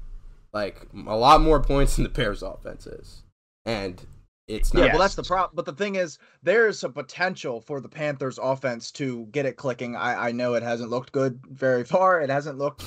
[0.52, 3.22] like a lot more points than the Bears' offense is,
[3.64, 4.02] and
[4.48, 4.86] it's not.
[4.86, 5.54] Yeah, well, that's the problem.
[5.54, 9.94] But the thing is, there's a potential for the Panthers' offense to get it clicking.
[9.94, 12.20] I, I know it hasn't looked good very far.
[12.20, 12.84] It hasn't looked.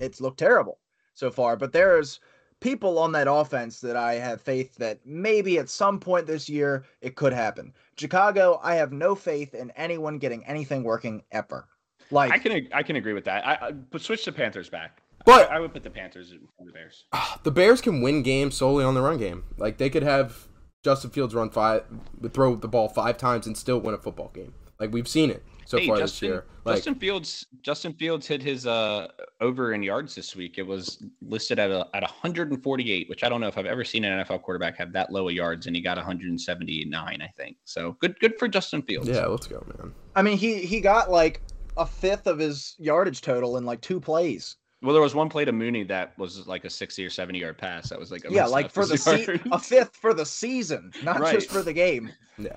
[0.00, 0.78] It's looked terrible
[1.14, 1.56] so far.
[1.56, 2.20] But there's
[2.60, 6.84] people on that offense that I have faith that maybe at some point this year
[7.00, 7.72] it could happen.
[7.96, 11.68] Chicago, I have no faith in anyone getting anything working ever.
[12.10, 13.46] Like I can I can agree with that.
[13.46, 15.02] I, I but switch the Panthers back.
[15.24, 17.04] But- I, I would put the Panthers in the Bears.
[17.44, 19.44] the Bears can win games solely on the run game.
[19.56, 20.48] Like they could have
[20.84, 21.84] Justin Fields run five,
[22.32, 24.52] throw the ball five times and still win a football game.
[24.78, 26.44] Like we've seen it so Hey, far this year.
[26.64, 29.08] Like Justin Fields Justin Fields hit his uh
[29.40, 30.58] over in yards this week.
[30.58, 34.04] It was listed at a, at 148, which I don't know if I've ever seen
[34.04, 37.56] an NFL quarterback have that low of yards, and he got 179, I think.
[37.64, 39.08] So good good for Justin Fields.
[39.08, 39.92] yeah, let's go, man.
[40.16, 41.40] I mean, he he got like
[41.76, 44.56] a fifth of his yardage total in like two plays.
[44.84, 47.56] Well, there was one play to Mooney that was like a 60 or 70 yard
[47.58, 47.88] pass.
[47.88, 51.20] That was like a Yeah, like for the se- a fifth for the season, not
[51.20, 51.34] Right.
[51.34, 52.10] just for the game.
[52.38, 52.50] Yeah,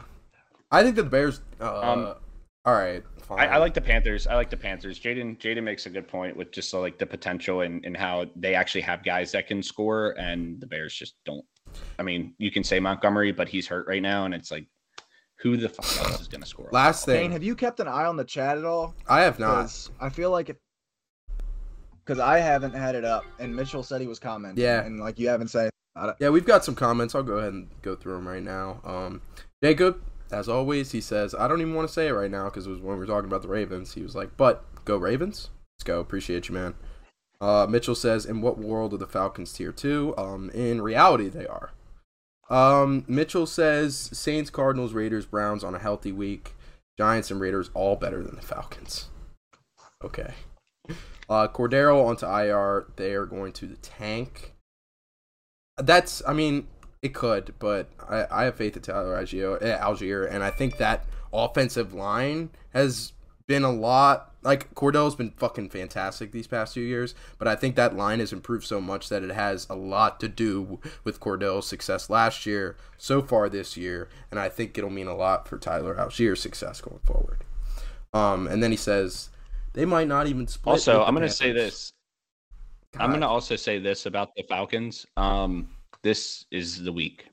[0.72, 1.42] I think that the Bears.
[1.62, 2.16] Uh, Um,
[2.66, 3.40] all right, fine.
[3.40, 4.28] I, I like the Panthers.
[4.28, 5.00] I like the Panthers.
[5.00, 8.26] Jaden Jaden makes a good point with just uh, like the potential and, and how
[8.36, 11.46] they actually have guys that can score, and the Bears just don't.
[11.98, 14.68] I mean, you can say Montgomery, but he's hurt right now, and it's like,
[15.40, 16.70] who the fuck else is going to score?
[16.74, 17.32] last Dane, thing.
[17.32, 18.96] have you kept an eye on the chat at all?
[19.08, 19.72] I have not.
[20.02, 20.58] I feel like it.
[22.08, 24.64] Because I haven't had it up, and Mitchell said he was commenting.
[24.64, 24.86] Yeah.
[24.86, 25.70] and like you haven't said.
[26.20, 27.16] Yeah, we've got some comments.
[27.16, 28.80] I'll go ahead and go through them right now.
[28.86, 29.22] Um,
[29.64, 30.00] Jacob,
[30.32, 32.70] as always, he says, I don't even want to say it right now because it
[32.70, 33.94] was when we were talking about the Ravens.
[33.94, 35.50] He was like, but go Ravens.
[35.76, 36.00] Let's go.
[36.00, 36.76] Appreciate you, man.
[37.42, 40.14] Uh, Mitchell says, in what world are the Falcons tier two?
[40.18, 41.72] Um, in reality, they are.
[42.50, 46.54] Um, Mitchell says, Saints, Cardinals, Raiders, Browns on a healthy week.
[46.98, 49.10] Giants and Raiders all better than the Falcons.
[50.04, 50.34] Okay.
[51.30, 52.88] Uh, Cordarrelle onto IR.
[52.96, 54.54] They are going to the tank.
[55.78, 56.68] That's, I mean,
[57.02, 60.78] it could, but I, I have faith in Tyler Allgeier, eh, Allgeier, and I think
[60.78, 63.14] that offensive line has
[63.48, 64.34] been a lot.
[64.44, 68.34] Like Cordell's been fucking fantastic these past few years, but I think that line has
[68.34, 72.76] improved so much that it has a lot to do with Cordell's success last year,
[72.98, 76.82] so far this year, and I think it'll mean a lot for Tyler Allgeier's success
[76.82, 77.44] going forward.
[78.14, 79.30] Um, and then he says
[79.78, 80.72] they might not even split.
[80.72, 81.64] Also, I'm going to say Panthers.
[81.64, 81.94] this.
[83.00, 85.06] I'm going to also say this about the Falcons.
[85.18, 85.70] Um,
[86.02, 87.28] this is the week.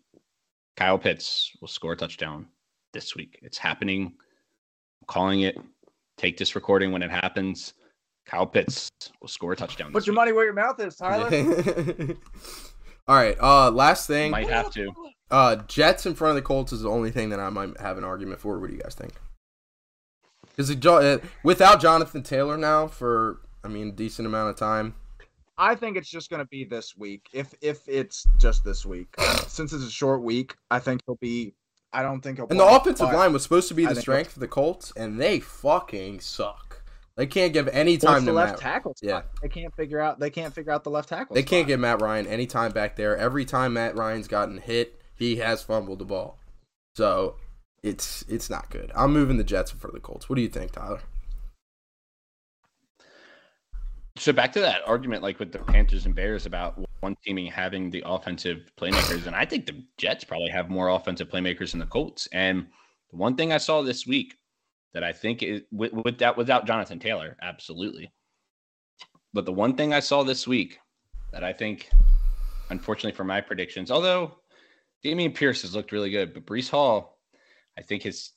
[0.76, 2.46] Kyle Pitts will score a touchdown
[2.92, 3.38] this week.
[3.40, 4.12] It's happening.
[5.00, 5.56] I'm calling it.
[6.18, 7.72] Take this recording when it happens.
[8.26, 8.90] Kyle Pitts
[9.22, 9.90] will score a touchdown.
[9.92, 10.16] Put this your week.
[10.16, 11.30] money where your mouth is, Tyler.
[13.08, 13.38] All right.
[13.40, 14.30] Uh, last thing.
[14.30, 14.92] Might have to.
[15.30, 17.96] Uh, Jets in front of the Colts is the only thing that I might have
[17.96, 18.60] an argument for.
[18.60, 19.14] What do you guys think?
[20.56, 24.94] Because uh, without Jonathan Taylor now for I mean decent amount of time,
[25.56, 27.28] I think it's just going to be this week.
[27.32, 29.14] If if it's just this week,
[29.46, 31.54] since it's a short week, I think he'll be.
[31.92, 32.48] I don't think he'll.
[32.48, 35.40] and the offensive line was supposed to be the strength of the Colts, and they
[35.40, 36.82] fucking suck.
[37.16, 38.60] They can't give any well, time the to left Matt.
[38.60, 38.94] tackle.
[38.96, 39.08] Spot.
[39.08, 39.22] Yeah.
[39.40, 40.18] they can't figure out.
[40.18, 41.34] They can't figure out the left tackle.
[41.34, 43.16] They can't get Matt Ryan any time back there.
[43.16, 46.38] Every time Matt Ryan's gotten hit, he has fumbled the ball.
[46.96, 47.36] So
[47.84, 48.90] it's it's not good.
[48.94, 50.28] I'm moving the Jets for the Colts.
[50.28, 51.00] What do you think, Tyler?
[54.16, 57.90] So back to that argument, like with the Panthers and Bears about one teaming having
[57.90, 61.86] the offensive playmakers, and I think the Jets probably have more offensive playmakers than the
[61.86, 62.26] Colts.
[62.32, 62.66] And
[63.10, 64.38] the one thing I saw this week
[64.94, 68.10] that I think is with, with that without Jonathan Taylor, absolutely.
[69.34, 70.78] But the one thing I saw this week
[71.32, 71.90] that I think,
[72.70, 74.38] unfortunately for my predictions, although
[75.04, 77.13] Dameon Pierce has looked really good, but Breece Hall,
[77.78, 78.32] I think has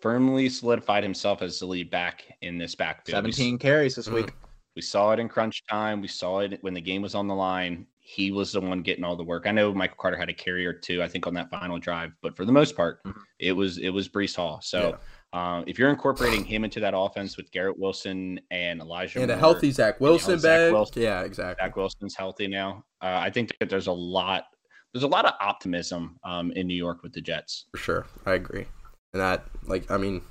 [0.00, 3.24] firmly solidified himself as the lead back in this backfield.
[3.24, 4.14] We Seventeen carries this Mhm.
[4.14, 4.32] week.
[4.76, 6.00] we saw it in crunch time.
[6.00, 7.84] We saw it when the game was on the line.
[7.98, 9.46] He was the one getting all the work.
[9.46, 12.12] I know Michael Carter had a carry or two, I think, on that final drive,
[12.22, 13.14] but for the most part, Mhm.
[13.40, 14.60] it was it was Breece Hall.
[14.62, 14.98] So
[15.34, 19.36] um, if you're incorporating him into that offense with Garrett Wilson and Elijah And a
[19.36, 20.72] healthy Zach Wilson Zach back.
[20.72, 21.02] Wilson.
[21.02, 21.62] Yeah, exactly.
[21.66, 22.84] Zach Wilson's healthy now.
[23.02, 24.44] Uh, I think that there's a lot
[24.92, 27.66] there's a lot of optimism um, in New York with the Jets.
[27.72, 28.06] For sure.
[28.26, 28.66] I agree.
[29.12, 30.22] And that, like, I mean,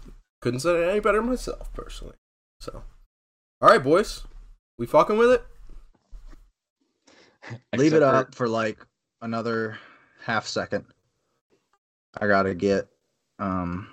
[0.42, 2.16] couldn't say it any better myself, personally.
[2.60, 2.84] So,
[3.62, 4.24] all right, boys.
[4.78, 5.44] We fucking with it?
[7.78, 8.86] Leave it for- up for like
[9.22, 9.80] another
[10.24, 10.86] half second.
[12.20, 12.88] I gotta get
[13.40, 13.88] um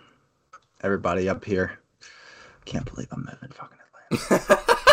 [0.83, 1.79] everybody up here.
[2.65, 3.79] Can't believe I'm moving fucking
[4.13, 4.75] Atlanta.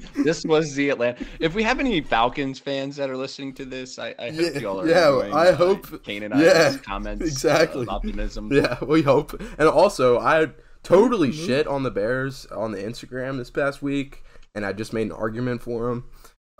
[0.24, 1.24] this was the Atlanta.
[1.40, 4.58] If we have any Falcons fans that are listening to this, I, I hope Yeah,
[4.60, 4.86] y'all are.
[4.88, 7.26] yeah, enjoying, I uh, hope- Kane and yeah, I's comments.
[7.26, 7.82] exactly.
[7.82, 8.48] Of optimism.
[8.52, 9.40] yeah, we hope.
[9.58, 10.48] And also, I
[10.82, 11.46] totally Mhm.
[11.46, 14.22] shit on the Bears on the Instagram this past week,
[14.54, 16.08] and I just made an argument for them.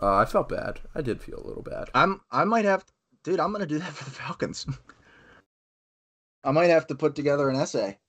[0.01, 0.81] Uh, I felt bad.
[0.95, 1.89] I did feel a little bad.
[1.95, 2.83] I'm I might have
[3.23, 4.65] dude, I'm gonna do that for the Falcons.
[6.43, 7.99] I might have to put together an essay.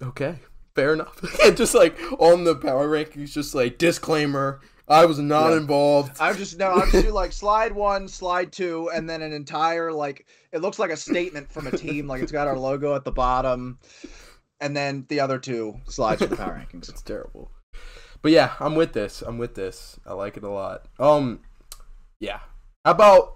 [0.00, 0.38] Okay,
[0.78, 1.18] fair enough.
[1.44, 5.56] And just like on the power rankings, just like disclaimer: I was not Yeah.
[5.58, 6.16] involved.
[6.20, 9.92] I'm just no, I'm just do like slide one, slide two, and then an entire
[9.92, 13.04] like it looks like a statement from a team, like it's got our logo at
[13.04, 13.78] the bottom,
[14.60, 16.88] and then the other two slides for the power rankings.
[16.90, 17.50] It's terrible.
[18.22, 19.22] But yeah, I'm with this.
[19.22, 19.98] I'm with this.
[20.06, 20.86] I like it a lot.
[20.98, 21.40] Um,
[22.20, 22.40] yeah.
[22.84, 23.34] How about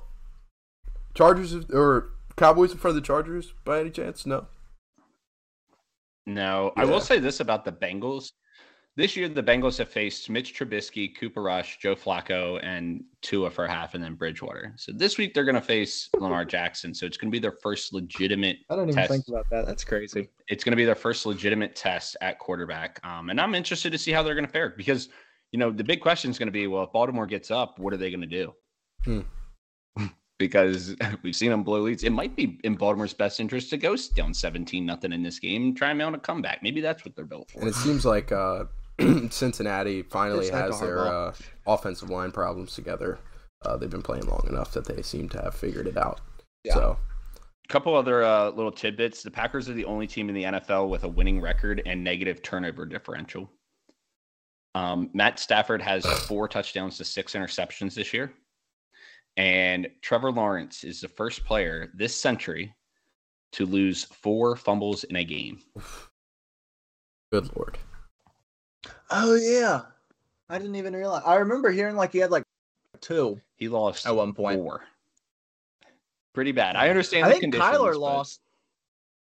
[1.14, 4.26] Chargers or Cowboys in front of the Chargers by any chance?
[4.26, 4.46] No.
[6.26, 8.32] No, I will say this about the Bengals.
[8.94, 13.66] This year, the Bengals have faced Mitch Trubisky, Cooper Rush, Joe Flacco, and Tua for
[13.66, 14.74] half, and then Bridgewater.
[14.76, 16.94] So this week they're going to face Lamar Jackson.
[16.94, 18.58] So it's going to be their first legitimate.
[18.68, 19.10] I don't even Test.
[19.10, 19.66] think about that.
[19.66, 20.28] That's crazy.
[20.48, 23.00] It's going to be their first legitimate test at quarterback.
[23.02, 25.08] Um, and I'm interested to see how they're going to fare because
[25.52, 27.94] you know the big question is going to be, well, if Baltimore gets up, what
[27.94, 28.52] are they going to do?
[29.04, 29.20] Hmm.
[30.42, 32.02] Because we've seen them blow leads.
[32.02, 35.62] It might be in Baltimore's best interest to go down 17 nothing in this game
[35.62, 36.62] and try and mount a comeback.
[36.62, 37.60] Maybe that's what they're built for.
[37.60, 38.64] And it seems like uh,
[39.30, 41.32] Cincinnati finally It's has their uh,
[41.66, 43.20] offensive line problems together.
[43.64, 46.20] Uh, they've been playing long enough that they seem to have figured it out.
[46.64, 46.74] Yeah.
[46.74, 46.98] So
[47.64, 49.22] a couple other uh, little tidbits.
[49.22, 52.42] The Packers are the only team in the NFL with a winning record and negative
[52.42, 53.48] turnover differential.
[54.74, 58.32] Um, Matt Stafford has four touchdowns to six interceptions this year.
[59.36, 62.74] And Trevor Lawrence is the first player this century
[63.52, 65.60] to lose four fumbles in a game.
[67.32, 67.78] good lord.
[69.10, 69.82] Oh yeah,
[70.48, 71.22] I didn't even realize.
[71.24, 72.44] I remember hearing like he had like
[73.00, 73.40] two.
[73.56, 74.58] He lost At one point.
[74.60, 74.82] four.
[76.34, 76.76] Pretty bad.
[76.76, 77.70] I understand I the think conditions.
[77.76, 78.40] Kyler but- lost.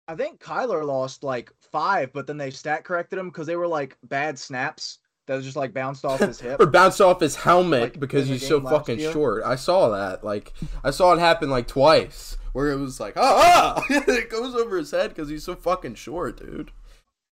[0.07, 3.67] I think Kyler lost like five, but then they stat corrected him because they were
[3.67, 6.61] like bad snaps that just like bounced off his hip.
[6.61, 9.13] Or bounced off his helmet Like, because he's so fucking year?
[9.13, 9.43] short.
[9.45, 10.23] I saw that.
[10.25, 10.53] Like
[10.83, 13.85] I saw it happen like twice, where it was like, ah, ah!
[13.91, 16.71] it goes over his head because he's so fucking short, dude.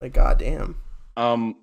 [0.01, 0.77] Like, goddamn.
[1.17, 1.57] Um,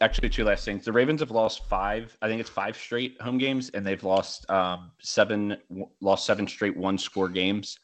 [0.00, 0.84] actually, two last things.
[0.84, 2.16] The Ravens have lost five.
[2.22, 5.56] I think it's five straight home games, and they've lost um, seven.
[5.68, 7.78] w- Lost seven straight one-score games.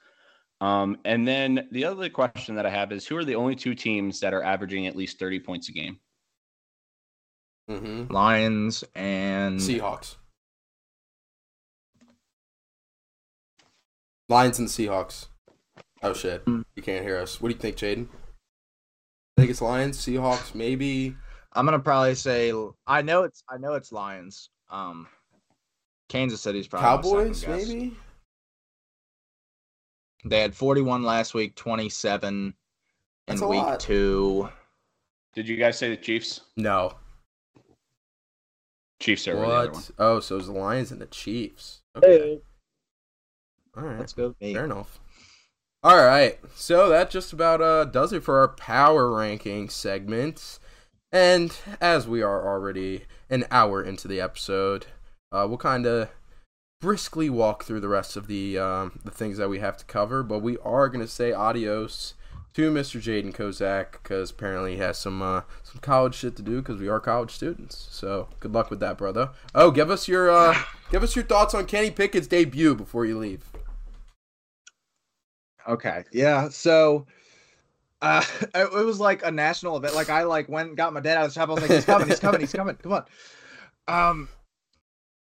[0.61, 3.75] Um, and then the other question that I have is, who are the only two
[3.75, 5.99] teams that are averaging at least thirty points a game?
[7.71, 8.12] Mm-hmm.
[8.12, 10.17] Lions and Seahawks.
[14.29, 15.27] Lions and Seahawks.
[16.03, 16.43] Oh shit!
[16.43, 16.62] Hmm.
[16.77, 17.41] You can't hear us.
[17.41, 18.09] What do you think, Jaden?
[19.37, 21.17] I think it's Lions, Seahawks, maybe.
[21.55, 22.53] I'm gonna probably say
[22.87, 24.51] I know it's I know it's Lions.
[24.71, 25.07] Um,
[26.09, 27.97] Kansas City's probably Cowboys, maybe.
[30.27, 32.55] They had 41 last week, 27
[33.27, 33.79] That's in a week lot.
[33.81, 34.49] two.
[35.35, 36.41] Did you guys say the Chiefs?
[36.57, 36.95] No.
[39.01, 39.82] Chiefs are the other one.
[39.82, 39.90] What?
[39.99, 41.82] Oh, so it's the Lions and the Chiefs.
[41.97, 42.40] Okay.
[43.76, 43.99] All right.
[43.99, 44.34] Let's go.
[44.40, 44.55] me.
[44.55, 45.01] Fair enough.
[45.82, 46.38] All right.
[46.55, 50.59] So that just about uh does it for our power ranking segment.
[51.12, 54.86] And as we are already an hour into the episode,
[55.30, 56.11] uh, we'll kind of
[56.80, 60.22] briskly walk through the rest of the um, the things that we have to cover.
[60.22, 62.14] But we are gonna say adios
[62.55, 63.03] to Mr.
[63.03, 66.89] Jaden Kozak because apparently he has some uh, some college shit to do because we
[66.89, 67.89] are college students.
[67.91, 69.31] So good luck with that, brother.
[69.55, 70.57] Oh, give us your uh,
[70.91, 73.45] give us your thoughts on Kenny Pickett's debut before you leave.
[75.69, 76.05] Okay.
[76.13, 76.49] Yeah.
[76.51, 77.07] So
[78.03, 79.95] uh it, it was like a national event.
[79.95, 81.49] Like I like went and got my dad out of the shop.
[81.49, 82.77] I was like, he's coming, he's coming, he's coming.
[82.77, 83.05] Come on.
[83.89, 84.29] Um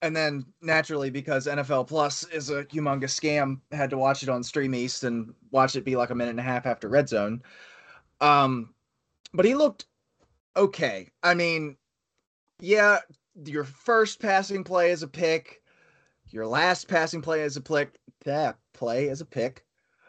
[0.01, 4.43] and then naturally because NFL Plus is a humongous scam, had to watch it on
[4.43, 7.41] Stream East and watch it be like a minute and a half after Red Zone.
[8.19, 8.73] Um
[9.33, 9.85] but he looked
[10.57, 11.09] okay.
[11.23, 11.77] I mean,
[12.59, 12.99] yeah,
[13.45, 15.61] your first passing play is a pick,
[16.29, 19.65] your last passing play is a pick, that play is a pick.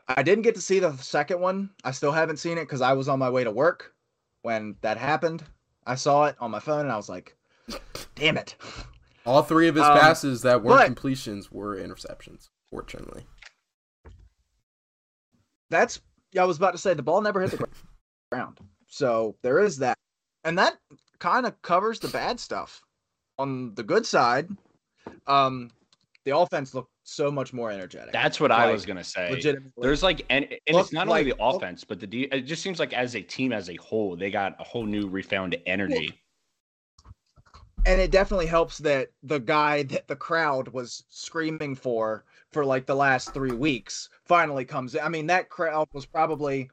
[0.08, 1.70] I didn't get to see the second one.
[1.84, 3.94] I still haven't seen it because I was on my way to work
[4.42, 5.44] when that happened.
[5.86, 7.36] I saw it on my phone and I was like,
[8.14, 8.56] damn it.
[9.24, 13.24] All three of his Um, passes that weren't but- completions were interceptions, fortunately.
[15.70, 16.00] That's,
[16.32, 17.66] yeah, I was about to say the ball never hit the
[18.30, 18.58] ground.
[18.88, 19.96] So there is that.
[20.44, 20.76] And that
[21.18, 22.82] kind of covers the bad stuff.
[23.38, 24.50] On the good side,
[25.26, 25.70] um,
[26.24, 28.12] the offense looked so much more energetic.
[28.12, 29.30] That's what I was gonna say.
[29.30, 29.72] legitimately.
[29.82, 32.24] There's like, and, and Look, it's not like- only the look- offense, but the de-
[32.34, 35.08] it just seems like as a team as a whole, they got a whole new
[35.08, 36.21] refound energy.
[37.86, 42.86] And it definitely helps that the guy that the crowd was screaming for for like
[42.86, 45.02] the last three weeks finally comes in.
[45.02, 46.70] I mean, that crowd was probably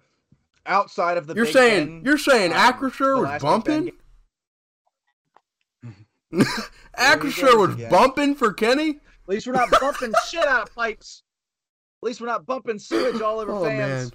[0.65, 1.33] outside of the.
[1.35, 3.91] You're Big saying Ten, you're saying um, Acrisure was last Big Ten
[6.31, 6.45] bumping?
[6.97, 8.89] Acrisure was bumping for Kenny?
[8.89, 11.23] At least we're not bumping shit out of pipes.
[12.01, 14.11] At least we're not bumping sewage all over Oh fans.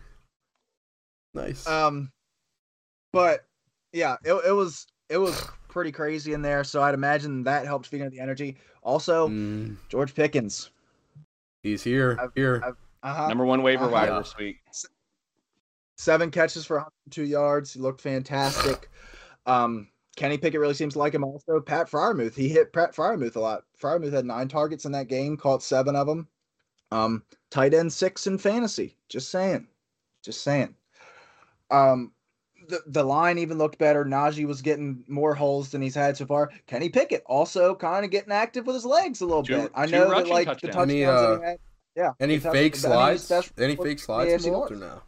[1.35, 1.47] man.
[1.47, 1.67] Nice.
[1.67, 2.13] Um,
[3.13, 3.45] but
[3.93, 6.65] yeah, it, it was it was pretty crazy in there.
[6.65, 8.57] So I'd imagine that helped feed into the energy.
[8.83, 10.71] Also, Mm, George Pickens.
[11.63, 12.17] he's here.
[12.21, 12.63] I've- here.
[12.65, 13.29] I've- Uh-huh.
[13.29, 13.93] Number one waiver Uh-huh.
[13.93, 14.19] wire Yeah.
[14.21, 14.61] this week.
[15.97, 17.73] seven catches for 102 yards.
[17.75, 18.89] He looked fantastic.
[19.47, 21.23] Um, Kenny Pickett really seems to like him.
[21.25, 22.35] Also, Pat Freiermuth.
[22.35, 23.65] He hit Pat Freiermuth a lot.
[23.81, 26.29] Freiermuth had nine targets in that game, caught seven of them.
[26.91, 28.97] Um, tight end six in fantasy.
[29.09, 29.69] Just saying.
[30.23, 30.75] Just saying.
[31.71, 32.13] Um,
[32.69, 34.05] the, the line even looked better.
[34.05, 36.51] Najee was getting more holes than he's had so far.
[36.67, 39.73] Kenny Pickett also kind of getting active with his legs a little Two- bit.
[39.75, 40.75] I know that rushing like the touchdowns.
[40.75, 41.59] touchdowns Any, that uh, he had.
[41.97, 42.11] Yeah.
[42.21, 43.53] Any the touch- fake I mean, slides?
[43.59, 45.03] Any fake slides in AFC the North or no?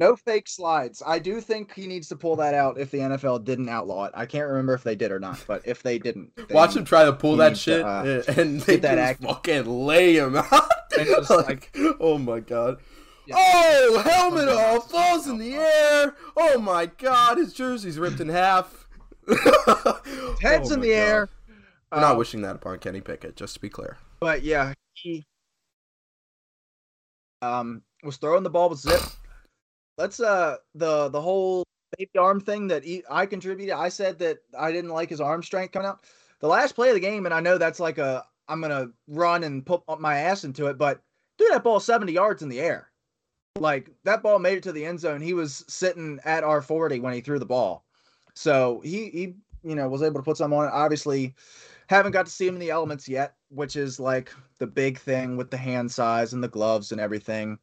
[0.00, 1.00] No fake slides.
[1.06, 4.12] I do think he needs to pull that out if the NFL didn't outlaw it.
[4.16, 7.04] I can't remember if they did or not, but if they didn't, Watch him try
[7.04, 9.28] to pull that needs to, shit uh, and- and they get that just active.
[9.28, 10.68] fucking lay him out.
[10.98, 12.78] And like, oh my god.
[13.26, 13.34] Yeah.
[13.38, 16.16] Oh, helmet off, falls in the air.
[16.36, 18.86] Oh my god, his jersey's ripped in half.
[20.40, 20.96] heads Oh in the God.
[20.96, 21.28] air.
[21.92, 23.98] We're not Uh, wishing that upon Kenny Pickett, just to be clear.
[24.20, 25.24] But yeah, he
[27.42, 29.00] um was throwing the ball with zip.
[29.98, 31.64] Let's uh the the whole
[31.98, 33.74] baby arm thing that he, I contributed.
[33.74, 36.04] I said that I didn't like his arm strength coming out.
[36.40, 39.44] The last play of the game, and I know that's like a I'm gonna run
[39.44, 41.00] and put my ass into it, but
[41.38, 42.88] dude, that ball 70 yards in the air.
[43.58, 45.20] Like that ball made it to the end zone.
[45.20, 47.84] He was sitting at our 40 when he threw the ball.
[48.34, 50.72] So he he you know was able to put some on it.
[50.72, 51.34] Obviously,
[51.88, 55.36] haven't got to see him in the elements yet, which is like the big thing
[55.36, 57.58] with the hand size and the gloves and everything.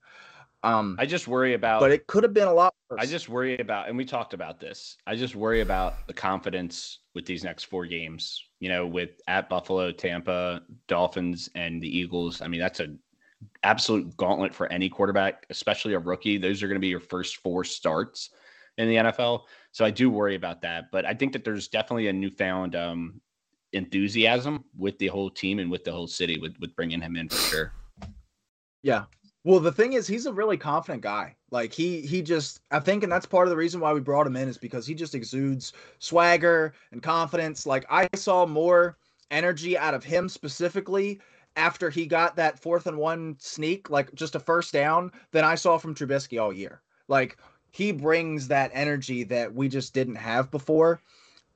[0.61, 1.79] Um, I just worry about.
[1.79, 2.99] but it could have been a lot worse.
[3.01, 4.97] I just worry about, and we talked about this.
[5.07, 8.43] I just worry about the confidence with these next four games.
[8.59, 12.41] You know, with at Buffalo, Tampa, Dolphins, and the Eagles.
[12.41, 12.93] I mean, that's a
[13.63, 16.37] absolute gauntlet for any quarterback, especially a rookie.
[16.37, 18.31] Those are going to be your first four starts
[18.77, 19.43] in the NFL.
[19.71, 20.91] So I do worry about that.
[20.91, 23.21] But I think that there's definitely a newfound um,
[23.73, 27.29] enthusiasm with the whole team and with the whole city with with bringing him in
[27.29, 27.73] for sure.
[28.81, 29.05] Yeah.
[29.45, 31.35] Well, the thing is, he's a really confident guy.
[31.51, 34.27] Like he he just I think, and that's part of the reason why we brought
[34.27, 37.65] him in is because he just exudes swagger and confidence.
[37.65, 38.97] Like I saw more
[39.31, 41.19] energy out of him specifically
[41.55, 45.55] after he got that fourth and one sneak, like just a first down, than I
[45.55, 46.81] saw from Trubisky all year.
[47.07, 47.37] Like
[47.71, 51.01] he brings that energy that we just didn't have before,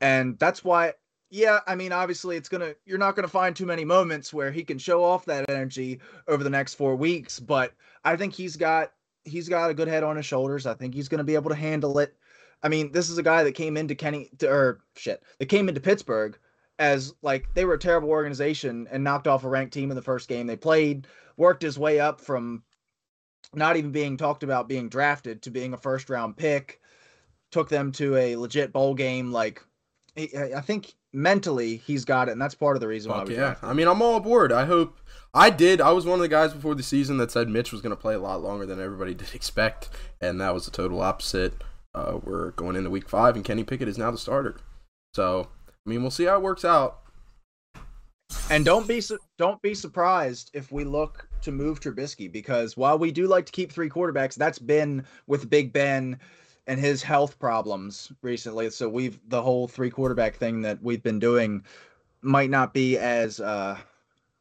[0.01, 0.93] and that's why
[1.33, 2.75] yeah, I mean, obviously, it's gonna.
[2.85, 6.43] You're not gonna find too many moments where he can show off that energy over
[6.43, 7.39] the next four weeks.
[7.39, 7.73] But
[8.05, 8.91] I think he's got
[9.23, 10.67] he's got a good head on his shoulders.
[10.67, 12.15] I think he's gonna be able to handle it.
[12.61, 15.81] I mean, this is a guy that came into Kenny or shit that came into
[15.81, 16.37] Pittsburgh
[16.79, 20.01] as like they were a terrible organization and knocked off a ranked team in the
[20.01, 21.07] first game they played.
[21.37, 22.63] Worked his way up from
[23.53, 26.79] not even being talked about being drafted to being a first round pick.
[27.51, 29.31] Took them to a legit bowl game.
[29.31, 29.63] Like
[30.17, 33.33] I think mentally he's got it, and that's part of the reason Fuck why we
[33.33, 33.39] yeah.
[33.39, 33.69] drafted.
[33.69, 34.51] I mean, I'm all aboard.
[34.51, 34.99] I hope
[35.33, 35.81] I did.
[35.81, 38.01] I was one of the guys before the season that said Mitch was going to
[38.01, 39.89] play a lot longer than everybody did expect,
[40.21, 41.53] and that was the total opposite.
[41.95, 44.57] Uh, we're going into week five, and Kenny Pickett is now the starter.
[45.13, 45.49] So,
[45.85, 46.99] I mean, we'll see how it works out.
[48.49, 52.97] And don't be su- don't be surprised if we look to move Trubisky because while
[52.97, 56.17] we do like to keep three quarterbacks, that's been with Big Ben
[56.67, 58.69] and his health problems recently.
[58.69, 61.63] So we've the whole three quarterback thing that we've been doing
[62.21, 63.77] might not be as uh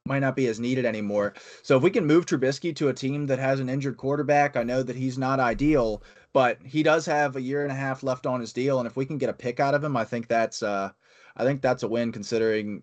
[0.06, 1.34] might not be as needed anymore.
[1.62, 4.62] So if we can move Trubisky to a team that has an injured quarterback, I
[4.62, 8.26] know that he's not ideal, but he does have a year and a half left
[8.26, 10.28] on his deal and if we can get a pick out of him, I think
[10.28, 10.90] that's uh
[11.36, 12.82] I think that's a win considering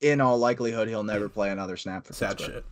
[0.00, 2.54] in all likelihood he'll never play another snap for Sad Pittsburgh.
[2.56, 2.64] shit.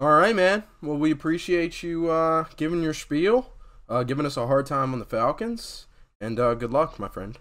[0.00, 0.62] All right, man.
[0.82, 3.52] Well, we appreciate you uh, giving your spiel,
[3.88, 5.86] uh, giving us a hard time on the Falcons,
[6.20, 7.38] and uh, good luck, my friend.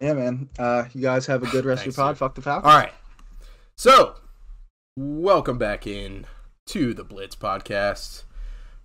[0.00, 0.48] Yeah, man.
[0.58, 2.14] Uh, you guys have a good rest Thanks, of your pod.
[2.14, 2.18] dude.
[2.18, 2.72] Fuck the Falcons.
[2.72, 2.92] All right.
[3.76, 4.16] So,
[4.96, 6.26] welcome back in
[6.66, 8.24] to the Blitz podcast.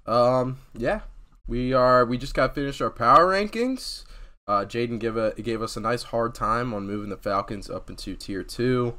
[0.06, 1.02] Um, yeah,
[1.48, 2.06] we are.
[2.06, 4.06] We just got finished our power rankings.
[4.50, 7.88] Uh, Jaden give a gave us a nice hard time on moving the Falcons up
[7.88, 8.98] into tier two.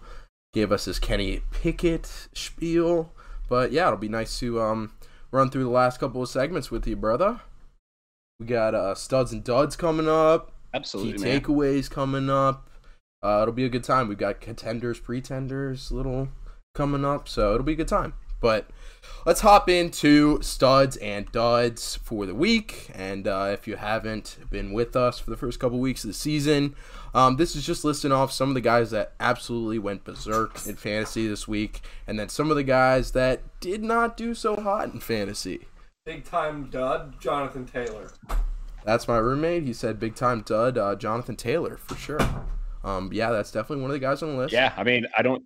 [0.55, 3.13] Gave us his Kenny Pickett spiel,
[3.49, 4.93] but yeah, it'll be nice to um
[5.33, 7.41] run through the last couple of segments with you, brother.
[8.39, 11.41] We got uh, studs and duds coming up Absolutely, key man.
[11.41, 12.71] takeaways coming up.
[13.21, 14.07] Uh, it'll be a good time.
[14.07, 16.29] We've got contenders, pretenders, little
[16.77, 18.15] coming up, so it'll be a good time.
[18.41, 18.71] But
[19.27, 22.91] let's hop into studs and duds for the week.
[22.95, 26.15] And uh, if you haven't been with us for the first couple weeks of the
[26.15, 26.75] season,
[27.15, 30.77] um, this is just listing off some of the guys that absolutely went berserk in
[30.77, 34.93] fantasy this week, and then some of the guys that did not do so hot
[34.93, 35.67] in fantasy.
[36.07, 38.11] Big time dud, Jonathan Taylor.
[38.85, 39.65] That's my roommate.
[39.65, 42.21] He said big time dud, uh, Jonathan Taylor for sure.
[42.83, 44.55] Um, yeah, that's definitely one of the guys on the list.
[44.55, 45.43] Yeah, I mean, I don't,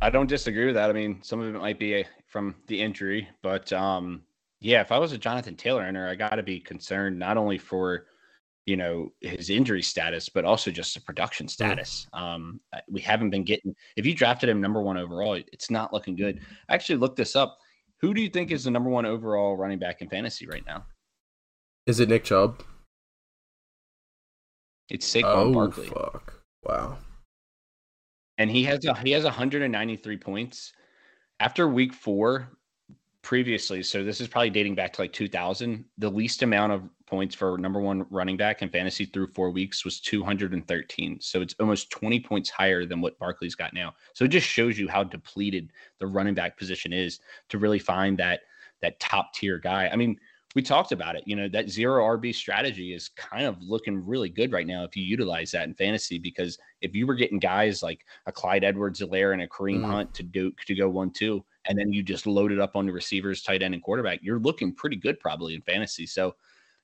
[0.00, 0.90] I don't disagree with that.
[0.90, 4.22] I mean, some of it might be uh, from the injury, but um,
[4.60, 7.58] yeah, if I was a Jonathan Taylor owner, I got to be concerned not only
[7.58, 8.06] for
[8.66, 12.06] you know his injury status, but also just the production status.
[12.12, 13.74] Um, we haven't been getting.
[13.96, 16.40] If you drafted him number one overall, it's not looking good.
[16.68, 17.58] I actually looked this up.
[18.00, 20.84] Who do you think is the number one overall running back in fantasy right now?
[21.86, 22.62] Is it Nick Chubb?
[24.90, 25.86] It's Saquon oh Barkley.
[25.86, 26.40] fuck!
[26.62, 26.98] Wow.
[28.38, 30.72] And he has a, he has 193 points.
[31.40, 32.48] After week four
[33.24, 37.34] previously so this is probably dating back to like 2000 the least amount of points
[37.34, 41.90] for number one running back in fantasy through four weeks was 213 so it's almost
[41.90, 43.94] 20 points higher than what barkley's got now.
[44.12, 48.18] So it just shows you how depleted the running back position is to really find
[48.18, 48.40] that
[48.82, 49.88] that top tier guy.
[49.88, 50.18] I mean
[50.54, 51.24] we talked about it.
[51.26, 54.96] You know, that zero RB strategy is kind of looking really good right now if
[54.96, 56.18] you utilize that in fantasy.
[56.18, 59.84] Because if you were getting guys like a Clyde Edwards Helaire and a Kareem Mhm.
[59.84, 62.86] Hunt to Duke to go one two, and then you just load it up on
[62.86, 66.06] the receivers, tight end, and quarterback, you're looking pretty good probably in fantasy.
[66.06, 66.36] So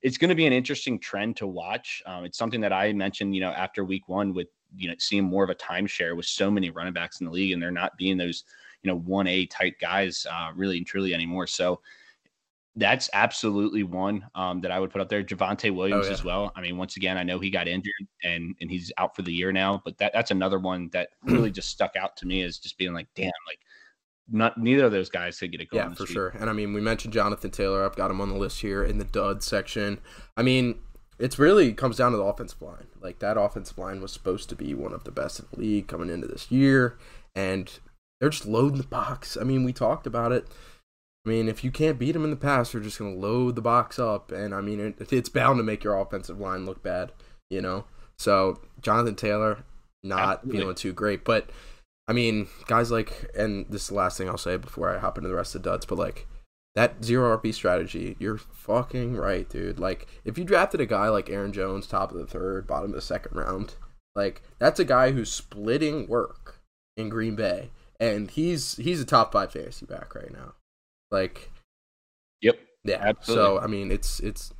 [0.02, 2.02] it's going to be an interesting trend to watch.
[2.06, 5.24] Um, it's something that I mentioned, you know, after week one with you know seeing
[5.24, 7.96] more of a timeshare with so many running backs in the league, and they're not
[7.96, 8.44] being those
[8.82, 11.46] you know one A type guys uh, really and truly anymore.
[11.46, 11.80] So
[12.76, 15.22] that's absolutely one um, that I would put up there.
[15.22, 16.12] Javonte Williams yeah.
[16.12, 16.52] as well.
[16.54, 17.92] I mean, once again, I know he got injured
[18.22, 21.50] and and he's out for the year now, but that that's another one that really
[21.50, 23.58] just stuck out to me as just being like, damn, like
[24.30, 25.88] not neither of those guys could get it going.
[25.88, 26.12] Yeah, for week.
[26.12, 26.28] sure.
[26.28, 27.84] And I mean, we mentioned Jonathan Taylor.
[27.84, 29.98] I've got him on the list here in the dud section.
[30.36, 30.78] I mean,
[31.18, 32.86] it's really comes down to the offensive line.
[33.00, 35.88] Like that offensive line was supposed to be one of the best in the league
[35.88, 36.98] coming into this year,
[37.34, 37.78] and
[38.20, 39.36] they're just loading the box.
[39.38, 40.46] I mean, we talked about it.
[41.24, 43.54] I mean, if you can't beat them in the pass, you're just going to load
[43.54, 46.82] the box up, and I mean, it, it's bound to make your offensive line look
[46.82, 47.12] bad.
[47.50, 47.84] You know,
[48.18, 49.64] so Jonathan Taylor
[50.02, 50.60] not Absolutely.
[50.60, 51.50] feeling too great, but
[52.08, 55.18] I mean, guys like, and this is the last thing I'll say before I hop
[55.18, 56.26] into the rest of the duds, but like
[56.74, 59.78] that zero RB strategy, you're fucking right, dude.
[59.78, 62.94] Like, if you drafted a guy like Aaron Jones, top of the third, bottom of
[62.94, 63.74] the second round,
[64.14, 66.60] like that's a guy who's splitting work
[66.96, 70.54] in Green Bay, and he's he's a top five fantasy back right now.
[71.10, 71.50] Like,
[72.42, 72.58] Yep.
[72.84, 72.96] yeah.
[73.00, 73.44] Absolutely.
[73.44, 74.52] So I mean, it's it's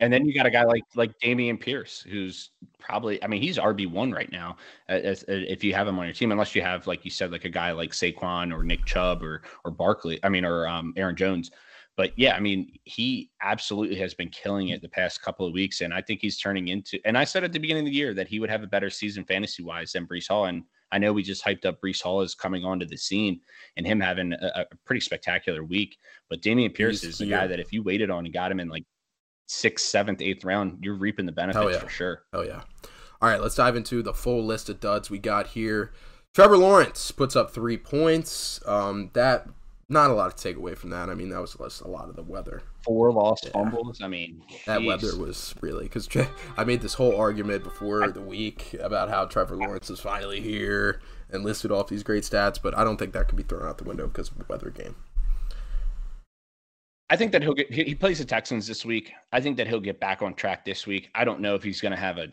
[0.00, 3.58] And then you got a guy like like Dameon Pierce, who's probably, I mean, he's
[3.58, 4.56] RB one right now.
[4.88, 7.32] As, as, if you have him on your team, unless you have, like you said,
[7.32, 10.94] like a guy like Saquon or Nick Chubb or or Barkley, I mean, or um,
[10.96, 11.50] Aaron Jones.
[11.96, 15.80] But yeah, I mean, he absolutely has been killing it the past couple of weeks,
[15.80, 17.00] and I think he's turning into.
[17.04, 18.88] And I said at the beginning of the year that he would have a better
[18.88, 22.20] season fantasy wise than Breece Hall, and I know we just hyped up Breece Hall
[22.20, 23.40] as coming onto the scene
[23.76, 25.98] and him having a, a pretty spectacular week.
[26.30, 27.38] But Dameon Pierce He's is the here.
[27.38, 28.84] guy that if you waited on and got him in like
[29.46, 31.78] sixth, seventh, eighth round, you're reaping the benefits yeah.
[31.80, 32.22] for sure.
[32.32, 32.62] Oh yeah.
[33.20, 35.92] All right, let's dive into the full list of duds we got here.
[36.34, 38.60] Trevor Lawrence puts up three points.
[38.64, 39.48] Um, that
[39.88, 41.08] not a lot to take away from that.
[41.08, 42.62] I mean, that was a lot of the weather.
[42.84, 43.52] Four lost Yeah.
[43.52, 44.02] fumbles.
[44.02, 46.08] I mean, That weather was really because
[46.56, 51.00] I made this whole argument before the week about how Trevor Lawrence is finally here
[51.30, 53.78] and listed off these great stats, but I don't think that could be thrown out
[53.78, 54.96] the window because of the weather game.
[57.10, 57.72] I think that he'll get.
[57.72, 59.12] He, he plays the Texans this week.
[59.32, 61.08] I think that he'll get back on track this week.
[61.14, 62.28] I don't know if he's going to have a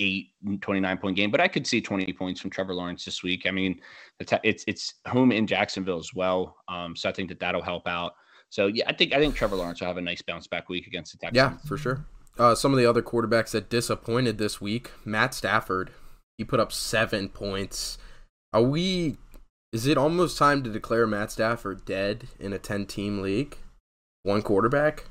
[0.00, 3.46] 28, 29 point game, but I could see 20 points from Trevor Lawrence this week.
[3.46, 3.80] I mean,
[4.18, 8.14] it's it's home in Jacksonville as well, um, so I think that that'll help out.
[8.48, 10.86] So yeah, I think I think Trevor Lawrence will have a nice bounce back week
[10.86, 11.36] against the Texans.
[11.36, 12.04] Yeah, for sure.
[12.38, 15.90] Uh, some of the other quarterbacks that disappointed this week, Matt Stafford,
[16.38, 17.98] he put up seven points.
[18.52, 19.18] Are we?
[19.72, 23.58] Is it almost time to declare Matt Stafford dead in a ten-team league?
[24.22, 25.04] One quarterback.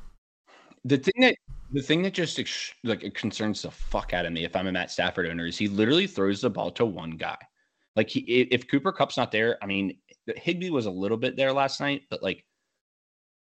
[0.83, 1.35] The thing that
[1.71, 4.67] the thing that just ex- like it concerns the fuck out of me if I'm
[4.67, 7.37] a Matt Stafford owner is he literally throws the ball to one guy.
[7.95, 9.97] Like he, if Cooper Kupp's not there, I mean
[10.35, 12.45] Higbee was a little bit there last night, but like,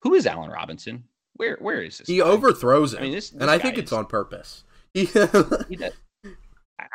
[0.01, 1.03] who is Allen Robinson?
[1.36, 2.07] Where where is this?
[2.07, 2.26] He guy?
[2.26, 4.64] overthrows him, I mean, this- this and I think it's is- on purpose.
[4.93, 5.05] He-
[5.70, 5.93] He does.
[6.26, 6.88] I, I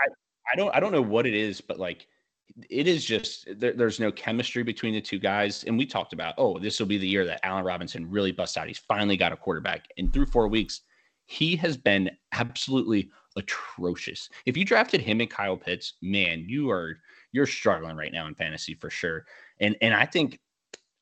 [0.53, 2.07] I don't I don't know what it is, but like
[2.71, 5.64] it is just there, there's no chemistry between the two guys.
[5.64, 8.57] And we talked about, oh, this will be the year that Allen Robinson really busts
[8.57, 8.66] out.
[8.66, 9.85] He's finally got a quarterback.
[9.99, 10.81] And through four weeks,
[11.31, 14.31] he has been absolutely atrocious.
[14.47, 16.99] If you drafted him and Kyle Pitts, man, you are
[17.33, 19.26] you're struggling right now in fantasy for sure.
[19.61, 20.41] And and I think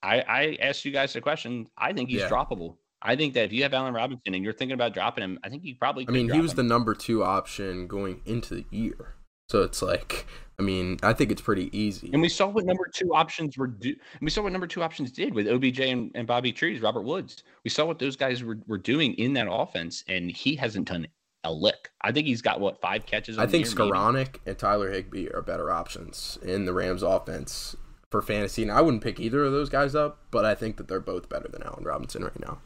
[0.02, 1.68] I I asked you guys a question.
[1.78, 2.28] I think he's Yeah.
[2.28, 2.76] droppable.
[3.02, 5.48] I think that if you have Allen Robinson and you're thinking about dropping him, I
[5.48, 6.06] think you probably.
[6.08, 6.56] I mean, he was him.
[6.56, 9.14] the number two option going into the year,
[9.48, 10.26] so it's like,
[10.58, 12.10] I mean, I think it's pretty easy.
[12.12, 13.94] And we saw what number two options were do.
[14.20, 17.44] We saw what number two options did with OBJ and, and Bobby Trees, Robert Woods.
[17.64, 21.06] We saw what those guys were, were doing in that offense, and he hasn't done
[21.44, 21.90] a lick.
[22.02, 23.38] I think he's got what five catches.
[23.38, 23.66] On I think?
[23.66, 27.76] Skowronek and Tyler Higbee are better options in the Rams offense
[28.10, 28.62] for fantasy.
[28.62, 31.28] And I wouldn't pick either of those guys up, but I think that they're both
[31.28, 32.58] better than Allen Robinson right now.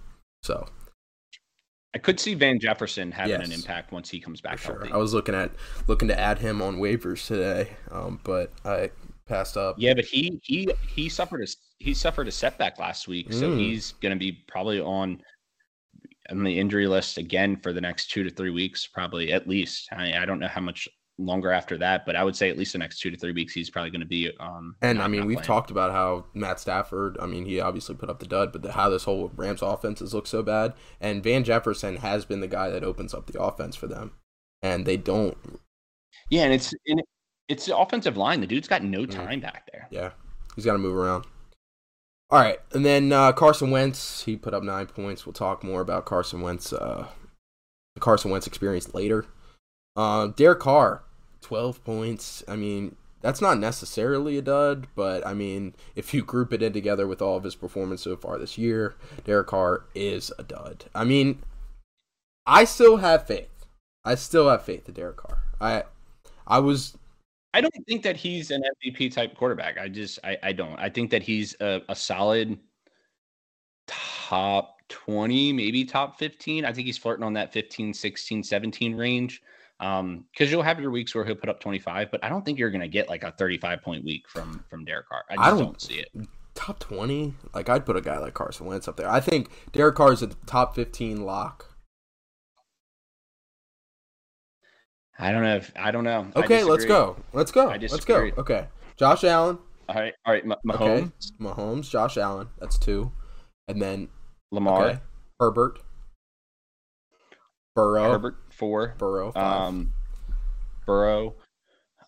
[0.42, 0.66] So
[1.94, 4.76] I could see Van Jefferson having an impact once he comes back sure.
[4.78, 4.92] healthy.
[4.92, 5.50] I was looking at
[5.88, 8.90] looking to add him on waivers today, um, but I
[9.26, 9.76] passed up.
[9.78, 11.46] Yeah, but he he he suffered a
[11.78, 13.58] he suffered a setback last week, so Mm.
[13.58, 15.20] he's going to be probably on
[16.30, 19.88] on the injury list again for the next two to three weeks, probably at least.
[19.90, 20.88] I, I don't know how much
[21.24, 23.52] longer after that, but I would say at least the next two to three weeks,
[23.52, 24.30] he's probably going to be.
[24.40, 25.46] Um, And not- I mean, we've playing.
[25.46, 27.16] talked about how Matt Stafford.
[27.20, 30.00] I mean, he obviously put up the dud, but the, how this whole Rams offense
[30.00, 30.74] has looked so bad.
[31.00, 34.12] And Van Jefferson has been the guy that opens up the offense for them,
[34.62, 35.36] and they don't.
[36.28, 37.02] Yeah, and it's and
[37.48, 38.40] it's the offensive line.
[38.40, 39.10] The dude's got no Mm.
[39.10, 39.88] time back there.
[39.90, 40.10] Yeah,
[40.54, 41.24] he's got to move around.
[42.30, 44.22] All right, and then uh, Carson Wentz.
[44.22, 45.26] He put up nine points.
[45.26, 46.72] We'll talk more about Carson Wentz.
[46.72, 47.08] Uh,
[47.98, 49.26] Carson Wentz experience later.
[49.96, 51.02] Uh, Derek Carr,
[51.40, 52.42] twelve points.
[52.48, 56.72] I mean, that's not necessarily a dud, but I mean, if you group it in
[56.72, 58.94] together with all of his performance so far this year,
[59.24, 60.86] Derek Carr is a dud.
[60.94, 61.42] I mean,
[62.46, 63.66] I still have faith.
[64.04, 65.38] I still have faith in Derek Carr.
[65.60, 65.84] I,
[66.46, 66.96] I was
[67.52, 69.78] I don't think that he's an MVP type quarterback.
[69.78, 70.78] I just I, I don't.
[70.78, 72.58] I think that he's a, a solid
[73.86, 76.64] top 20, maybe top 15.
[76.64, 79.42] I think he's flirting on that 15, 16, 17 range.
[79.80, 82.58] Um, because you'll have your weeks where he'll put up 25, but I don't think
[82.58, 85.24] you're gonna get like a 35 point week from from Derek Carr.
[85.30, 86.08] I just I don't, don't- see it.
[86.54, 89.08] top 20 like i'd put a guy like carson wentz up there.
[89.08, 91.66] I think derek carr is a top 15 lock.
[95.18, 96.28] I don't know if I don't know.
[96.36, 97.16] Okay let's go.
[97.32, 97.68] Let's go.
[97.70, 98.30] I let's go.
[98.38, 98.66] okay.
[98.96, 99.58] Josh allen.
[99.88, 100.44] All right, all right.
[100.46, 101.02] Mah- okay.
[101.02, 102.48] Mahomes, mahomes josh allen.
[102.58, 103.10] That's two.
[103.66, 104.08] And then
[104.50, 104.98] Lamar, okay.
[105.38, 105.80] Herbert
[107.74, 109.62] burrow Herbert four, burrow five.
[109.68, 109.92] um,
[110.86, 111.34] Burrow,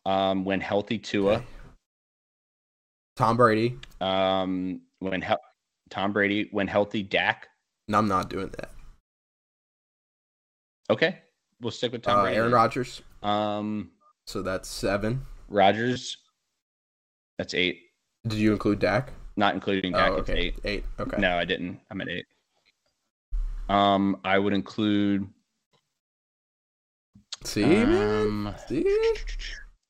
[0.07, 1.45] um, when healthy Tua, Okay.
[3.17, 5.41] tom brady um, when hel-
[5.91, 7.49] Tom Brady, when healthy Dak.
[7.89, 8.71] no i'm not doing that
[10.91, 11.21] Okay,
[11.61, 12.37] we'll stick with Tom uh, Brady.
[12.37, 13.93] aaron rodgers Um,
[14.27, 16.17] so that's seven Rodgers,
[17.39, 17.81] that's eight,
[18.27, 20.13] did you include dak not including Dak.
[20.13, 20.59] oh It's okay eight.
[20.65, 21.81] eight okay No, I didn't.
[21.91, 22.27] I'm at eight.
[23.71, 25.27] Um, I would include.
[27.45, 28.27] See, man.
[28.27, 28.85] Um, See,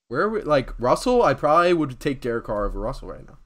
[0.09, 1.23] where we like Russell?
[1.23, 3.39] I probably would take Derek Carr over Russell right now.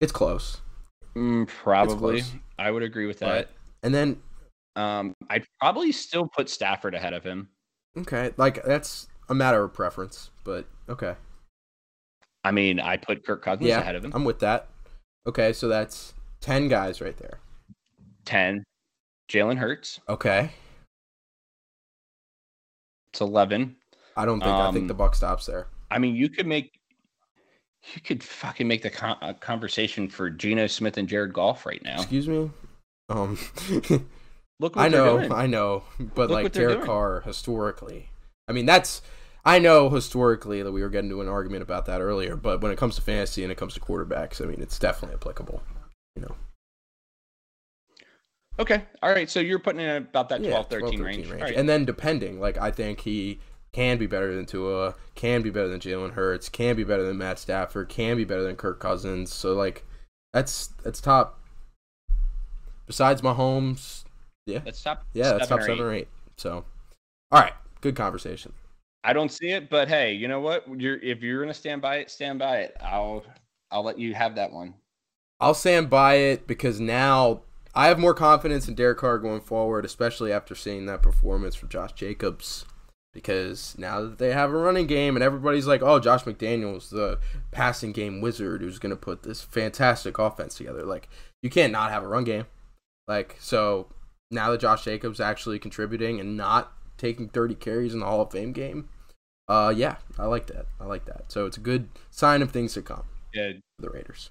[0.00, 0.60] It's close,
[1.14, 2.20] mm, probably.
[2.20, 2.32] close.
[2.58, 3.46] I would agree with Right.
[3.46, 3.50] that.
[3.82, 4.20] and then
[4.76, 7.48] Um, I'd probably still put Stafford ahead of him.
[7.96, 11.14] okay, like that's a matter of preference, but okay,
[12.42, 14.12] I mean, I put Kirk Cousins yeah, ahead of him.
[14.14, 14.68] I'm with that.
[15.26, 17.38] Okay, so that's ten guys right there.
[18.24, 18.64] Ten.
[19.30, 20.00] Jalen Hurts.
[20.08, 20.50] Okay,
[23.14, 23.76] It's eleven.
[24.16, 25.68] I don't think I think Um, the buck stops there.
[25.88, 26.72] I mean, you could make.
[27.94, 31.80] You could fucking make the con- uh, conversation for Geno Smith and Jared Goff right
[31.84, 31.94] now.
[32.00, 32.50] Excuse me.
[33.08, 33.38] Um,
[34.58, 35.18] Look what I know.
[35.32, 36.86] I know, but Look like Derek doing.
[36.86, 38.08] Carr historically,
[38.48, 39.00] I mean that's
[39.44, 42.72] I know historically that we were getting into an argument about that earlier, but when
[42.72, 45.62] it comes to fantasy and it comes to quarterbacks, I mean it's definitely applicable.
[46.16, 46.34] You know,
[48.58, 48.82] Okay.
[49.02, 49.28] All right.
[49.28, 51.30] So you're putting in about that 12, Yeah, 13, 12, range.
[51.30, 51.54] All right.
[51.56, 53.40] and then depending, like I think he
[53.72, 57.18] can be better than Tua, can be better than Jalen Hurts, can be better than
[57.18, 59.32] Matt Stafford, can be better than Kirk Cousins.
[59.32, 59.84] So like
[60.32, 61.40] that's that's top.
[62.86, 64.04] Besides Mahomes,
[64.46, 65.06] yeah, That's top.
[65.14, 66.08] yeah, that's top seven or eight.
[66.36, 66.64] So,
[67.32, 68.52] all right, good conversation.
[69.02, 70.64] I don't see it, but hey, you know what?
[70.80, 72.76] You're if you're gonna stand by it, stand by it.
[72.82, 73.24] I'll
[73.70, 74.74] I'll let you have that one.
[75.40, 77.40] I'll stand by it because now
[77.74, 81.68] I have more confidence in Derek Carr going forward, especially after seeing that performance from
[81.68, 82.64] Josh Jacobs.
[83.12, 87.20] Because now that they have a running game and everybody's like, oh, Josh McDaniels, the
[87.52, 90.82] passing game wizard who's going to put this fantastic offense together.
[90.84, 91.08] Like,
[91.40, 92.46] you can't not have a run game.
[93.06, 93.86] Like, so
[94.32, 98.32] now that Josh Jacobs actually contributing and not taking 30 carries in the Hall of
[98.32, 98.88] Fame game,
[99.46, 100.66] uh, yeah, I like that.
[100.80, 101.30] I like that.
[101.30, 103.52] So it's a good sign of things to come Yeah.
[103.78, 104.30] for the Raiders.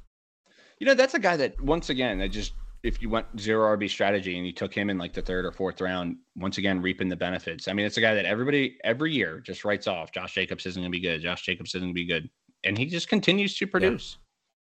[0.79, 2.51] You know, that's a guy that once again, I just
[2.83, 5.51] if you went zero RB strategy and you took him in like the third or
[5.51, 7.67] fourth round, once again reaping the benefits.
[7.67, 10.11] I mean, it's a guy that everybody every year just writes off.
[10.11, 11.21] Josh Jacobs isn't gonna be good.
[11.21, 12.29] Josh Jacobs isn't gonna be good.
[12.65, 14.17] And he just continues to produce.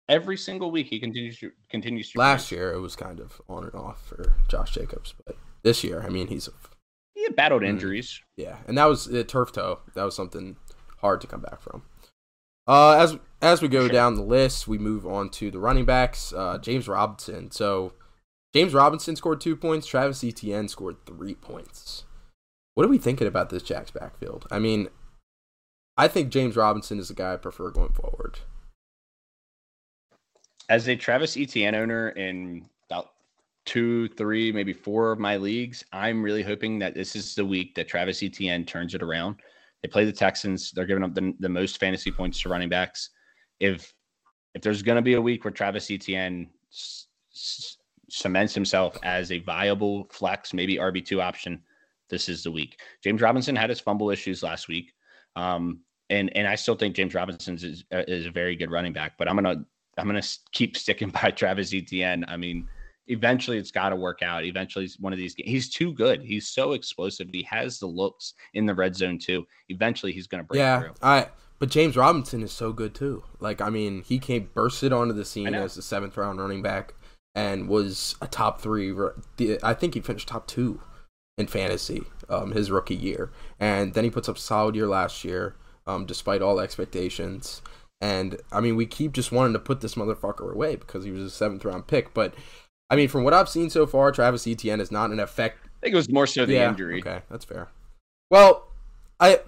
[0.09, 2.53] Every single week he continues to continues to Last produce.
[2.53, 6.09] year it was kind of on and off for Josh Jacobs, but this year, I
[6.09, 6.49] mean, he's
[7.15, 7.69] He had battled Mm.
[7.71, 8.21] injuries.
[8.37, 9.81] yeah, and that was the turf toe.
[9.95, 10.57] That was something
[10.99, 11.83] hard to come back from.
[12.69, 13.89] Uh, as as we go Sure.
[13.93, 16.33] down the list, we move on to the running backs.
[16.33, 17.51] Uh, James Robinson.
[17.51, 17.93] So
[18.55, 19.87] James Robinson scored two points.
[19.87, 22.05] Travis Etienne scored three points.
[22.75, 24.47] What are we thinking about this Jack's backfield?
[24.51, 24.89] I mean,
[25.97, 28.41] I think James Robinson is the guy I prefer going forward.
[30.69, 33.11] As a Travis Etienne owner in about
[33.67, 37.75] two, three, maybe four of my leagues, I'm really hoping that this is the week
[37.75, 39.37] that Travis Etienne turns it around.
[39.83, 40.71] They play the Texans.
[40.71, 43.11] They're giving up the, the most fantasy points to running backs.
[43.61, 43.93] If
[44.55, 47.79] if there's going to be a week where Travis Etienne s- s-
[48.13, 51.63] cements himself as a viable flex, maybe RB two option,
[52.11, 52.79] this is the week.
[53.03, 54.93] James Robinson had his fumble issues last week,
[55.35, 55.81] um,
[56.11, 59.15] and and I still think James Robinson is uh, is a very good running back.
[59.19, 59.65] But I'm gonna
[59.97, 60.23] I'm gonna
[60.53, 62.25] keep sticking by Travis Etienne.
[62.29, 62.69] I mean,
[63.07, 64.45] eventually it's got to work out.
[64.45, 65.35] Eventually, one of these.
[65.39, 66.23] He's too good.
[66.23, 67.29] He's so explosive.
[67.33, 69.47] He has the looks in the red zone too.
[69.71, 70.95] Eventually, he's gonna break yeah, through.
[71.03, 71.29] I.
[71.59, 73.23] But James Robinson is so good too.
[73.41, 76.93] Like I mean, he came bursted onto the scene as the seventh round running back
[77.35, 78.95] and was a top three.
[79.63, 80.81] I think he finished top two
[81.39, 85.25] in fantasy um, his rookie year, and then he puts up a solid year last
[85.25, 85.57] year,
[85.87, 87.63] um, despite all expectations.
[88.01, 91.23] And I mean, we keep just wanting to put this motherfucker away because he was
[91.23, 92.13] a seventh round pick.
[92.13, 92.35] But
[92.91, 95.87] I mean, from what I've seen so far, Travis Etienne is not an effect I
[95.87, 97.01] think it was more so the yeah, injury.
[97.01, 97.69] Okay, that's fair.
[98.31, 98.69] Well,
[99.19, 99.41] I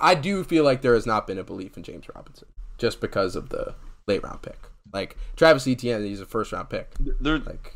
[0.00, 2.48] I do feel like there has not been a belief in James Robinson
[2.78, 3.74] just because of the
[4.06, 4.58] late round pick.
[4.92, 6.94] Like Travis Etienne, he's a first round pick.
[7.20, 7.74] They're Like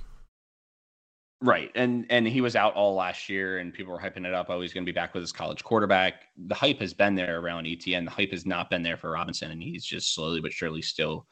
[1.41, 1.71] Right.
[1.77, 4.47] And and he was out all last year and people were hyping it up.
[4.51, 6.25] Oh, he's gonna be back with his college quarterback.
[6.37, 8.05] The hype has been there around Etienne.
[8.05, 11.27] The hype has not been there for Robinson, and he's just slowly but surely still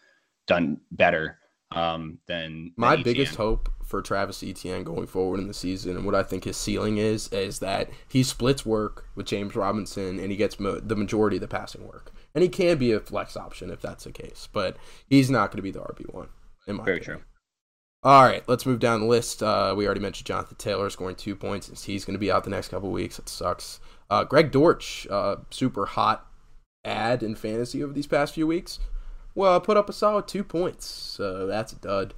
[0.47, 1.39] done better
[1.73, 6.07] um than my than biggest hope for Travis Etienne going forward in the season and
[6.07, 10.31] what I think his ceiling is is that he splits work with James Robinson and
[10.31, 12.13] he gets mo- the majority of the passing work.
[12.37, 14.77] And he can be a flex option if that's the case, but
[15.09, 16.29] he's not going to be the RB1
[16.67, 17.21] in my Very opinion.
[17.21, 17.27] true.
[18.03, 19.43] All right, let's move down the list.
[19.43, 21.83] Uh, we already mentioned Jonathan Taylor scoring two points.
[21.85, 23.17] He's going to be out the next couple weeks.
[23.17, 23.81] That sucks.
[24.11, 26.27] Uh, Greg Dortch, uh, super hot
[26.85, 28.79] ad in fantasy over these past few weeks.
[29.35, 30.87] Well, put up a solid two points.
[30.87, 32.13] So that's a dud.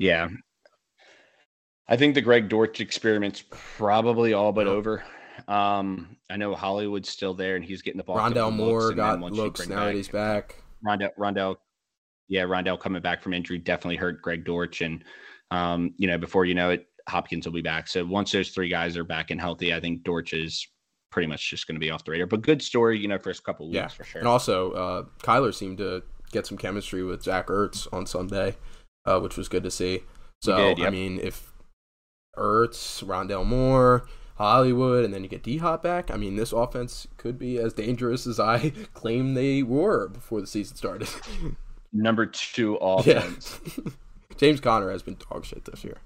[0.00, 0.28] Yeah.
[1.88, 5.04] I think the Greg Dortch experiment's probably all but over.
[5.52, 8.16] Um, I know Hollywood's still there and he's getting the ball.
[8.16, 10.56] Rondale looks, Moore then got looks now that he's back.
[10.84, 11.56] Rondale, Rondale,
[12.28, 15.04] yeah, Rondale coming back from injury definitely hurt Greg Dortch, and
[15.50, 17.86] um, you know, before you know it, Hopkins will be back.
[17.86, 20.66] So once those three guys are back and healthy, I think Dortch is
[21.10, 22.26] pretty much just going to be off the radar.
[22.26, 24.20] But good story, you know, first couple weeks Yeah, for sure.
[24.20, 28.56] and also uh, Kyler seemed to get some chemistry with Zach Ertz on Sunday,
[29.04, 30.00] uh, which was good to see.
[30.40, 31.52] So did, I mean, if
[32.38, 37.06] Ertz, Rondale Moore, Hollywood, and then you get D Hop back, I mean, this offense
[37.16, 41.08] could be as dangerous as I claim they were before the season started.
[41.92, 43.60] Number two yeah, offense.
[44.36, 45.98] James Conner has been dog shit this year.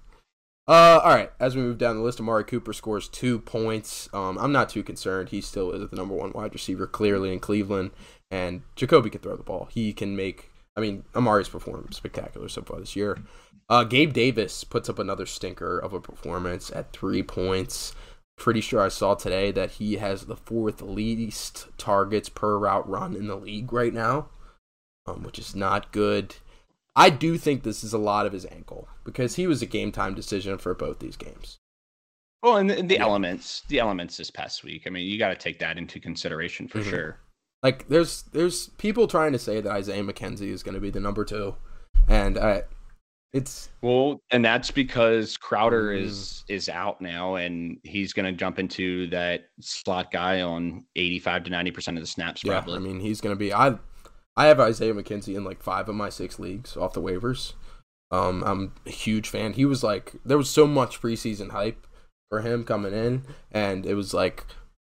[0.68, 1.30] Uh, all right.
[1.38, 4.08] As we move down the list, Amari Cooper scores two points.
[4.12, 5.28] Um, I'm not too concerned.
[5.28, 7.92] He still is the number one wide receiver, clearly in Cleveland,
[8.32, 9.68] and Jacoby can throw the ball.
[9.70, 10.50] He can make.
[10.76, 13.18] I mean, Amari's performed spectacular so far this year.
[13.68, 17.94] Uh, Gabe Davis puts up another stinker of a performance at three points.
[18.36, 23.16] Pretty sure I saw today that he has the fourth least targets per route run
[23.16, 24.28] in the league right now,
[25.06, 26.36] um, which is not good.
[26.94, 29.90] I do think this is a lot of his ankle because he was a game
[29.90, 31.56] time decision for both these games.
[32.42, 33.02] Well, and the, the Yeah.
[33.02, 34.82] elements, the elements this past week.
[34.86, 36.90] I mean, you got to take that into consideration for Mhm.
[36.90, 37.20] sure.
[37.62, 41.00] Like there's there's people trying to say that Isaiah McKenzie is going to be the
[41.00, 41.56] number two,
[42.06, 42.64] and I,
[43.36, 46.02] it's Well, and that's because Crowder Mm.
[46.04, 51.18] is is out now, and he's going to jump into that slot guy on eighty
[51.18, 52.42] five to ninety percent of the snaps.
[52.44, 52.52] yeah.
[52.52, 52.76] Probably.
[52.76, 53.78] I mean he's going to be I
[54.36, 57.54] I have Isaiah McKenzie in like five of my six leagues off the waivers.
[58.10, 59.54] Um, I'm a huge fan.
[59.54, 61.86] He was like there was so much preseason hype
[62.30, 63.22] for him coming in,
[63.52, 64.44] and it was like,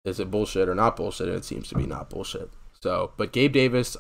[0.05, 1.28] is it bullshit or not bullshit?
[1.28, 2.51] And it seems to be not bullshit.
[2.82, 3.97] So, but Gabe Davis,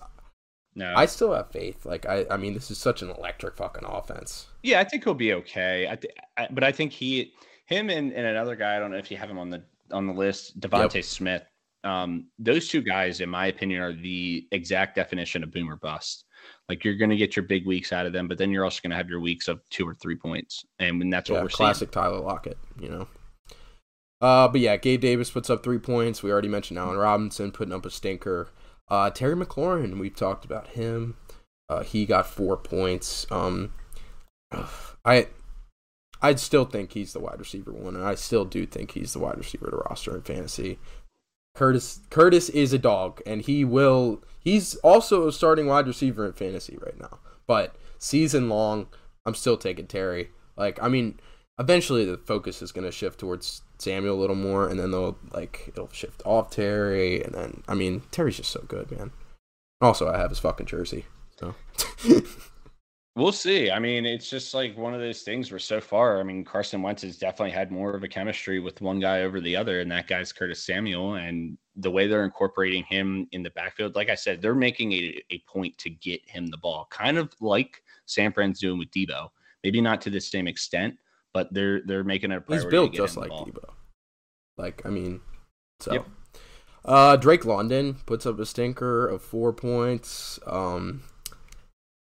[0.78, 1.84] no, I still have faith.
[1.84, 4.46] Like I, I mean, this is such an electric fucking offense.
[4.62, 5.88] yeah, I think he'll be okay.
[5.90, 7.32] I, th- I but I think he,
[7.66, 8.76] him, and, and another guy.
[8.76, 11.42] I don't know if you have him on the on the list, DeVonta Smith.
[11.82, 16.26] Um, those two guys, in my opinion, are the exact definition of boomer bust.
[16.68, 18.78] Like you're going to get your big weeks out of them, but then you're also
[18.80, 21.48] going to have your weeks of two or three points, and when that's what we're
[21.48, 23.08] classic Tyler Lockett, you know.
[24.20, 26.22] Uh, but yeah, Gabe Davis puts up three points.
[26.22, 28.50] We already mentioned Allen Robinson putting up a stinker.
[28.90, 31.16] Uh, Terry McLaurin, we've talked about him.
[31.68, 33.26] Uh, he got four points.
[33.30, 33.72] Um,
[35.04, 35.28] I,
[36.22, 39.18] I'd still think he's the wide receiver one, and I still do think he's the
[39.18, 40.78] wide receiver to roster in fantasy.
[41.54, 44.22] Curtis Curtis is a dog, and he will.
[44.40, 47.18] He's also a starting wide receiver in fantasy right now.
[47.46, 48.86] But season long,
[49.26, 50.30] I'm still taking Terry.
[50.56, 51.18] Like, I mean,
[51.58, 55.18] eventually the focus is going to shift towards Samuel a little more, and then they'll
[55.32, 59.12] like it'll shift off Terry, and then I mean Terry's just so good, man.
[59.80, 61.06] Also, I have his fucking jersey.
[61.38, 61.54] So
[63.18, 63.68] We'll see.
[63.68, 66.82] I mean, it's just like one of those things where so far, I mean, Carson
[66.82, 69.90] Wentz has definitely had more of a chemistry with one guy over the other, and
[69.90, 71.14] that guy's Curtis Samuel.
[71.14, 75.20] And the way they're incorporating him in the backfield, like I said, they're making a,
[75.32, 79.30] a point to get him the ball, kind of like San Fran's doing with Deebo.
[79.64, 80.94] Maybe not to the same extent,
[81.34, 82.66] but they're they're making it a priority.
[82.66, 83.46] he's built just like ball.
[83.46, 83.70] Deebo.
[84.56, 85.20] Like, I mean,
[85.80, 85.94] so.
[85.94, 86.06] Yep.
[86.84, 90.38] Uh, Drake London puts up a stinker of four points.
[90.46, 91.02] Um,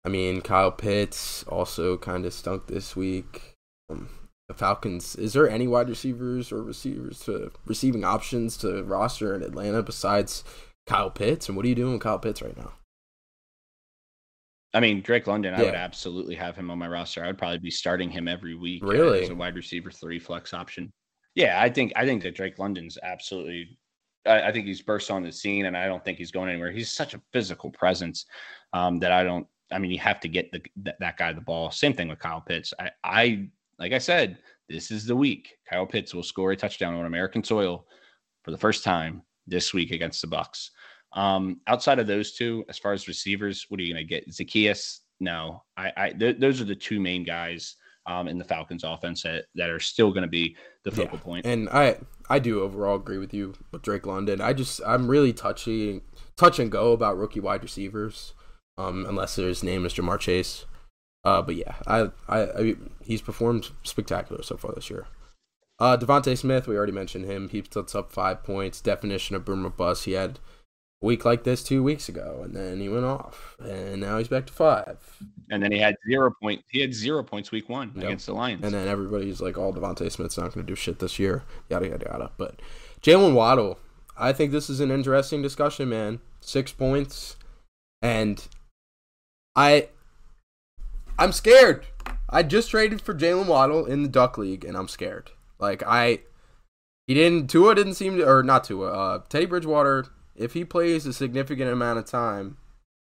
[0.03, 3.53] I mean, Kyle Pitts also kind of stunk this week.
[3.89, 4.09] Um,
[4.47, 5.15] the Falcons.
[5.15, 10.43] Is there any wide receivers or receivers to receiving options to roster in Atlanta besides
[10.87, 11.47] Kyle Pitts?
[11.47, 12.73] And what are you doing with Kyle Pitts right now?
[14.73, 17.23] I mean, Drake London, I would absolutely have him on my roster.
[17.23, 19.23] I would probably be starting him every week uh, Really?
[19.23, 20.93] as a wide receiver three flex option.
[21.35, 23.77] Yeah, I think I think that Drake London's absolutely.
[24.25, 26.71] I, I think he's burst on the scene, and I don't think he's going anywhere.
[26.71, 28.25] He's such a physical presence
[28.73, 29.47] um, that I don't.
[29.71, 31.71] I mean, you have to get the that, that guy the ball.
[31.71, 32.73] Same thing with Kyle Pitts.
[32.79, 33.47] I, I
[33.79, 34.37] like I said,
[34.69, 35.55] this is the week.
[35.69, 37.85] Kyle Pitts will score a touchdown on American soil
[38.43, 40.69] for the first time this week against the Bucs.
[41.13, 44.29] Um, outside of those two, as far as receivers, what are you going to get?
[44.29, 44.99] Zaccheaus?
[45.19, 47.75] No, I, I th- those are the two main guys
[48.07, 51.23] um, in the Falcons offense that, that are still going to be the focal Yeah.
[51.23, 51.45] point.
[51.45, 51.97] And I
[52.29, 54.41] I do overall agree with you with Drake London.
[54.41, 56.01] I just I'm really touchy
[56.37, 58.33] touch and go about rookie wide receivers.
[58.77, 60.65] Um, unless his name is Ja'Marr Chase.
[61.23, 65.05] Uh, but yeah, I, I, I he's performed spectacular so far this year.
[65.77, 67.49] Uh, DeVonta Smith, we already mentioned him.
[67.49, 68.81] He puts up five points.
[68.81, 70.05] Definition of boomer bust.
[70.05, 70.39] He had
[71.01, 74.27] a week like this two weeks ago, and then he went off, and now he's
[74.27, 74.97] back to five.
[75.49, 76.63] And then he had zero point.
[76.69, 78.03] He had zero points week one Yep.
[78.05, 78.63] against the Lions.
[78.63, 81.87] And then everybody's like, "Oh, DeVonta Smith's not going to do shit this year." Yada
[81.89, 82.31] yada yada.
[82.37, 82.61] But
[83.01, 83.79] Jaylen Waddle,
[84.17, 86.19] I think this is an interesting discussion, man.
[86.39, 87.35] Six points,
[88.01, 88.47] and
[89.55, 89.89] I,
[91.17, 91.85] I'm scared.
[92.29, 95.31] I just traded for Jaylen Waddle in the Duck League, and I'm scared.
[95.59, 96.19] Like I,
[97.07, 97.49] he didn't.
[97.49, 98.91] Tua didn't seem to, or not Tua.
[98.91, 100.05] Uh, Teddy Bridgewater,
[100.35, 102.57] if he plays a significant amount of time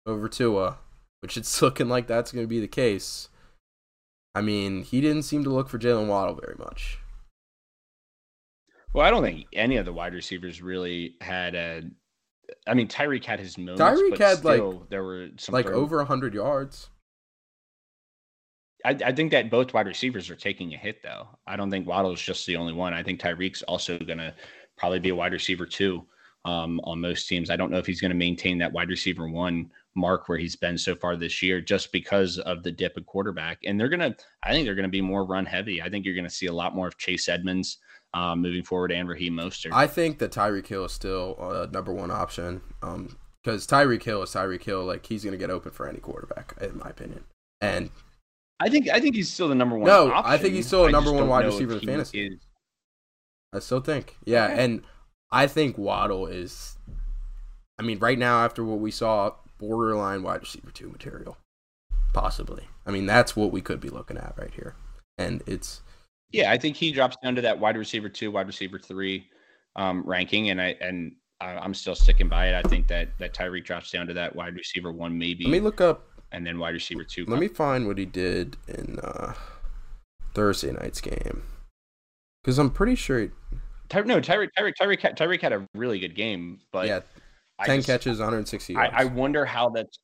[0.05, 0.77] over Tua,
[1.21, 3.29] which it's looking like that's going to be the case.
[4.33, 6.99] I mean, he didn't seem to look for Jaylen Waddle very much.
[8.93, 11.83] Well, I don't think any of the wide receivers really had a.
[12.67, 13.81] I mean, Tyreek had his moments.
[13.81, 16.89] Tyreek had, like- still, there were some Like throw- over hundred yards.
[18.85, 21.27] I, I think that both wide receivers are taking a hit, though.
[21.47, 22.93] I don't think Waddle is just the only one.
[22.93, 24.33] I think Tyreek's also going to
[24.77, 26.05] probably be a wide receiver too
[26.45, 27.49] um, on most teams.
[27.49, 30.55] I don't know if he's going to maintain that wide receiver one mark where he's
[30.55, 33.59] been so far this year, just because of the dip at quarterback.
[33.65, 35.81] And they're going to, I think they're going to be more run heavy.
[35.81, 37.77] I think you're going to see a lot more of Chase Edmonds
[38.13, 39.73] um, moving forward and Raheem Mostert.
[39.73, 42.61] I think that Tyreek Hill is still a number one option.
[42.81, 44.83] Um, because Tyreek Hill is Tyreek Hill.
[44.85, 47.23] Like he's gonna get open for any quarterback, in my opinion.
[47.61, 47.91] And
[48.59, 49.85] I think I think he's still the number one.
[49.85, 52.25] No, I think he's still a number one wide receiver in fantasy.
[52.27, 52.47] is-
[53.53, 54.65] I still think, yeah, Okay.
[54.65, 54.81] and
[55.31, 56.77] I think Waddle is.
[57.77, 61.37] I mean, right now after what we saw, borderline wide receiver two material,
[62.13, 62.63] possibly.
[62.85, 64.75] I mean, that's what we could be looking at right here,
[65.17, 65.81] and it's
[66.31, 69.27] Yeah, I think he drops down to that wide receiver two, wide receiver three
[69.75, 72.55] um, ranking, and I and I'm still sticking by it.
[72.55, 75.59] I think that that Tyreek drops down to that wide receiver one, maybe, let me
[75.59, 76.07] look up.
[76.31, 77.25] and then wide receiver two.
[77.27, 79.33] Let me find what he did in uh,
[80.33, 81.43] Thursday night's game,
[82.41, 83.19] because I'm pretty sure.
[83.19, 83.29] He,
[83.89, 87.01] Ty- no, Tyreek, Tyreek, Tyreek, had- Tyreek had a really good game, but yeah,
[87.59, 88.95] I ten just- catches, 160 I, yards.
[88.97, 89.99] I wonder how that's.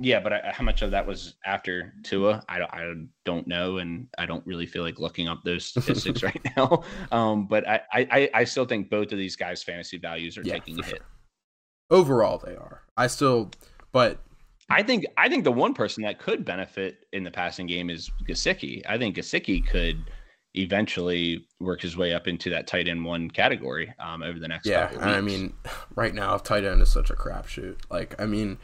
[0.00, 2.44] Yeah, but I, how much of that was after Tua?
[2.48, 2.94] I, don't- I
[3.24, 6.84] don't know, and I don't really feel like looking up those statistics right now.
[7.10, 10.54] Um, but I, I, I still think both of these guys' fantasy values are Yeah,
[10.54, 10.96] taking a hit.
[10.98, 11.06] sure.
[11.90, 12.82] Overall, they are.
[12.96, 13.50] I still,
[13.92, 14.18] but
[14.70, 18.10] I think I think the one person that could benefit in the passing game is
[18.28, 18.82] Gesicki.
[18.86, 20.10] I think Gesicki could
[20.58, 24.66] eventually work his way up into that tight end one category um, over the next
[24.66, 25.54] Yeah, I mean,
[25.94, 28.58] right now, tight end is such a crapshoot, like I mean,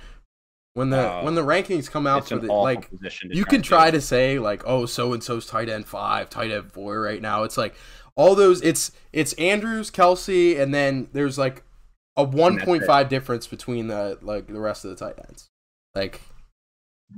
[0.74, 2.90] when the Oh, when the rankings come out for the like,
[3.30, 6.72] you can try to say like, oh, so and so's tight end five, tight end
[6.72, 7.44] four right now.
[7.44, 7.74] It's like
[8.16, 8.60] all those.
[8.62, 11.62] It's it's Andrews, Kelce, and then there's like
[12.16, 15.48] a one point five difference between the like the rest of the tight ends.
[15.94, 16.20] Like,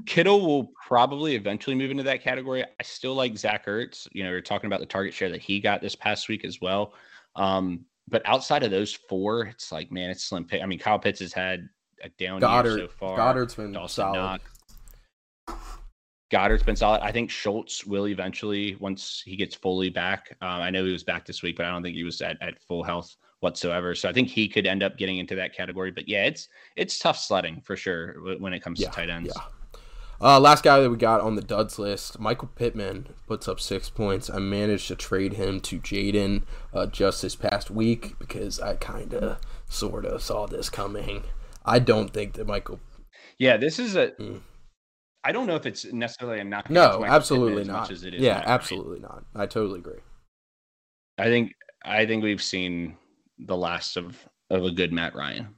[0.05, 2.63] Kittle will probably eventually move into that category.
[2.65, 4.07] I still like Zach Ertz.
[4.13, 6.45] You know, we are talking about the target share that he got this past week
[6.45, 6.93] as well.
[7.35, 10.63] Um, but outside of those four, it's like, man, it's slim pick.
[10.63, 11.69] I mean, Kyle Pitts has had
[12.03, 13.17] a down Goedert, year so far.
[13.17, 14.41] Goedert's been Dawson solid.
[15.49, 15.71] Knox.
[16.31, 17.01] Goedert's been solid.
[17.03, 20.37] I think Schultz will eventually, once he gets fully back.
[20.41, 22.37] Um, I know he was back this week, but I don't think he was at,
[22.43, 23.95] at full health whatsoever.
[23.95, 25.91] So I think he could end up getting into that category.
[25.93, 29.33] But yeah, it's it's tough sledding for sure when it comes Yeah, to tight ends.
[29.35, 29.43] yeah.
[30.21, 33.91] Uh, last guy that we got on the duds list, Michael Pittman puts up six
[33.91, 34.31] points.
[34.31, 39.13] I managed to trade him to Jaden uh, just this past week because I kind
[39.13, 39.39] of,
[39.69, 41.25] sort of saw this coming.
[41.65, 42.81] I don't think that Michael.
[43.39, 44.09] Yeah, this is a.
[44.13, 44.41] Mm.
[45.25, 46.71] I don't know if it's necessarily a knock.
[46.71, 47.81] No, absolutely as not.
[47.83, 49.25] Much as it is yeah, absolutely not.
[49.35, 49.99] I totally agree.
[51.19, 51.53] I think
[51.85, 52.97] I think we've seen
[53.39, 54.17] the last of
[54.51, 55.49] of a good Matt Ryan.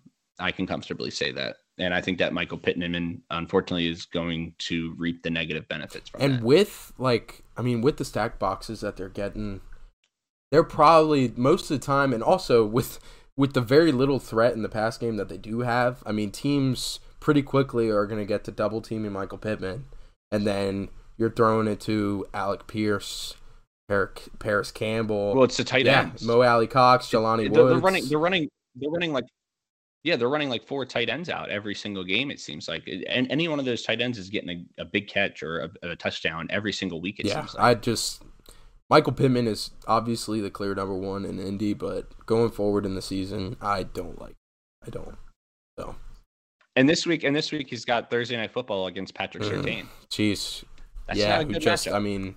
[0.40, 4.94] I can comfortably say that, and I think that Michael Pittman, unfortunately, is going to
[4.96, 6.42] reap the negative benefits from And that.
[6.42, 9.60] with like, I mean, with the stack boxes that they're getting,
[10.50, 12.98] they're probably most of the time, and also with
[13.36, 16.02] with the very little threat in the pass game that they do have.
[16.04, 19.86] I mean, teams pretty quickly are going to get to double teaming Michael Pittman,
[20.32, 23.34] and then you're throwing it to Alec Pierce,
[23.88, 26.22] Parris Campbell, Well, it's the tight yeah, ends.
[26.24, 27.72] Mo Alie-Cox, Jelani they're, Woods.
[27.74, 28.08] they're running.
[28.08, 28.48] They're running.
[28.74, 29.24] They're running like.
[30.04, 32.30] Yeah, they're running like four tight ends out every single game.
[32.30, 35.08] It seems like, and any one of those tight ends is getting a, a big
[35.08, 37.18] catch or a, a touchdown every single week.
[37.18, 37.64] It yeah, seems like.
[37.64, 38.22] I just
[38.88, 43.02] Michael Pittman is obviously the clear number one in Indy, but going forward in the
[43.02, 44.36] season, I don't like.
[44.86, 45.16] I don't.
[45.78, 45.94] So,
[46.76, 49.50] And this week, and this week, he's got Thursday night football against Patrick Mm.
[49.50, 49.86] Surtain.
[50.10, 50.64] jeez,
[51.06, 51.94] That's yeah, who just matchup.
[51.94, 52.36] I mean,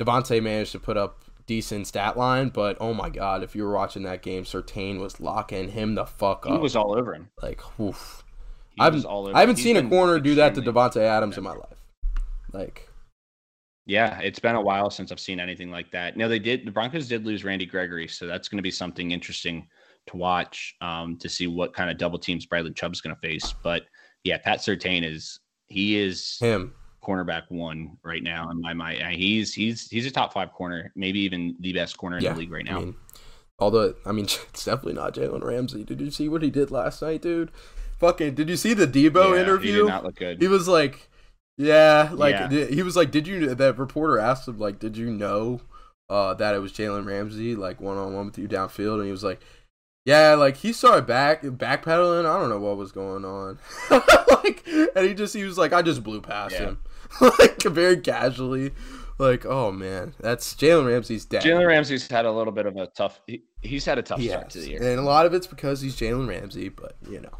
[0.00, 3.74] Davante managed to put up decent stat line, but oh my god, if you were
[3.74, 6.52] watching that game, Surtain was locking him the fuck up.
[6.52, 7.28] he was all over him.
[7.42, 8.22] like, oof.
[8.70, 9.06] He I haven't.
[9.06, 11.76] I haven't seen a corner do that to Davante Davante Adams in my life.
[12.52, 12.88] Like,
[13.86, 16.16] Yeah, it's been a while since I've seen anything like that.
[16.16, 16.66] No, they did.
[16.66, 19.68] The Broncos did lose Randy Gregory, so that's going to be something interesting
[20.06, 23.54] to watch um, to see what kind of double teams Bradley Chubb's going to face.
[23.62, 23.82] But
[24.24, 26.74] yeah, Pat Surtain is he is him.
[27.04, 29.02] Cornerback one right now in my mind.
[29.16, 32.38] He's he's he's a top five corner, maybe even the best corner in Yeah, the
[32.38, 32.84] league right I now.
[32.84, 32.96] mean,
[33.58, 35.84] although I mean, it's definitely not Jalen Ramsey.
[35.84, 37.50] Did you see what he did last night, dude?
[37.98, 39.72] Fucking, did you see the Deebo Yeah, He interview?
[39.72, 40.40] did not look good.
[40.40, 41.08] He was like,
[41.56, 42.48] yeah, like Yeah.
[42.50, 43.54] he was like, did you?
[43.54, 45.60] That reporter asked him like, did you know
[46.10, 48.96] uh, that it was Jalen Ramsey like one on one with you downfield?
[48.96, 49.40] And he was like,
[50.04, 52.26] yeah, like he started back backpedaling.
[52.26, 53.58] I don't know what was going on.
[53.90, 56.66] like, and he just he was like, I just blew past Yeah.
[56.66, 56.78] him.
[57.38, 58.72] like very casually.
[59.18, 61.42] Like, oh man, that's Jalen Ramsey's dad.
[61.42, 63.20] Jalen Ramsey's had a little bit of a tough.
[63.26, 64.82] He, he's had a tough He start to the year.
[64.82, 66.68] and a lot of it's because he's Jalen Ramsey.
[66.68, 67.30] But you know,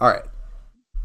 [0.00, 0.24] all right.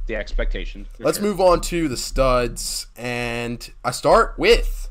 [0.07, 0.87] The expectation.
[0.99, 1.27] Let's sure.
[1.27, 4.89] move on to the studs, and I start with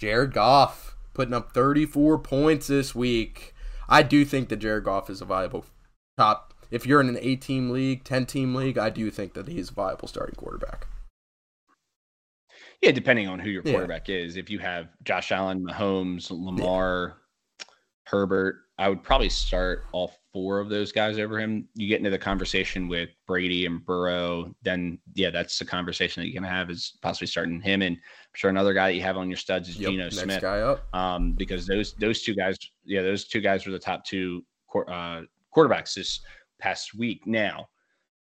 [0.00, 3.54] Jared Goff putting up 34 points this week.
[3.90, 5.64] I do think that Jared Goff is a viable
[6.16, 6.54] top.
[6.70, 10.06] If you're in an eight-team league, ten-team league, I do think that he's a viable
[10.06, 10.86] starting quarterback.
[12.80, 13.72] Yeah, depending on who your Yeah.
[13.72, 14.36] quarterback is.
[14.36, 17.18] If you have Josh Allen, Mahomes, Lamar,
[18.06, 21.68] Herbert, I would probably start all four of those guys over him.
[21.74, 26.28] You get into the conversation with Brady and Burrow, then yeah, that's the conversation that
[26.28, 27.82] you're gonna have is possibly starting him.
[27.82, 27.98] And
[28.34, 30.40] sure another guy that you have on your studs is Yep, Geno next Smith.
[30.42, 30.86] guy up.
[30.94, 34.44] um, because those those two guys, yeah, those two guys were the top two
[34.88, 35.22] uh,
[35.54, 36.20] quarterbacks this
[36.60, 37.26] past week.
[37.26, 37.68] Now,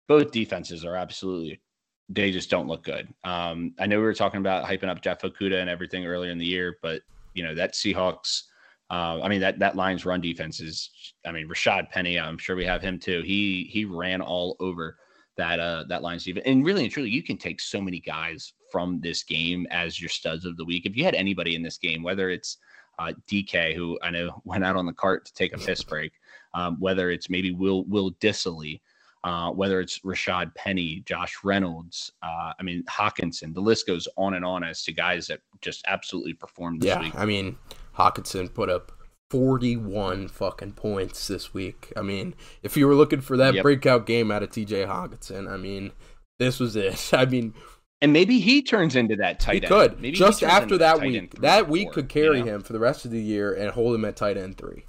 [0.07, 1.61] both defenses are absolutely
[2.09, 3.13] they just don't look good.
[3.25, 6.37] Um, I know we were talking about hyping up Jeff Okudah and everything earlier in
[6.37, 7.01] the year, but
[7.33, 8.43] you know that Seahawks.
[8.89, 10.89] Uh, I mean that that line's run defense is.
[11.25, 12.17] I mean Rashaad Penny.
[12.17, 13.21] I'm sure we have him too.
[13.23, 14.97] He he ran all over
[15.37, 16.43] that uh that line's defense.
[16.45, 20.09] And really and truly, you can take so many guys from this game as your
[20.09, 20.85] studs of the week.
[20.85, 22.57] If you had anybody in this game, whether it's
[22.99, 26.11] uh, DK, who I know went out on the cart to take a piss break,
[26.53, 28.81] um, whether it's maybe Will Will Dissly,
[29.23, 33.53] uh, whether it's Rashaad Penny, Josh Reynolds, uh, I mean Hockenson.
[33.53, 36.99] The list goes on and on as to guys that just absolutely performed this Yeah,
[36.99, 37.13] week.
[37.15, 37.57] I mean,
[37.95, 38.91] Hockenson put up
[39.29, 41.91] 41 fucking points this week.
[41.95, 42.33] I mean,
[42.63, 43.63] if you were looking for that Yep.
[43.63, 45.91] breakout game out of TJ Hockenson, I mean,
[46.39, 47.09] this was it.
[47.13, 47.53] I mean,
[48.01, 49.67] And maybe he turns into that tight he end.
[49.67, 51.31] could Maybe just after that week.
[51.31, 52.55] three That week four, could carry you know?
[52.55, 54.85] him for the rest of the year and hold him at tight end three.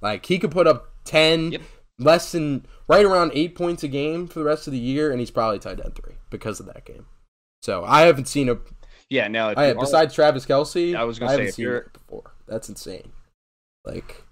[0.00, 1.62] Like he could put up 10, Yep.
[1.98, 5.18] less than right around eight points a game for the rest of the year, and
[5.20, 7.06] he's probably tight end three because of that game.
[7.62, 8.58] So I haven't seen a
[9.10, 11.92] Yeah, now I, besides Travis Kelce, I was gonna say, haven't if seen you're- it
[11.92, 12.32] before.
[12.46, 13.10] That's insane.
[13.86, 14.22] Like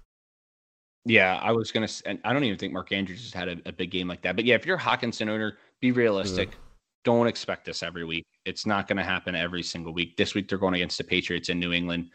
[1.05, 1.87] Yeah, I was gonna.
[2.05, 4.35] And I don't even think Mark Andrews has had a, a big game like that.
[4.35, 6.57] But yeah, if you're a Hockenson owner, be realistic.
[7.03, 8.25] Don't expect this every week.
[8.45, 10.17] It's not going to happen every single week.
[10.17, 12.09] This week they're going against the Patriots in New England,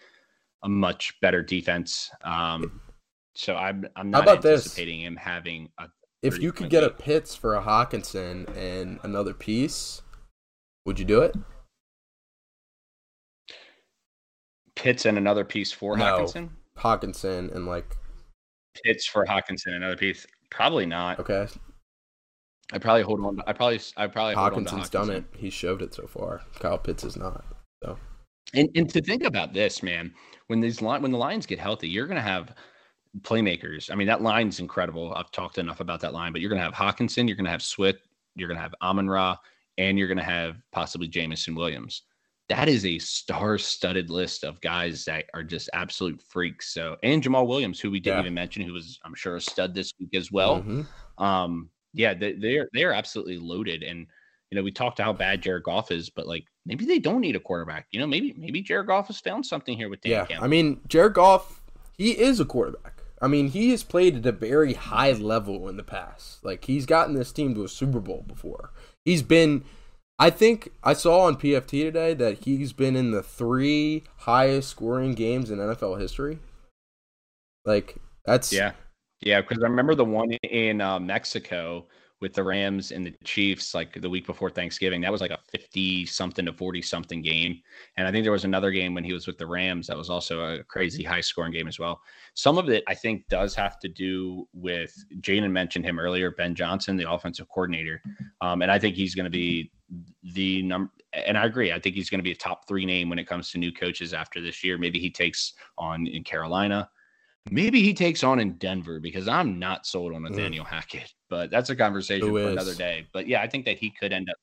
[0.65, 2.11] a much better defense.
[2.25, 2.81] Um,
[3.37, 4.63] so I'm I'm not about this?
[4.63, 5.87] anticipating him having a.
[6.23, 6.99] if you could get a week.
[6.99, 10.03] Pitts for a Hockenson and another piece,
[10.85, 11.37] would you do it?
[14.75, 16.05] Pitts and another piece for No.
[16.05, 16.51] Hockenson.
[16.81, 17.97] Hockenson and like
[18.85, 20.27] Pitts for Hockenson, another piece.
[20.51, 21.21] Probably not.
[21.21, 21.47] okay,
[22.73, 23.37] I probably hold on.
[23.37, 25.25] To, I probably I probably hold on to Hockenson's done it.
[25.37, 26.43] He showed it so far.
[26.59, 27.45] Kyle Pitts is not.
[27.83, 27.99] So.
[28.55, 30.13] And and to think about this, man,
[30.47, 32.55] when these line when the Lions get healthy, you're gonna have
[33.23, 33.91] playmakers.
[33.91, 35.13] I mean, that line's incredible.
[35.15, 38.07] I've talked enough about that line, but you're gonna have Hawkinson, you're gonna have Swift,
[38.37, 39.37] you're gonna have Amon Ra,
[39.79, 42.03] and you're gonna have possibly Jameson Williams.
[42.51, 46.75] That is a star-studded list of guys that are just absolute freaks.
[46.75, 48.23] So, and Jamaal Williams, who we didn't Yeah.
[48.23, 50.61] even mention, who was I'm sure a stud this week as well.
[50.63, 50.87] Mhm.
[51.23, 54.07] Um, yeah, they, they're they're absolutely loaded, and
[54.51, 57.37] you know we talked how bad Jared Goff is, but like maybe they don't need
[57.37, 57.87] a quarterback.
[57.93, 60.45] You know, maybe maybe Jared Goff has found something here with Dan yeah, Campbell.
[60.45, 61.61] I mean Jared Goff,
[61.97, 63.01] he is a quarterback.
[63.23, 66.43] I mean, he has played at a very high level in the past.
[66.45, 68.73] Like he's gotten this team to a Super Bowl before.
[69.05, 69.63] He's been
[70.21, 75.15] I think I saw on PFT today that he's been in the three highest scoring
[75.15, 76.39] games in NFL history.
[77.65, 78.73] Like that's yeah,
[79.23, 81.87] yeah, because I remember the one in uh, Mexico
[82.21, 85.01] with the Rams and the Chiefs, like the week before Thanksgiving.
[85.01, 87.61] That was like a fifty something to forty something game,
[87.97, 90.11] and I think there was another game when he was with the Rams that was
[90.11, 92.01] also a crazy high scoring game as well.
[92.35, 96.55] Some of it I think does have to do with Jaden mentioned him earlier, Ben
[96.55, 98.03] Johnson, the offensive coordinator,
[98.41, 99.71] um, and I think he's going to be
[100.23, 100.93] the number.
[101.13, 101.73] And I agree.
[101.73, 103.73] I think he's going to be a top three name when it comes to new
[103.73, 104.79] coaches after this year.
[104.79, 106.89] Maybe he takes on in Carolina.
[107.51, 110.31] Maybe he takes on in Denver because I'm not sold on mm.
[110.31, 112.53] Nathaniel Hackett, but that's a conversation Who for is?
[112.53, 113.07] another day.
[113.13, 114.37] But yeah, I think that he could end up.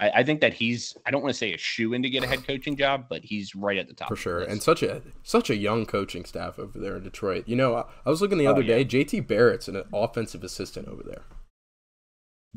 [0.00, 0.96] I, I think that he's.
[1.06, 3.22] I don't want to say a shoe in to get a head coaching job, but
[3.22, 4.40] he's right at the top for sure.
[4.40, 7.44] And such a such a young coaching staff over there in Detroit.
[7.46, 8.82] You know, I, I was looking the Oh, other yeah.
[8.82, 8.84] day.
[8.84, 11.24] JT Barrett's an offensive assistant over there.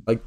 [0.07, 0.23] Like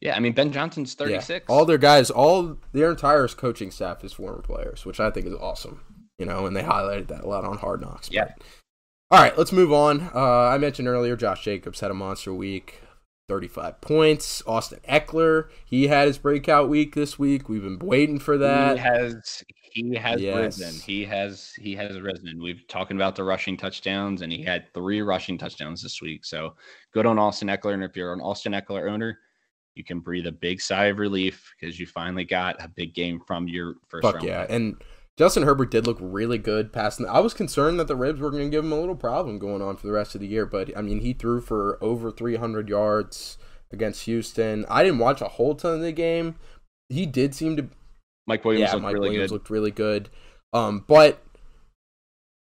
[0.00, 1.46] yeah, I mean Ben Johnson's yeah, 36.
[1.48, 5.34] all their guys, all their entire coaching staff is former players, which I think is
[5.34, 5.82] awesome.
[6.18, 8.10] You know, and they highlighted that a lot on Hard Knocks.
[8.10, 8.26] Yeah.
[8.36, 8.46] But-
[9.14, 10.10] all right, let's move on.
[10.14, 10.18] Uh,
[10.48, 12.80] I mentioned earlier Josh Jacobs had a monster week.
[13.28, 14.42] 35 points.
[14.46, 17.48] Austin Ekeler, he had his breakout week this week.
[17.48, 18.76] We've been waiting for that.
[18.76, 19.42] He has
[19.72, 20.36] he has Yes.
[20.60, 20.80] risen.
[20.82, 22.42] He has he has risen.
[22.42, 26.24] We've talking about the rushing touchdowns, and he had three rushing touchdowns this week.
[26.26, 26.54] So
[26.92, 27.72] good on Austin Ekeler.
[27.72, 29.18] And if you're an Austin Ekeler owner,
[29.74, 33.20] you can breathe a big sigh of relief because you finally got a big game
[33.26, 34.26] from your first Fuck round.
[34.26, 34.46] yeah.
[34.50, 34.76] And
[35.16, 37.06] Justin Herbert did look really good passing.
[37.06, 39.62] I was concerned that the ribs were going to give him a little problem going
[39.62, 42.68] on for the rest of the year, but I mean, he threw for over 300
[42.68, 43.38] yards
[43.70, 44.64] against Houston.
[44.68, 46.34] I didn't watch a whole ton of the game.
[46.88, 47.68] He did seem to
[48.26, 49.34] Mike Williams yeah, looked Mike really Williams good.
[49.34, 50.08] looked really good.
[50.52, 51.22] Um, but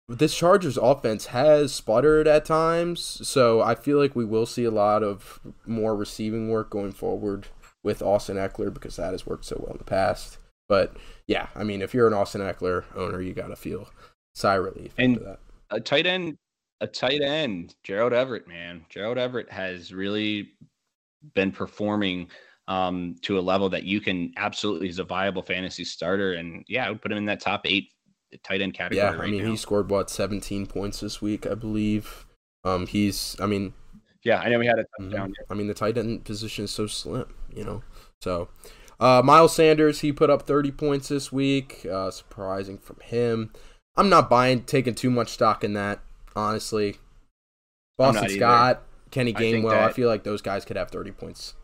[0.08, 4.72] this Chargers offense has sputtered at times, so I feel like we will see a
[4.72, 7.48] lot of more receiving work going forward
[7.84, 10.39] with Austin Ekeler because that has worked so well in the past.
[10.70, 10.96] But
[11.28, 13.90] yeah, I mean, if you're an Austin Ekeler owner, you gotta feel
[14.36, 15.40] sigh relief And- after that.
[15.72, 16.38] a tight end,
[16.80, 18.86] a tight end, Gerald Everett, man.
[18.90, 20.54] Gerald Everett has really
[21.34, 22.30] been performing
[22.70, 26.34] um, to a level that you can absolutely is a viable fantasy starter.
[26.34, 27.90] And yeah, I would put him in that top eight
[28.44, 29.00] tight end category.
[29.04, 29.50] Yeah, I right mean, now.
[29.50, 32.28] he scored what 17 points this week, I believe.
[32.64, 33.74] Um, he's, I mean,
[34.24, 35.10] yeah, I know he had a Mhm.
[35.10, 35.34] touchdown.
[35.50, 37.82] I mean, the tight end position is so slim, you know.
[38.22, 38.50] So,
[39.00, 41.86] uh, Miles Sanders, he put up 30 points this week.
[41.90, 43.52] Uh, surprising from him.
[43.96, 46.00] I'm not buying, taking too much stock in that,
[46.36, 46.98] honestly.
[47.98, 48.40] Boston not either.
[48.40, 51.56] Scott, Kenny I Gainwell, I that- feel like those guys could have 30 points.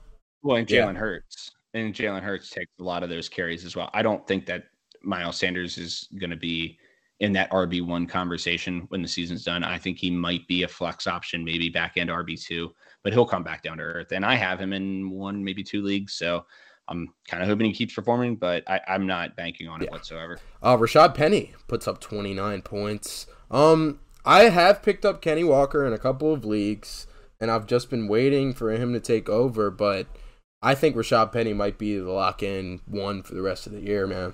[0.43, 0.85] Well, and Yeah.
[0.85, 1.51] Jalen Hurts.
[1.73, 3.89] And Jalen Hurts takes a lot of those carries as well.
[3.93, 4.65] I don't think that
[5.01, 6.77] Miles Sanders is going to be
[7.21, 9.63] in that RB1 conversation when the season's done.
[9.63, 12.69] I think he might be a flex option, maybe back end RB2,
[13.03, 14.11] but he'll come back down to earth.
[14.11, 16.13] And I have him in one, maybe two leagues.
[16.13, 16.45] So
[16.87, 19.91] I'm kind of hoping he keeps performing, but I, I'm not banking on it Yeah.
[19.91, 20.39] whatsoever.
[20.61, 23.27] Uh, Rashaad Penny puts up 29 points.
[23.49, 27.07] Um, I have picked up Kenny Walker in a couple of leagues,
[27.39, 30.07] and I've just been waiting for him to take over, but
[30.61, 33.81] I think Rashaad Penny might be the lock in one for the rest of the
[33.81, 34.33] year, man.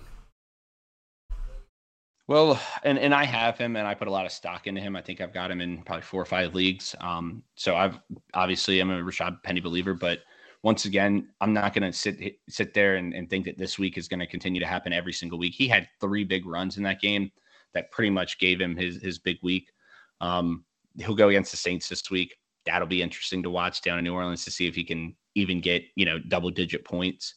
[2.27, 4.95] Well, and and I have him, and I put a lot of stock into him.
[4.95, 6.95] I think I've got him in probably four or five leagues.
[7.01, 7.99] Um, so I've
[8.33, 10.19] obviously I'm a Rashaad Penny believer, but
[10.63, 13.97] once again, I'm not going to sit sit there and, and think that this week
[13.97, 15.53] is going to continue to happen every single week.
[15.55, 17.31] He had three big runs in that game
[17.73, 19.71] that pretty much gave him his his big week.
[20.19, 20.65] Um,
[20.97, 22.35] he'll go against the Saints this week.
[22.65, 25.61] That'll be interesting to watch down in New Orleans to see if he can even
[25.61, 27.35] get you know double digit points.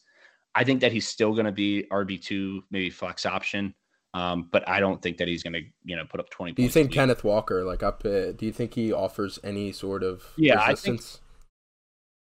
[0.53, 3.73] I think that he's still going to be RB two, maybe flex option.
[4.13, 6.63] Um, but I don't think that he's going to, you know, put up 20 Do
[6.63, 6.93] you think.
[6.93, 10.73] Kenneth Walker, like up, uh, do you think he offers any sort of Yeah, I
[10.73, 11.01] think-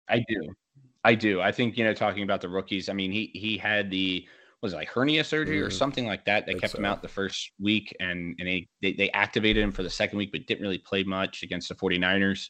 [0.08, 0.54] I do.
[1.04, 1.40] I do.
[1.40, 4.26] I think, you know, talking about the rookies, I mean, he he had the
[4.62, 7.08] was it like hernia surgery or Mm, something like that think kept him out the
[7.08, 10.62] first week and and they, they they activated him for the second week but didn't
[10.62, 12.48] really play much against the 49ers.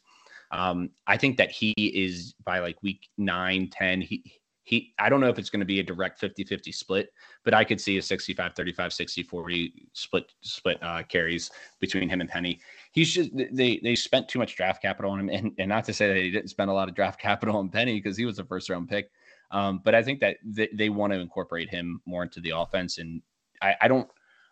[0.51, 4.25] Um, I think that he is by like week 9, 10, he
[4.65, 7.11] he I don't know if it's going to be a direct 50-50 split,
[7.45, 11.51] but I could see a 65 35 60 40 split split uh, carries
[11.81, 12.61] between him and Penny.
[12.93, 15.93] He's just they they spent too much draft capital on him and, and not to
[15.93, 18.39] say that he didn't spend a lot of draft capital on Penny because he was
[18.39, 19.11] a first round pick.
[19.53, 22.99] Um, but I think that they, they want to incorporate him more into the offense
[22.99, 23.21] and
[23.61, 24.09] I, I don't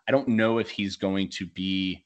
[0.08, 2.04] I don't know if he's going to be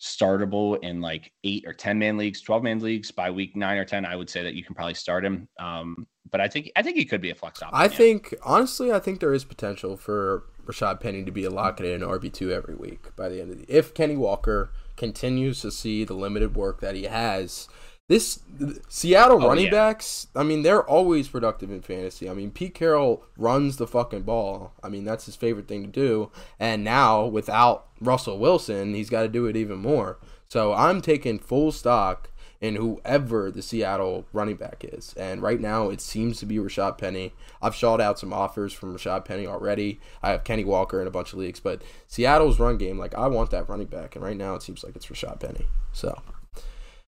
[0.00, 3.84] startable in like eight or 10 man leagues, 12 man leagues by week nine or
[3.84, 4.04] 10.
[4.04, 5.48] I would say that you can probably start him.
[5.58, 7.78] Um, but I think, I think he could be a flex option.
[7.78, 7.88] I yeah.
[7.88, 12.00] think, honestly, I think there is potential for Rashaad Penny to be a lock in
[12.00, 16.12] RB2 every week by the end of the If Kenny Walker continues to see the
[16.14, 17.68] limited work that he has,
[18.08, 18.40] this
[18.88, 19.70] Seattle Oh, running yeah.
[19.70, 22.28] backs, I mean, they're always productive in fantasy.
[22.28, 24.72] I mean, Pete Carroll runs the fucking ball.
[24.82, 26.30] I mean, that's his favorite thing to do.
[26.58, 30.18] And now, without Russell Wilson, he's got to do it even more.
[30.48, 35.14] So I'm taking full stock in whoever the Seattle running back is.
[35.16, 37.32] And right now, it seems to be Rashaad Penny.
[37.62, 40.00] I've shot out some offers from Rashaad Penny already.
[40.22, 43.28] I have Kenny Walker in a bunch of leagues, but Seattle's run game, like I
[43.28, 45.66] want that running back, and right now it seems like it's Rashaad Penny.
[45.92, 46.20] So.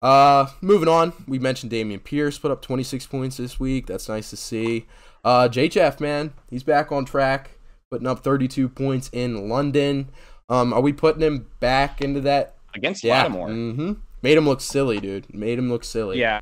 [0.00, 3.86] Uh, moving on, we mentioned Dameon Pierce put up 26 points this week.
[3.86, 4.86] That's nice to see.
[5.24, 5.68] Uh, J.
[5.68, 7.50] Jeff, man, he's back on track,
[7.90, 10.08] putting up 32 points in London.
[10.48, 12.54] Um, are we putting him back into that?
[12.74, 13.22] against Yeah.
[13.22, 13.48] Lattimore.
[13.48, 13.92] Mm-hmm.
[14.22, 15.32] Made him look silly, dude.
[15.32, 16.18] Made him look silly.
[16.18, 16.40] Yeah,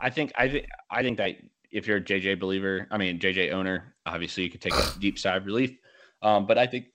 [0.00, 1.36] I think I think I think that
[1.70, 5.18] if you're a JJ believer, I mean JJ owner, obviously you could take a deep
[5.18, 5.76] sigh of relief.
[6.22, 6.86] Um, but I think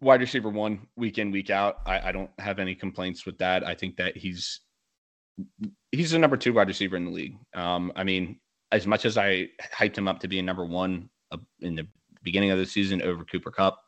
[0.00, 3.66] wide receiver one week in week out, I, I don't have any complaints with that.
[3.66, 4.60] I think that he's
[5.90, 7.36] he's the number two wide receiver in the league.
[7.54, 8.38] Um, I mean,
[8.70, 11.86] as much as I hyped him up to be a number one uh, in the
[12.22, 13.78] beginning of the season over Cooper Kupp,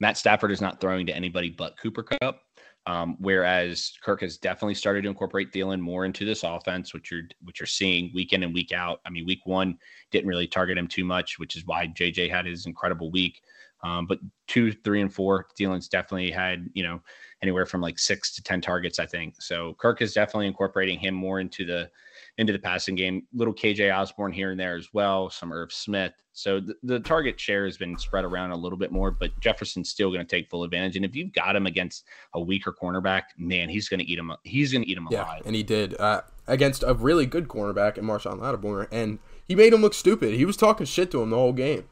[0.00, 2.40] Matt Stafford is not throwing to anybody but Cooper Kupp.
[2.88, 7.24] Um, whereas Kirk has definitely started to incorporate Thielen more into this offense, which you're
[7.44, 9.00] which you're seeing week in and week out.
[9.04, 9.76] I mean, week one
[10.10, 13.42] didn't really target him too much, which is why JJ had his incredible week.
[13.84, 17.02] Um, but two, three, and four, Thielen's definitely had you know
[17.42, 19.34] anywhere from like six to ten targets, I think.
[19.38, 21.90] So Kirk is definitely incorporating him more into the
[22.38, 23.26] into the passing game.
[23.34, 26.12] Little KJ Osborne here and there as well, some Irv Smith.
[26.32, 29.90] So the, the target share has been spread around a little bit more, but Jefferson's
[29.90, 30.94] still going to take full advantage.
[30.96, 32.04] And if you've got him against
[32.34, 34.32] a weaker cornerback, man, he's going to eat him.
[34.44, 35.42] He's going to eat him Yeah, alive.
[35.44, 39.72] and he did uh, against a really good cornerback in Marshon Lattimore, and he made
[39.72, 40.34] him look stupid.
[40.34, 41.88] He was talking shit to him the whole game.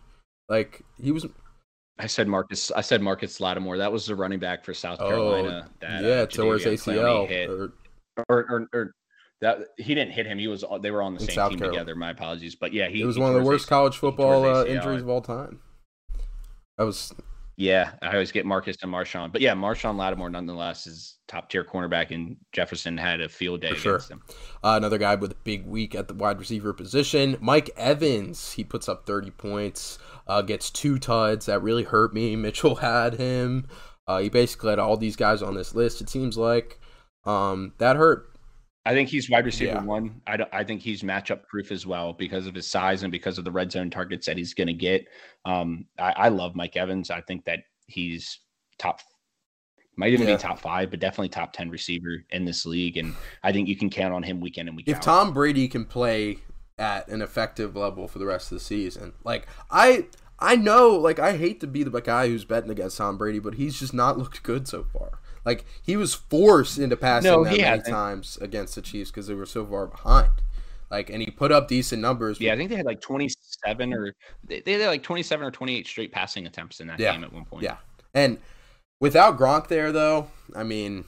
[0.49, 1.27] Like he was,
[1.99, 2.71] I said Marcus.
[2.71, 3.79] I said Marcus Lattimore.
[3.79, 5.69] That was the running back for South oh Carolina.
[5.81, 6.11] that, yeah,
[6.45, 7.27] uh, his ACL.
[7.27, 7.51] hit.
[7.51, 7.73] or-
[8.31, 8.95] or, or, or
[9.41, 10.39] that he didn't hit him.
[10.39, 11.81] He was they were on the In same South team Carolina.
[11.81, 11.97] together.
[11.97, 14.01] My apologies, but yeah, he it was he one of the worst AC college he
[14.01, 15.61] tore his football uh, injuries of all time.
[16.79, 17.13] That was
[17.57, 21.65] Yeah, I always get Marcus and Marshon, but yeah, Marshon Lattimore nonetheless is top tier
[21.65, 23.95] cornerback, and Jefferson had a field day For sure.
[23.97, 24.23] against him.
[24.63, 28.53] Uh, another guy with a big week at the wide receiver position, Mike Evans.
[28.53, 31.47] He puts up 30 points, uh, gets two tuds.
[31.47, 32.37] That really hurt me.
[32.37, 33.67] Mitchell had him.
[34.07, 36.01] Uh, he basically had all these guys on this list.
[36.01, 36.79] It seems like
[37.25, 38.36] um, that hurt.
[38.87, 39.83] I think he's wide receiver Yeah.
[39.83, 40.23] one.
[40.27, 43.45] I, I think he's matchup proof as well because of his size and because of
[43.45, 45.07] the red zone targets that he's going to get.
[45.45, 47.11] Um, I, I love Mike Evans.
[47.11, 48.39] I think that he's
[48.79, 49.01] top,
[49.97, 50.37] might even Yeah.
[50.37, 53.77] be top five, but definitely top ten receiver in this league, and I think you
[53.77, 55.03] can count on him week in and week If out.
[55.03, 56.39] Tom Brady can play
[56.79, 60.07] at an effective level for the rest of the season, like I.
[60.39, 63.55] I know, like I hate to be the guy who's betting against Tom Brady, but
[63.55, 65.19] he's just not looked good so far.
[65.47, 67.87] Like he was forced into passing No, that many hasn't.
[67.89, 70.31] times against the Chiefs because they were so far behind.
[70.91, 72.41] Like, and he put up decent numbers.
[72.41, 73.29] yeah, I think they had like twenty
[73.65, 74.13] seven or
[74.45, 77.13] they, they had like twenty seven or twenty eight straight passing attempts in that Yeah.
[77.13, 77.63] game at one point.
[77.63, 77.77] Yeah,
[78.13, 78.39] and
[79.01, 81.05] without Gronk there, though, I mean,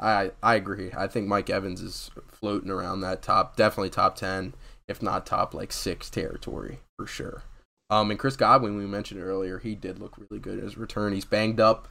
[0.00, 0.90] I I agree.
[0.96, 4.54] I think Mike Evans is floating around that top, definitely top ten,
[4.88, 7.42] if not top like six territory for sure.
[7.90, 11.14] Um, and Chris Godwin, we mentioned earlier, he did look really good in his return.
[11.14, 11.88] He's banged up,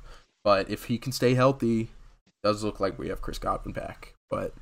[0.47, 1.89] but if he can stay healthy,
[2.41, 4.13] does look like we have Chris Godwin back.
[4.29, 4.53] But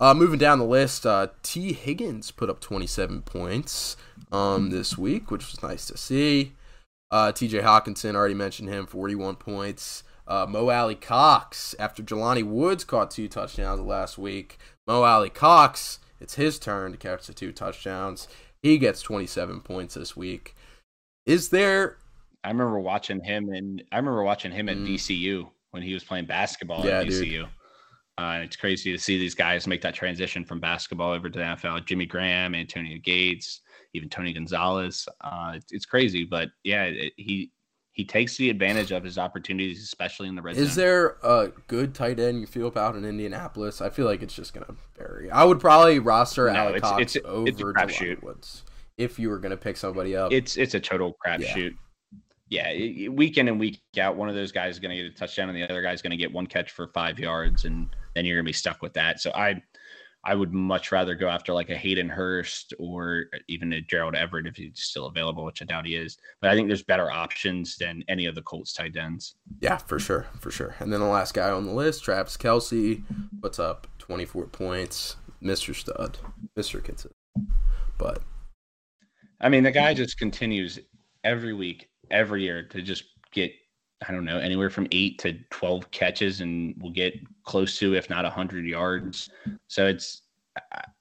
[0.00, 1.72] uh, moving down the list, uh, T.
[1.74, 3.96] Higgins put up 27 points
[4.32, 6.54] um, this week, which was nice to see.
[7.12, 10.02] Uh, TJ Hockenson, already mentioned him, 41 points.
[10.26, 14.58] Uh, Mo Alie-Cox, after Jelani Woods caught two touchdowns last week,
[14.88, 18.26] Mo Alie-Cox, it's his turn to catch the two touchdowns.
[18.60, 20.56] He gets 27 points this week.
[21.26, 21.98] Is there.
[22.44, 24.86] I remember watching him and I remember watching him at Mm.
[24.86, 27.06] VCU when he was playing basketball Yeah, at.
[27.06, 27.44] VCU.
[28.18, 31.38] Uh, and it's crazy to see these guys make that transition from basketball over to
[31.38, 31.84] the NFL.
[31.84, 33.60] Jimmy Graham, Antonio Gates,
[33.92, 35.06] even Tony Gonzalez.
[35.20, 37.50] Uh, it's, it's crazy, but yeah, it, he
[37.92, 40.66] he takes the advantage of his opportunities, especially in the red Is zone.
[40.68, 43.80] Is there a good tight end you feel about in Indianapolis?
[43.80, 45.30] I feel like it's just going to vary.
[45.30, 48.22] I would probably roster No, Alec it's- Cox it's over it's a Jelani crapshoot.
[48.22, 48.62] Woods
[48.98, 50.30] if you were going to pick somebody up.
[50.32, 51.70] It's it's a total crapshoot.
[51.70, 51.76] Yeah,
[52.50, 55.14] it- week in and week out, one of those guys is going to get a
[55.14, 58.24] touchdown, and the other guy's going to get one catch for five yards, and then
[58.24, 59.20] you're going to be stuck with that.
[59.20, 59.62] So I,
[60.24, 64.46] I would much rather go after like a Hayden Hurst or even a Gerald Everett
[64.46, 66.18] if he's still available, which I doubt he is.
[66.40, 69.36] But I think there's better options than any of the Colts tight ends.
[69.60, 70.74] Yeah, for sure, for sure.
[70.80, 73.02] And then the last guy on the list, Travis Kelce,
[73.40, 75.16] What's up 24 points.
[75.42, 75.74] Mr.
[75.74, 76.18] Stud,
[76.56, 76.82] Mr.
[76.82, 77.14] Consistent.
[77.98, 78.22] But
[79.40, 80.78] I mean, the guy just continues
[81.24, 83.52] every week, every year to just get,
[84.06, 87.14] I don't know, anywhere from eight to 12 catches and we'll get
[87.44, 89.30] close to, if not 100 yards.
[89.68, 90.22] So it's,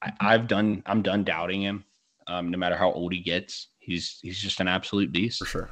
[0.01, 1.83] I, I've done, I'm done doubting him.
[2.27, 5.39] Um, no matter how old he gets, he's he's just an absolute beast.
[5.39, 5.45] for.
[5.45, 5.69] Sure.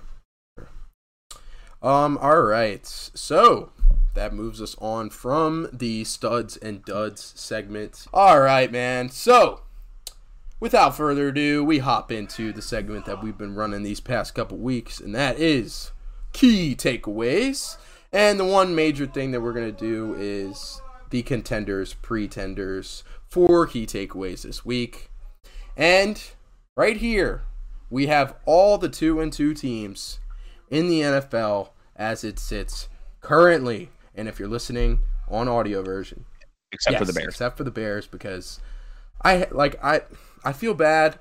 [1.82, 2.18] Um.
[2.20, 2.86] All right.
[2.86, 3.72] So
[4.14, 8.06] that moves us on from the studs and duds segment.
[8.14, 9.10] All right, man.
[9.10, 9.63] So
[10.64, 14.58] without further ado, we hop into the segment that we've been running these past couple
[14.58, 15.92] weeks, and that is
[16.32, 17.76] key takeaways.
[18.14, 23.86] And the one major thing that we're gonna do is the contenders, pretenders for key
[23.86, 25.10] takeaways this week.
[25.76, 26.24] And
[26.78, 27.44] right here,
[27.90, 30.22] we have all the two and two teams
[30.70, 32.88] in the NFL as it sits
[33.20, 33.90] currently.
[34.16, 36.24] And if you're listening on audio version,
[36.72, 37.28] Except for the Bears.
[37.28, 38.62] except for the Bears, because
[39.26, 40.04] I like I
[40.44, 41.20] I feel bad.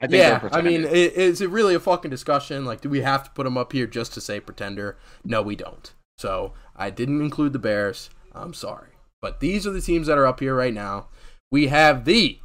[0.00, 2.64] I think Yeah, I mean, is it really a fucking discussion?
[2.64, 4.96] Like, do we have to put them up here just to say pretender?
[5.24, 5.92] No, we don't.
[6.18, 8.10] So I didn't include the Bears.
[8.34, 8.90] I'm sorry,
[9.22, 11.08] but these are the teams that are up here right now.
[11.50, 12.38] We have the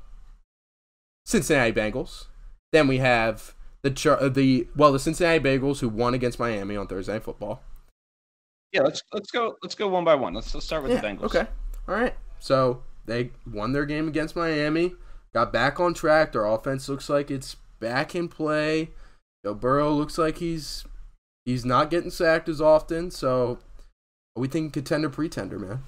[1.25, 2.25] Cincinnati Bengals.
[2.71, 6.87] Then we have the uh, the well, the Cincinnati Bengals who won against Miami on
[6.87, 7.61] Thursday Night Football.
[8.71, 10.33] yeah, let's let's go let's go one by one.
[10.33, 11.23] Let's let's start with Yeah, the Bengals.
[11.23, 11.47] Okay.
[11.87, 12.15] All right.
[12.39, 14.95] So they won their game against Miami,
[15.33, 16.31] got back on track.
[16.31, 18.89] Their offense looks like it's back in play.
[19.43, 20.85] Joe Burrow looks like he's
[21.45, 23.11] he's not getting sacked as often.
[23.11, 23.59] So
[24.35, 25.83] we think contender pretender, man.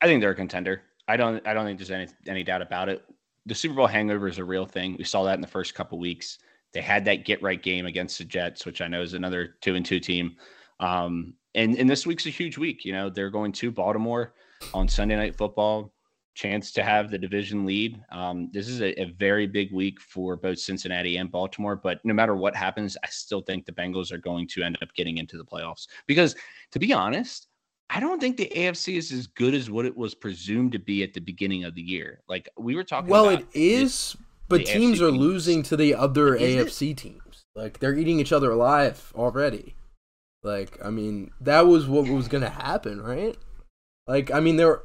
[0.00, 0.82] I think they're a contender.
[1.08, 3.04] I don't I don't think there's any any doubt about it.
[3.46, 4.96] The Super Bowl hangover is a real thing.
[4.98, 6.38] We saw that in the first couple weeks.
[6.74, 9.74] They had that get right game against the Jets, which I know is another two
[9.74, 10.36] and two team.
[10.80, 12.84] Um, and and this week's a huge week.
[12.84, 14.34] You know, they're going to Baltimore
[14.74, 15.92] on Sunday Night Football.
[16.38, 18.00] Chance to have the division lead.
[18.12, 21.74] Um, this is a, a, very big week for both Cincinnati and Baltimore.
[21.74, 24.94] But no matter what happens, I still think the Bengals are going to end up
[24.94, 25.88] getting into the playoffs.
[26.06, 26.36] Because
[26.70, 27.48] to be honest,
[27.90, 31.02] I don't think the AFC is as good as what it was presumed to be
[31.02, 32.20] at the beginning of the year.
[32.28, 33.10] Like we were talking.
[33.10, 34.16] Well, it is,
[34.48, 35.18] but teams are teams.
[35.18, 36.98] losing to the other is AFC it?
[36.98, 37.46] teams.
[37.56, 39.74] Like they're eating each other alive already.
[40.44, 43.36] Like I mean, that was what was going to happen, right?
[44.06, 44.82] Like I mean, there.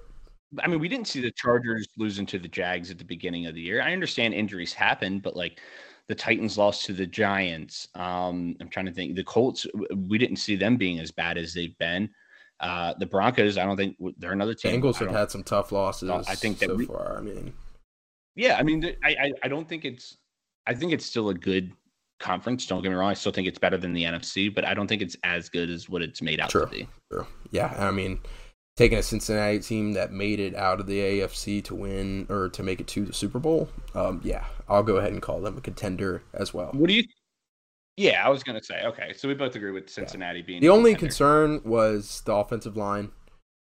[0.60, 3.56] I mean, we didn't see the Chargers losing to the Jags at the beginning of
[3.56, 3.82] the year.
[3.82, 5.60] I understand injuries happen, but like
[6.08, 7.88] the Titans lost to the Giants.
[7.96, 9.16] Um, I'm trying to think.
[9.16, 9.66] The Colts,
[9.96, 12.10] we didn't see them being as bad as they've been.
[12.60, 14.82] Uh, the Broncos, I don't think they're another team.
[14.82, 16.10] Bengals have had some tough losses.
[16.10, 17.18] I think that so we, far.
[17.18, 17.54] I mean,
[18.36, 20.18] yeah, I mean, I, I, I don't think it's.
[20.66, 21.74] I think it's still a good
[22.20, 22.66] conference.
[22.66, 23.10] Don't get me wrong.
[23.10, 25.70] I still think it's better than the NFC, but I don't think it's as good
[25.70, 26.88] as what it's made out true, to be.
[27.12, 27.28] True.
[27.52, 28.20] Yeah, I mean,
[28.76, 32.64] taking a Cincinnati team that made it out of the AFC to win or to
[32.64, 35.62] make it to the Super Bowl, um, yeah, I'll go ahead and call them a
[35.62, 36.72] contender as well.
[36.74, 37.04] What do you
[37.96, 38.82] yeah, I was gonna say.
[38.86, 40.46] Okay, so we both agree with Cincinnati yeah.
[40.46, 43.12] being the only concern was the offensive line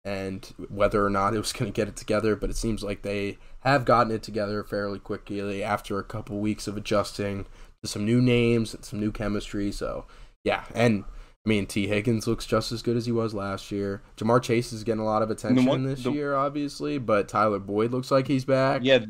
[0.05, 2.37] and whether or not it was going to get it together.
[2.37, 6.66] But it seems like they have gotten it together fairly quickly after a couple weeks
[6.69, 7.47] of adjusting
[7.82, 9.73] to some new names and some new chemistry.
[9.73, 10.07] So
[10.45, 11.05] yeah, and
[11.45, 11.87] I mean T.
[11.87, 14.03] Higgins looks just as good as he was last year.
[14.17, 17.59] Ja'Marr Chase is getting a lot of attention one, this the, year, obviously, but Tyler
[17.59, 18.83] Boyd looks like he's back.
[18.85, 19.07] Yeah,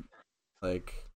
[0.63, 1.11] like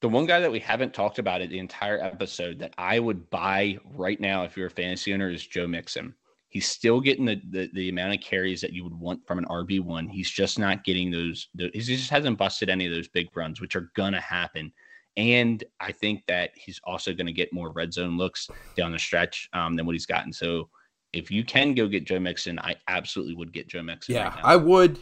[0.00, 3.28] the one guy that we haven't talked about it the entire episode that I would
[3.30, 6.14] buy right now if you're a fantasy owner is Joe Mixon.
[6.50, 9.44] He's still getting the, the, the amount of carries that you would want from an
[9.46, 10.08] RB one.
[10.08, 11.48] He's just not getting those.
[11.54, 14.72] The, he just hasn't busted any of those big runs, which are gonna happen.
[15.18, 19.00] And I think that he's also going to get more red zone looks down the
[19.00, 20.32] stretch um, than what he's gotten.
[20.32, 20.70] So
[21.12, 24.14] if you can go get Joe Mixon, I absolutely would get Joe Mixon.
[24.14, 25.00] Yeah, right I would.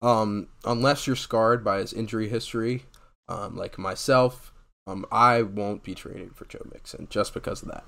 [0.00, 2.84] Um, unless you're scarred by his injury history,
[3.28, 4.52] um, like myself,
[4.86, 7.84] um, I won't be trading for Joe Mixon just because of that.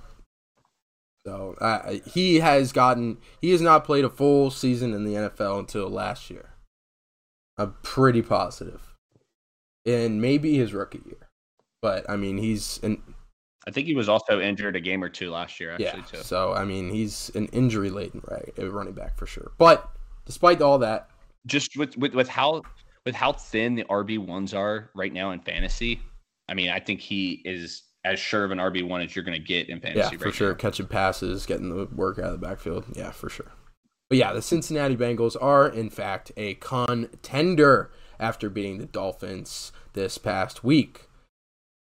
[1.24, 5.60] So uh, he has gotten he has not played a full season in the NFL
[5.60, 6.50] until last year.
[7.56, 8.94] I'm pretty positive,
[9.86, 11.29] and maybe his rookie year,
[11.82, 13.02] but I mean he's an.
[13.66, 15.72] I think he was also injured a game or two last year.
[15.72, 16.18] Actually, yeah.
[16.18, 16.22] Too.
[16.22, 19.52] So I mean he's an injury laden right running back for sure.
[19.58, 19.88] But
[20.24, 21.10] despite all that,
[21.46, 22.62] just with with, with how
[23.06, 26.00] with how thin the RB ones are right now in fantasy,
[26.48, 29.38] I mean, I think he is as sure of an RB one as you're going
[29.38, 30.00] to get in fantasy.
[30.00, 30.50] Yeah, right for sure.
[30.50, 30.56] Now.
[30.56, 32.84] Catching passes, getting the work out of the backfield.
[32.92, 33.52] Yeah, for sure.
[34.08, 40.18] But yeah, the Cincinnati Bengals are in fact a contender after beating the Dolphins this
[40.18, 41.08] past week.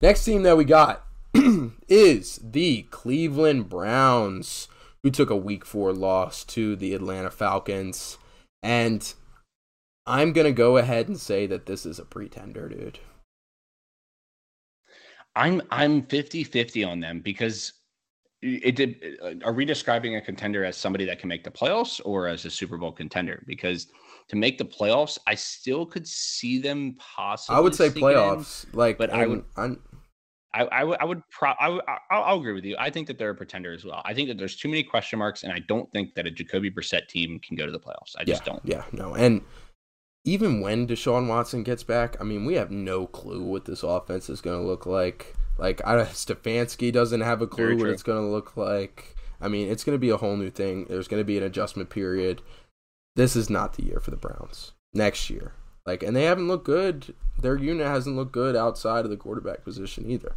[0.01, 1.05] Next team that we got
[1.89, 4.69] is the Cleveland Browns,
[5.03, 8.17] who took a week four loss to the Atlanta Falcons.
[8.63, 9.13] And
[10.07, 13.01] I'm going to go ahead and say that this is a pretender, dude.
[15.35, 17.73] I'm I'm 50-50 on them because
[18.41, 22.01] it did uh, are we describing a contender as somebody that can make the playoffs
[22.05, 23.89] or as a Super Bowl contender because
[24.29, 28.79] to make the playoffs I still could see them possibly I would say playoffs in,
[28.79, 29.81] like but I would I'm,
[30.55, 32.75] I, I would I would pro I would I'll, I'll, agree with you.
[32.79, 34.01] I think that they're a pretender as well.
[34.05, 36.71] I think that there's too many question marks, and I don't think that a Jacoby
[36.71, 38.17] Brissett team can go to the playoffs.
[38.19, 38.63] I just yeah, don't.
[38.65, 39.43] Yeah, no, and
[40.25, 44.29] even when Deshaun Watson gets back, I mean, we have no clue what this offense
[44.29, 45.35] is going to look like.
[45.59, 49.17] Like, I, Stefanski doesn't have a clue what it's going to look like.
[49.41, 50.87] I mean, it's going to be a whole new thing.
[50.89, 52.43] There's going to be an adjustment period.
[53.19, 54.75] This is not the year for the Browns.
[54.95, 55.53] Next year,
[55.85, 57.17] like, and they haven't looked good.
[57.37, 60.37] Their unit hasn't looked good outside of the quarterback position either.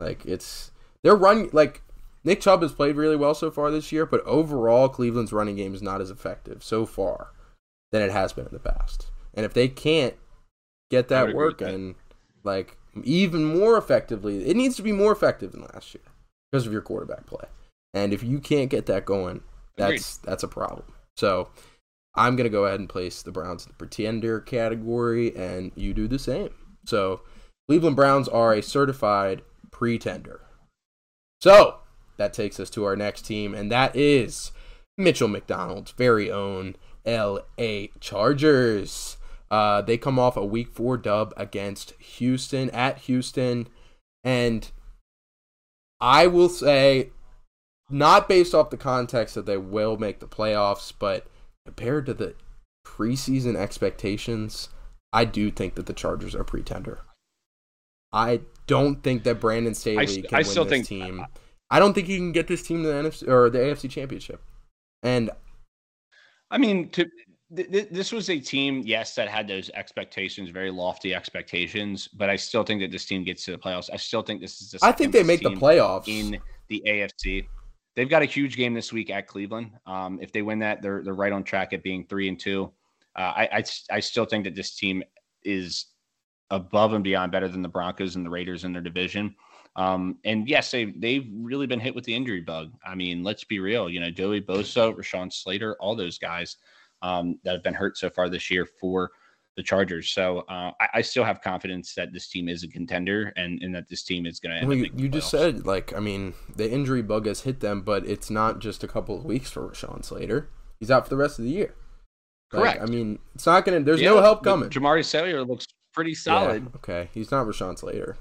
[0.00, 0.70] Like, it's
[1.02, 1.82] they're running like
[2.24, 5.74] Nick Chubb has played really well so far this year, but overall, Cleveland's running game
[5.74, 7.32] is not as effective so far
[7.92, 9.08] than it has been in the past.
[9.34, 10.14] And if they can't
[10.90, 11.96] get that working,
[12.44, 16.04] like even more effectively, it needs to be more effective than last year
[16.50, 17.44] because of your quarterback play.
[17.92, 19.42] And if you can't get that going,
[19.76, 20.30] that's Agreed.
[20.30, 20.86] that's a problem.
[21.18, 21.50] So
[22.16, 26.08] I'm gonna go ahead and place the Browns in the pretender category, and you do
[26.08, 26.50] the same.
[26.84, 27.22] So
[27.68, 30.40] Cleveland Browns are a certified pretender.
[31.40, 31.80] So
[32.16, 34.52] that takes us to our next team, and that is
[34.96, 39.18] Mitchell McDonald's very own LA Chargers.
[39.50, 43.68] Uh, they come off a week four dub against Houston at Houston.
[44.24, 44.70] And
[46.00, 47.10] I will say,
[47.88, 51.26] not based off the context that they will make the playoffs, but
[51.66, 52.34] compared to the
[52.86, 54.68] preseason expectations,
[55.12, 57.00] I do think that the Chargers are pretender.
[58.12, 61.26] I don't think that Brandon Staley st- can I win this think- team.
[61.68, 64.40] I don't think he can get this team to the NFC or the AFC Championship.
[65.02, 65.30] And
[66.52, 67.04] I mean, to
[67.54, 72.30] th- th- this was a team, yes, that had those expectations, very lofty expectations, but
[72.30, 73.90] I still think that this team gets to the playoffs.
[73.92, 76.06] I still think this is the I think they make the playoffs.
[76.06, 76.38] in
[76.68, 77.48] the AFC.
[77.96, 79.70] They've got a huge game this week at Cleveland.
[79.86, 82.70] Um, if they win that, they're they're right on track at being three and two.
[83.16, 85.02] Uh, I, I I still think that this team
[85.42, 85.86] is
[86.50, 89.34] above and beyond better than the Broncos and the Raiders in their division.
[89.76, 92.72] Um, and yes, they they've really been hit with the injury bug.
[92.86, 93.88] I mean, let's be real.
[93.88, 96.56] You know, Joey Bosa, Rashawn Slater, all those guys
[97.02, 99.10] um, that have been hurt so far this year for
[99.56, 100.10] the Chargers.
[100.10, 103.74] So uh, I, I still have confidence that this team is a contender and, and
[103.74, 106.70] that this team is going to well, you, you just said, like, I mean, the
[106.70, 110.04] injury bug has hit them, but it's not just a couple of weeks for Rashawn
[110.04, 110.50] Slater.
[110.78, 111.74] He's out for the rest of the year.
[112.52, 112.82] Like, Correct.
[112.82, 113.80] I mean, it's not gonna.
[113.80, 114.68] There's Yeah, no help coming.
[114.70, 116.70] Jamaree Salyer looks pretty Yeah, solid.
[116.76, 118.16] okay, he's not Rashawn Slater.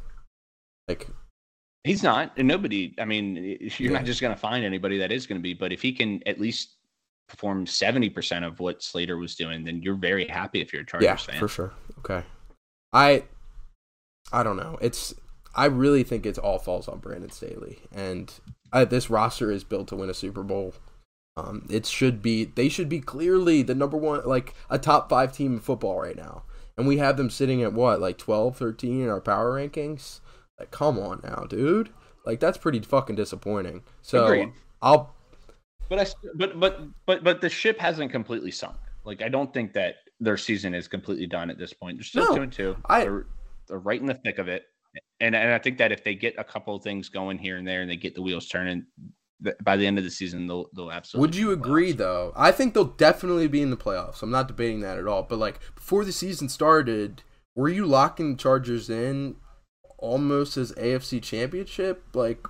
[0.87, 1.07] Like,
[1.83, 2.95] He's not, and nobody.
[2.97, 3.35] I mean,
[3.77, 3.97] you're Yeah.
[3.99, 5.53] not just going to find anybody that is going to be.
[5.53, 6.74] But if he can at least
[7.27, 10.85] perform seventy percent of what Slater was doing, then you're very happy if you're a
[10.85, 11.39] Chargers yeah, fan.
[11.39, 11.73] for sure.
[11.99, 12.23] Okay,
[12.93, 13.23] I,
[14.31, 14.77] I don't know.
[14.81, 15.13] It's
[15.55, 18.33] I really think it all falls on Brandon Staley, and
[18.71, 20.73] I, this roster is built to win a Super Bowl.
[21.37, 25.31] Um, it should be they should be clearly the number one, like a top five
[25.33, 26.43] team in football right now,
[26.77, 30.19] and we have them sitting at what, like 12, 13 in our power rankings.
[30.59, 31.89] Like, come on now, dude.
[32.25, 33.83] Like that's pretty fucking disappointing.
[34.01, 34.53] So Agreed.
[34.81, 35.14] I'll
[35.89, 36.05] But I,
[36.35, 38.77] but but but but the ship hasn't completely sunk.
[39.03, 41.97] Like I don't think that their season is completely done at this point.
[41.97, 42.77] They're still No, two and two.
[42.85, 43.25] I- they're,
[43.67, 44.63] they're right in the thick of it.
[45.19, 47.67] And and I think that if they get a couple of things going here and
[47.67, 48.85] there, and they get the wheels turning,
[49.63, 51.27] by the end of the season, they'll they'll absolutely.
[51.27, 52.31] Would you agree though?
[52.35, 54.21] I think they'll definitely be in the playoffs.
[54.23, 55.23] I'm not debating that at all.
[55.23, 57.23] But like before the season started,
[57.55, 59.35] were you locking the Chargers in
[59.97, 62.45] almost as AFC Championship like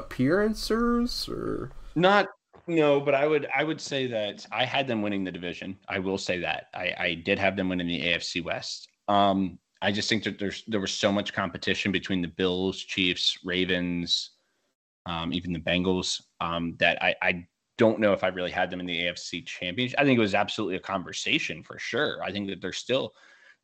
[0.00, 2.28] appearances or Not
[2.66, 5.76] no, but I would I would say that I had them winning the division.
[5.88, 8.88] I will say that I, I did have them winning the AFC West.
[9.08, 13.38] Um, I just think that there's there was so much competition between the Bills, Chiefs,
[13.44, 14.30] Ravens,
[15.06, 17.46] um, even the Bengals um, that I, I
[17.76, 19.98] don't know if I really had them in the AFC Championship.
[19.98, 22.22] I think it was absolutely a conversation for sure.
[22.22, 23.12] I think that they're still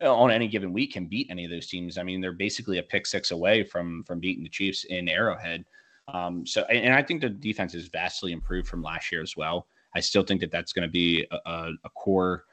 [0.02, 1.97] uh, on any given week can beat any of those teams.
[1.97, 5.64] I mean, they're basically a pick six away from from beating the Chiefs in Arrowhead.
[6.12, 9.66] Um, so, and I think the defense is vastly improved from last year as well.
[9.95, 12.45] I still think that that's going to be a, a, core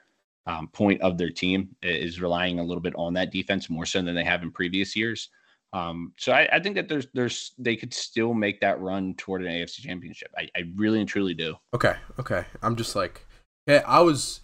[0.47, 4.01] um, point of their team is relying a little bit on that defense more so
[4.01, 5.29] than they have in previous years.
[5.73, 9.43] Um, so I, I think that there's there's they could still make that run toward
[9.43, 10.29] an AFC championship.
[10.37, 11.55] I, I really and truly do.
[11.73, 12.45] Okay, okay.
[12.63, 13.27] I'm just like
[13.67, 14.39] yeah, I was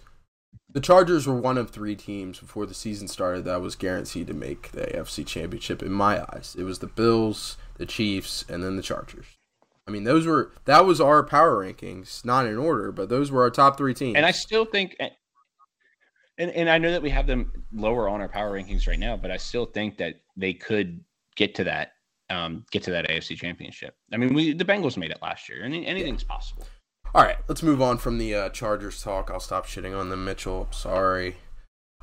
[0.69, 4.34] the Chargers were one of three teams before the season started that was guaranteed to
[4.34, 6.56] make the AFC Championship in my eyes.
[6.57, 9.25] It was the Bills, the Chiefs, and then the Chargers.
[9.87, 13.41] I mean, those were that was our power rankings, not in order, but those were
[13.41, 14.15] our top three teams.
[14.15, 14.95] And I still think,
[16.37, 19.17] and and I know that we have them lower on our power rankings right now,
[19.17, 21.03] but I still think that they could
[21.35, 21.93] get to that,
[22.29, 23.95] um, get to that AFC championship.
[24.13, 26.65] I mean, we the Bengals made it last year, and anything's possible.
[27.13, 29.29] All right, let's move on from the uh, Chargers talk.
[29.31, 30.67] I'll stop shitting on them, Mitchell.
[30.71, 31.35] Sorry.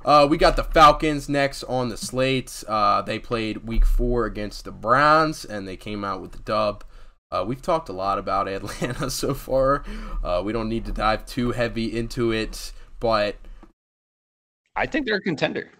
[0.04, 2.64] Uh, we got the Falcons next on the slate.
[2.66, 6.84] Uh, they played Week Four against the Browns, and they came out with the dub.
[7.30, 9.84] Uh, we've talked a lot about Atlanta so far.
[10.24, 13.36] Uh, we don't need to dive too heavy into it, but
[14.74, 15.70] I think they're a contender.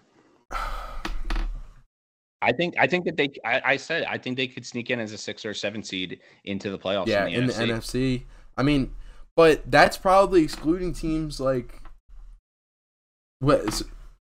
[2.43, 3.29] I think I think that they.
[3.45, 6.19] I, I said I think they could sneak in as a six or seven seed
[6.43, 7.07] into the playoffs.
[7.07, 7.79] yeah, in the in the NFC.
[7.79, 8.23] NFC.
[8.57, 8.93] I mean,
[9.35, 11.81] but that's probably excluding teams like
[13.39, 13.81] what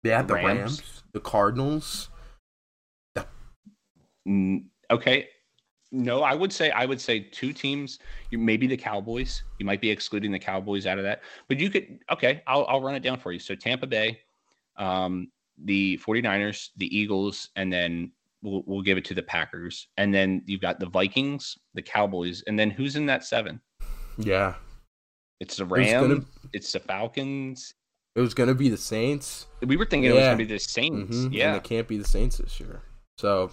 [0.04, 0.48] is yeah the Rams.
[0.60, 2.10] Rams, the Cardinals.
[4.28, 5.28] Mm, okay.
[5.92, 8.00] No, I would say I would say two teams.
[8.30, 9.44] You maybe the Cowboys.
[9.58, 12.00] You might be excluding the Cowboys out of that, but you could.
[12.12, 13.40] Okay, I'll I'll run it down for you.
[13.40, 14.20] So Tampa Bay,
[14.78, 15.32] um,
[15.66, 18.12] the 49ers, the Eagles, and then
[18.44, 22.44] we'll we'll give it to the Packers, and then you've got the Vikings, the Cowboys,
[22.46, 23.60] and then who's in that seven?
[24.20, 24.56] Yeah,
[25.40, 26.26] It's the was gonna- Rams.
[26.54, 27.74] It's the Falcons.
[28.16, 29.48] It was gonna be the Saints.
[29.62, 31.16] We were thinking it was going to be the Saints.
[31.16, 32.82] Mhm, Yeah, and it can't be the Saints this year.
[33.18, 33.52] So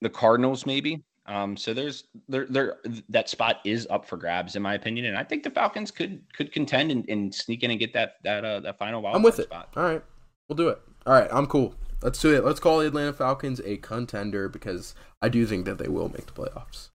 [0.00, 1.02] the Cardinals maybe.
[1.26, 2.76] Um, so there's there there
[3.08, 6.22] that spot is up for grabs in my opinion, and I think the Falcons could
[6.36, 9.22] could contend and, and sneak in and get that that uh that final wild I'm
[9.22, 9.44] with it.
[9.44, 9.70] spot.
[9.76, 10.02] All right,
[10.48, 10.78] we'll do it.
[11.06, 11.74] All right, I'm cool.
[12.02, 12.44] Let's do it.
[12.44, 16.26] Let's call the Atlanta Falcons a contender because I do think that they will make
[16.26, 16.90] the playoffs.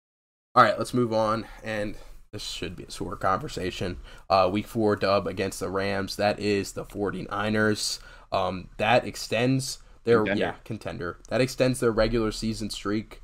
[0.54, 1.46] All right, let's move on.
[1.64, 1.96] And
[2.32, 3.98] this should be a sore conversation.
[4.28, 6.16] Uh, week four dub against the Rams.
[6.16, 7.98] That is the 49ers.
[8.32, 10.40] Um, that extends They're Contender.
[10.40, 11.18] yeah contender.
[11.28, 13.20] That extends their regular season streak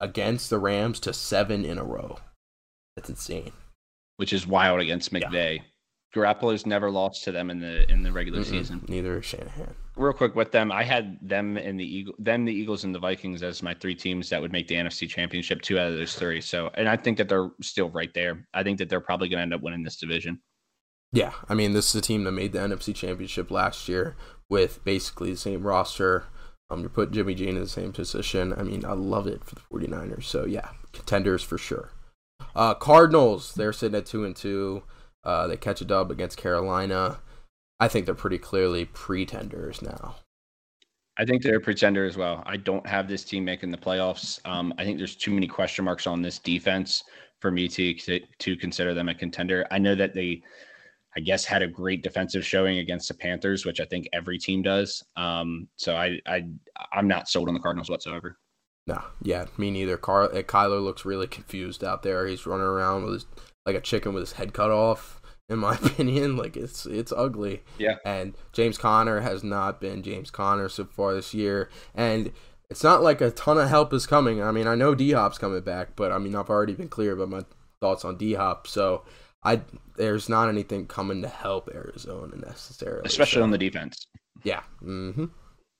[0.00, 2.18] against the Rams to seven in a row.
[2.96, 3.52] That's insane.
[4.16, 5.18] which is wild against Yeah.
[6.14, 8.84] Garoppolo's never lost to them in the in the regular Mm-mm, season.
[8.88, 9.74] Neither is Shanahan.
[9.96, 12.98] Real quick with them, I had them and the Eagle, them, the Eagles, and the
[12.98, 15.62] Vikings as my three teams that would make the NFC Championship.
[15.62, 16.40] Two out of those three.
[16.40, 18.46] So, and I think that they're still right there.
[18.54, 20.40] I think that they're probably going to end up winning this division.
[21.12, 24.16] Yeah, I mean, this is a team that made the NFC Championship last year
[24.48, 26.24] with basically the same roster.
[26.68, 28.52] Um, you put Jimmy G in the same position.
[28.52, 30.24] I mean, I love it for the 49ers.
[30.24, 31.90] So, yeah, contenders for sure.
[32.54, 34.82] Uh, Cardinals, they're sitting at 2 and 2.
[35.26, 37.18] Uh, they catch a dub against Carolina.
[37.80, 40.14] I think they're pretty clearly pretenders now.
[41.18, 42.44] I think they're a pretender as well.
[42.46, 44.38] I don't have this team making the playoffs.
[44.46, 47.02] Um, I think there's too many question marks on this defense
[47.40, 47.94] for me to
[48.38, 49.66] to consider them a contender.
[49.72, 50.42] I know that they,
[51.16, 54.62] I guess, had a great defensive showing against the Panthers, which I think every team
[54.62, 55.02] does.
[55.16, 56.44] Um, so I I
[56.92, 58.38] I'm not sold on the Cardinals whatsoever.
[58.86, 59.96] No, yeah, me neither.
[59.96, 62.26] Car- Kyler looks really confused out there.
[62.28, 63.26] He's running around with his,
[63.66, 65.20] like a chicken with his head cut off.
[65.48, 67.62] In my opinion, like it's it's ugly.
[67.78, 67.96] Yeah.
[68.04, 72.32] And James Conner has not been James Conner so far this year, and
[72.68, 74.42] it's not like a ton of help is coming.
[74.42, 77.12] I mean, I know D Hop's coming back, but I mean, I've already been clear
[77.12, 77.42] about my
[77.80, 78.66] thoughts on D Hop.
[78.66, 79.04] So
[79.44, 79.60] I
[79.96, 84.04] there's not anything coming to help Arizona necessarily, especially so- on the defense.
[84.42, 84.62] yeah.
[84.82, 85.26] Mm-hmm.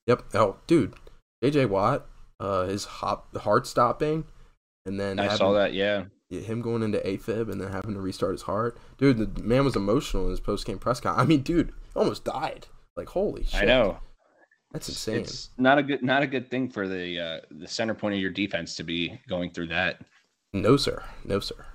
[0.07, 0.23] Yep.
[0.35, 0.95] Oh, dude,
[1.43, 2.07] JJ Watt,
[2.39, 4.27] uh, his hop heart stopping,
[4.85, 5.73] and then I having- saw that.
[5.75, 8.79] Yeah, him going into AFib and then having to restart his heart.
[8.99, 11.19] Dude, the man was emotional in his post game press con.
[11.19, 12.67] I mean, dude, almost died.
[12.97, 13.63] Like, holy shit.
[13.63, 13.99] I know.
[14.73, 15.21] That's insane.
[15.21, 18.21] It's not a good not a good thing for the uh, the center point of
[18.21, 20.01] your defense to be going through that.
[20.53, 21.03] No, sir.
[21.25, 21.67] No, sir.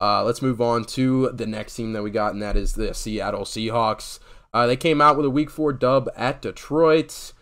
[0.00, 2.94] Uh, let's move on to the next team that we got, and that is the
[2.94, 4.18] Seattle Seahawks.
[4.54, 7.32] Uh, they came out with a Week Four dub at Detroit.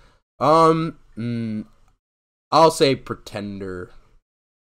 [0.41, 1.67] Um, mm,
[2.51, 3.91] I'll say pretender.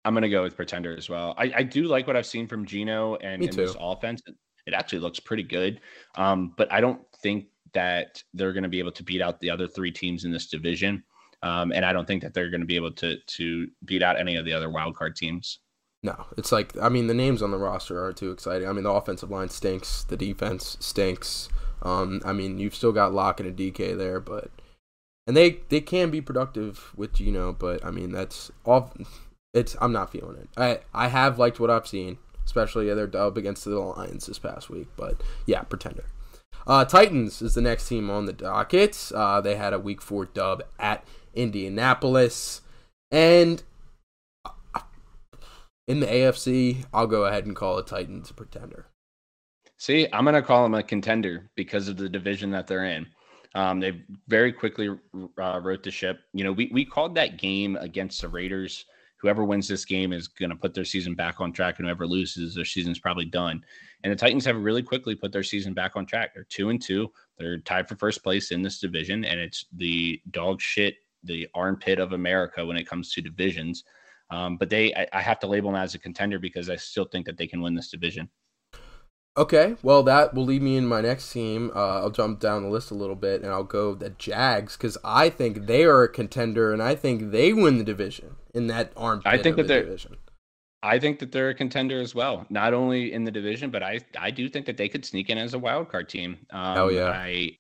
[0.07, 1.35] I'm gonna go with pretender as well.
[1.38, 4.21] I, I do like what I've seen from Gino and, and this offense.
[4.65, 5.81] It actually looks pretty good.
[6.15, 9.67] Um, but I don't think that they're gonna be able to beat out the other
[9.67, 11.03] three teams in this division.
[11.43, 14.38] Um, and I don't think that they're gonna be able to to beat out any
[14.38, 15.59] of the other wild card teams.
[16.03, 18.65] No, it's like I mean the names on the roster aren't too exciting.
[18.65, 21.49] I mean the offensive line stinks, the defense stinks.
[21.81, 24.51] Um, I mean you've still got Lock and a DK there, but
[25.27, 28.93] and they they can be productive with Gino, but I mean that's off.
[29.57, 30.49] It's I'm not feeling it.
[30.55, 34.69] I I have liked what I've seen, especially their dub against the Lions this past
[34.69, 36.05] week, but yeah, pretender.
[36.67, 39.11] Uh, Titans is the next team on the docket.
[39.15, 42.61] Uh, they had a week four dub at Indianapolis,
[43.09, 43.63] and
[45.88, 48.88] in the AFC, I'll go ahead and call it Titans a pretender.
[49.79, 53.07] See, I'm gonna call them a contender because of the division that they're in.
[53.55, 54.89] Um, they very quickly
[55.39, 56.19] uh, wrote the ship.
[56.34, 58.85] You know, we we called that game against the Raiders.
[59.19, 62.06] Whoever wins this game is going to put their season back on track, and whoever
[62.06, 63.64] loses, their season's probably done.
[64.03, 66.34] And the Titans have really quickly put their season back on track.
[66.34, 67.11] They're two and two.
[67.38, 71.99] They're tied for first place in this division, and it's the dog shit, the armpit
[71.99, 73.84] of America when it comes to divisions.
[74.30, 77.06] Um, but they, I, I have to label them as a contender because I still
[77.06, 78.30] think that they can win this division.
[79.38, 81.72] Okay, well that will lead me in my next team.
[81.76, 84.97] Uh, I'll jump down the list a little bit, and I'll go the Jags because
[85.03, 88.91] I think they are a contender, and I think they win the division in that
[88.97, 90.18] armpit I think of that the they're- division.
[90.84, 93.99] I think that they're a contender as well, not only in the division, but I
[94.18, 96.38] I do think that they could sneak in as a wild card team.
[96.51, 97.09] Um, Hell yeah.
[97.09, 97.57] I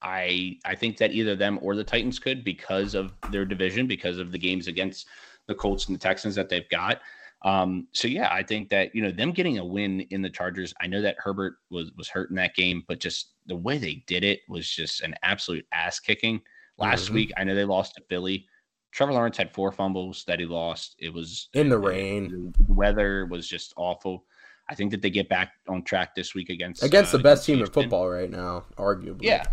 [0.00, 4.18] I I think that either them or the Titans could because of their division, because
[4.18, 5.08] of the games against
[5.48, 7.00] the Colts and the Texans that they've got.
[7.46, 10.74] Um, so yeah, I think that you know them getting a win in the Chargers.
[10.80, 14.02] I know that Herbert was was hurt in that game, but just the way they
[14.08, 16.40] did it was just an absolute ass kicking.
[16.76, 17.14] Last Mhm.
[17.14, 18.46] week, I know they lost to Philly.
[18.90, 20.96] Trevor Lawrence had four fumbles that he lost.
[20.98, 22.52] It was In the rain.
[22.58, 24.24] The weather was just awful.
[24.68, 27.46] I think that they get back on track this week against Against uh, the best
[27.46, 29.22] team in football right now, arguably.
[29.22, 29.44] Yeah.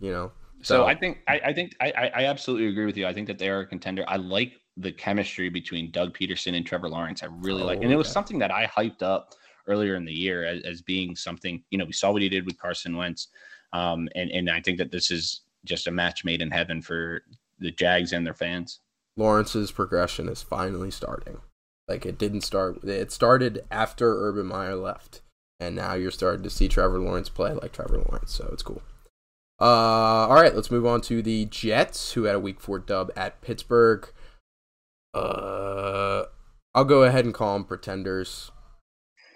[0.00, 0.32] you know.
[0.62, 3.06] So I think I, I think I I absolutely agree with you.
[3.06, 4.04] I think that they are a contender.
[4.06, 7.22] I like the chemistry between Doug Pederson and Trevor Lawrence.
[7.22, 8.12] I really like, Oh, and it was yeah.
[8.12, 9.34] something that I hyped up
[9.66, 11.62] earlier in the year as, as being something.
[11.70, 13.28] You know, we saw what he did with Carson Wentz,
[13.72, 17.22] um, and and I think that this is just a match made in heaven for
[17.58, 18.80] the Jags and their fans.
[19.16, 21.38] Lawrence's progression is finally starting.
[21.86, 22.82] Like it didn't start.
[22.84, 25.20] It started after Urban Meyer left,
[25.60, 28.32] and now you're starting to see Trevor Lawrence play like Trevor Lawrence.
[28.32, 28.82] So it's cool.
[29.60, 33.12] Uh, all right, let's move on to the Jets, who had a Week Four dub
[33.14, 34.08] at Pittsburgh.
[35.14, 36.24] Uh,
[36.74, 38.50] I'll go ahead and call them pretenders.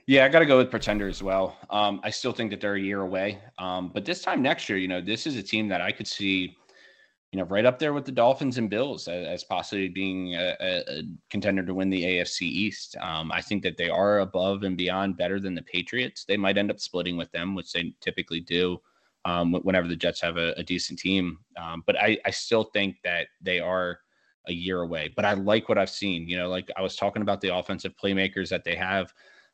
[0.09, 1.57] Yeah, I got to go with Pretender as well.
[1.69, 3.41] Um, I still think that they're a year away.
[3.59, 6.07] Um, but this time next year, you know, this is a team that I could
[6.07, 6.57] see,
[7.33, 10.55] you know, right up there with the Dolphins and Bills as, as possibly being a,
[10.61, 12.97] a, contender to win the AFC East.
[13.01, 16.25] Um, I think that they are above and beyond better than the Patriots.
[16.25, 18.81] They might end up splitting with them, which they typically do
[19.25, 21.39] um, whenever the Jets have a, a decent team.
[21.61, 23.99] Um, but I, I still think that they are
[24.49, 25.13] a year away.
[25.15, 26.29] But I like what I've seen.
[26.29, 29.13] You know, like I was talking about the offensive playmakers that they have.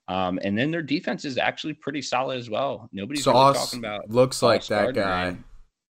[0.08, 2.88] Um, and then their defense is actually pretty solid as well.
[2.92, 5.26] Nobody's Sauce really talking about looks like that guy.
[5.26, 5.44] And,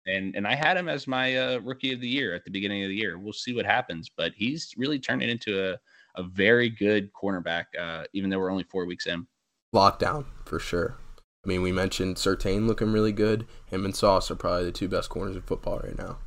[0.08, 2.84] and and I had him as my uh, rookie of the year at the beginning
[2.84, 3.18] of the year.
[3.18, 5.78] We'll see what happens, but he's really turning into a
[6.18, 7.66] a very good cornerback.
[7.78, 9.28] Uh, even though we're only four weeks in.
[9.74, 10.98] Lockdown for sure.
[11.44, 13.46] I mean, we mentioned Surtain looking really good.
[13.68, 16.18] Him and Sauce are probably the two best corners in football right now.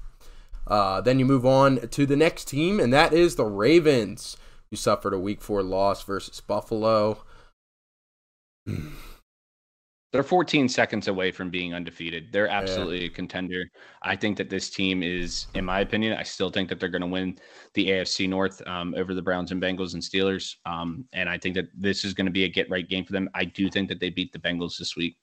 [0.68, 4.36] Uh, then you move on to the next team, and that is the Ravens,
[4.70, 7.24] who suffered a Week Four loss versus Buffalo.
[10.10, 12.32] They're 14 seconds away from being undefeated.
[12.32, 13.08] They're absolutely yeah.
[13.08, 13.64] a contender.
[14.02, 17.02] I think that this team is, in my opinion, I still think that they're going
[17.02, 17.38] to win
[17.74, 20.54] the AFC North um, over the Browns and Bengals and Steelers.
[20.64, 23.12] Um, and I think that this is going to be a get right game for
[23.12, 23.28] them.
[23.34, 25.18] I do think that they beat the Bengals this week.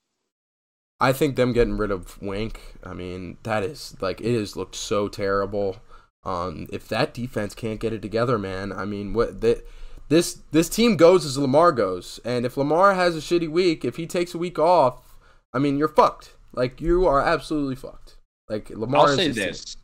[0.99, 4.75] I think them getting rid of Wink, I mean, that is like it has looked
[4.75, 5.77] so terrible.
[6.23, 9.67] Um, if that defense can't get it together, man, I mean, what that
[10.07, 13.97] this this team goes as Lamar goes, and if Lamar has a shitty week, if
[13.97, 15.17] he takes a week off,
[15.53, 16.35] I mean, you're fucked.
[16.53, 18.17] Like you are absolutely fucked.
[18.49, 19.09] Like Lamar.
[19.09, 19.75] I'll say this.
[19.75, 19.83] Team.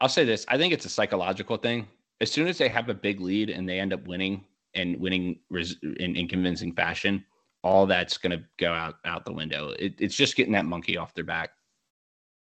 [0.00, 0.44] I'll say this.
[0.48, 1.88] I think it's a psychological thing.
[2.20, 4.44] As soon as they have a big lead and they end up winning
[4.74, 7.24] and winning in, in convincing fashion,
[7.66, 9.70] all that's going to go out out the window.
[9.78, 11.50] It, it's just getting that monkey off their back.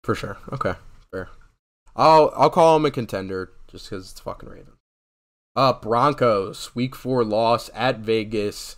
[0.02, 0.36] For sure.
[0.52, 0.74] Okay.
[1.10, 1.28] Fair.
[1.94, 4.76] I'll I'll call him a contender just because it's fucking Ravens.
[5.54, 8.76] Uh, Broncos, week four loss at Vegas.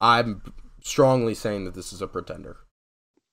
[0.00, 0.42] I'm
[0.82, 2.58] strongly saying that this is a pretender.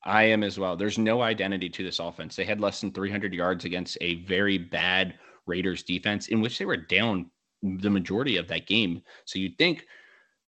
[0.05, 0.77] I am as well.
[0.77, 2.35] There's no identity to this offense.
[2.35, 5.15] They had less than 300 yards against a very bad
[5.47, 7.29] Raiders defense, in which they were down
[7.61, 9.01] the majority of that game.
[9.25, 9.85] So you'd think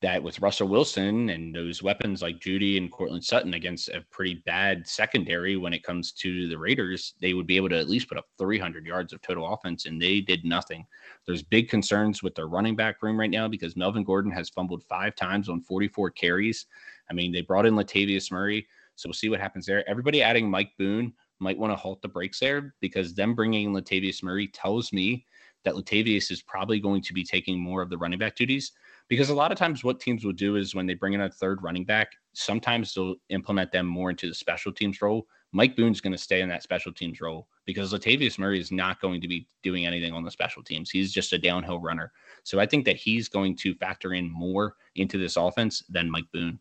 [0.02, 4.42] that with Russell Wilson and those weapons like Jeudy and Courtland Sutton against a pretty
[4.44, 8.08] bad secondary when it comes to the Raiders, they would be able to at least
[8.08, 10.86] put up 300 yards of total offense, and they did nothing.
[11.26, 14.84] There's big concerns with their running back room right now because Melvin Gordon has fumbled
[14.84, 16.66] five times on 44 carries.
[17.10, 18.66] I mean, they brought in Latavius Murray,
[18.96, 19.88] so we'll see what happens there.
[19.88, 23.72] Everybody adding Mike Boone might want to halt the brakes there because them bringing in
[23.72, 25.24] Latavius Murray tells me
[25.64, 28.72] that Latavius is probably going to be taking more of the running back duties
[29.08, 31.30] because a lot of times what teams will do is when they bring in a
[31.30, 35.26] third running back, sometimes they'll implement them more into the special teams role.
[35.52, 39.00] Mike Boone's going to stay in that special teams role because Latavius Murray is not
[39.00, 40.90] going to be doing anything on the special teams.
[40.90, 42.12] He's just a downhill runner.
[42.42, 46.26] So I think that he's going to factor in more into this offense than Mike
[46.32, 46.58] Boone.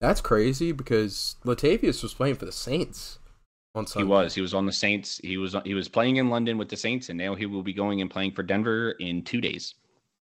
[0.00, 3.18] That's crazy because Latavius was playing for the Saints.
[3.74, 4.06] On Sunday.
[4.06, 4.34] He was.
[4.34, 5.20] He was on the Saints.
[5.22, 5.54] He was.
[5.64, 8.10] He was playing in London with the Saints, and now he will be going and
[8.10, 9.74] playing for Denver in two days.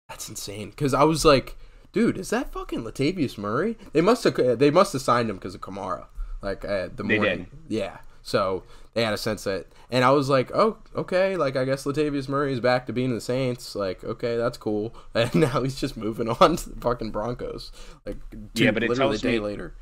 [0.09, 0.71] That's insane.
[0.71, 1.55] Because I was like,
[1.93, 3.77] dude, is that fucking Latavius Murray?
[3.93, 6.07] They must have they must have signed him because of Kamara.
[6.41, 7.97] Like uh, the morning, yeah.
[8.21, 8.63] So
[8.93, 11.37] they had a sense that, and I was like, oh, okay.
[11.37, 13.75] Like I guess Latavius Murray is back to being the Saints.
[13.75, 14.95] Like okay, that's cool.
[15.13, 17.71] And now he's just moving on to the fucking Broncos.
[18.05, 18.17] Like
[18.55, 19.75] two, yeah, but it literally tells a day me, later.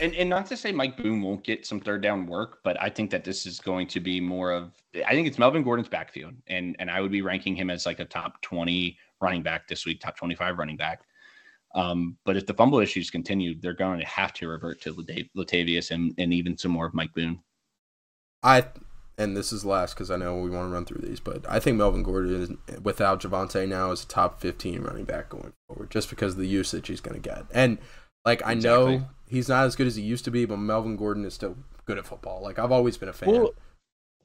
[0.00, 2.88] And, and not to say Mike Boone won't get some third down work, but I
[2.88, 4.72] think that this is going to be more of
[5.06, 8.00] I think it's Melvin Gordon's backfield, and and I would be ranking him as like
[8.00, 11.02] a top twenty running back this week, top 25 running back.
[11.74, 15.90] Um, but if the fumble issues continue, they're going to have to revert to Latavius
[15.90, 17.40] and, and even some more of Mike Boone.
[18.42, 18.66] I
[19.16, 21.60] and this is last because I know we want to run through these, but I
[21.60, 25.90] think Melvin Gordon is, without Javonte now is a top 15 running back going forward
[25.90, 27.44] just because of the usage he's going to get.
[27.52, 27.78] And
[28.24, 28.98] like I exactly.
[28.98, 31.56] know he's not as good as he used to be, but Melvin Gordon is still
[31.84, 32.42] good at football.
[32.42, 33.30] Like I've always been a fan.
[33.30, 33.54] Well,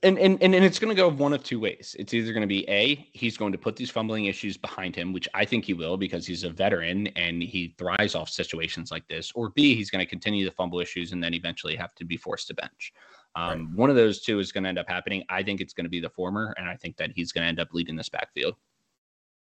[0.02, 1.96] and, and and it's going to go one of two ways.
[2.00, 5.12] It's either going to be a he's going to put these fumbling issues behind him,
[5.12, 9.08] which I think he will because he's a veteran and he thrives off situations like
[9.08, 12.06] this, or b he's going to continue the fumble issues and then eventually have to
[12.06, 12.94] be forced to bench.
[13.36, 13.70] Um, right.
[13.76, 15.24] One of those two is going to end up happening.
[15.30, 17.50] I think it's going to be the former, and I think that he's going to
[17.50, 18.56] end up leading this backfield.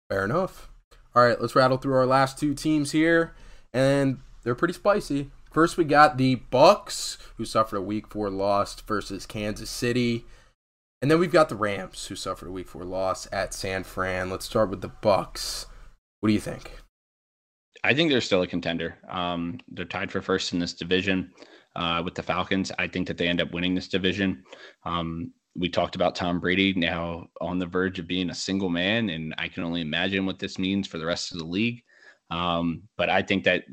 [0.09, 0.70] Fair enough.
[1.14, 3.35] All right, let's rattle through our last two teams here,
[3.72, 5.30] and they're pretty spicy.
[5.51, 10.26] First, we got the Bucs, who suffered a Week Four loss versus Kansas City.
[11.01, 14.31] And then we've got the Rams, who suffered a week four loss at San Fran.
[14.31, 15.66] Let's start with the Bucs.
[16.20, 16.73] What do you think?
[17.85, 18.99] I think they're still a contender.
[19.09, 21.31] Um, they're tied for first in this division
[21.77, 22.73] uh, with the Falcons.
[22.79, 24.43] I think that they end up winning this division.
[24.85, 29.11] Um, we talked about Tom Brady now on the verge of being a single man,
[29.11, 31.83] and I can only imagine what this means for the rest of the league.
[32.31, 33.65] Um, but I think that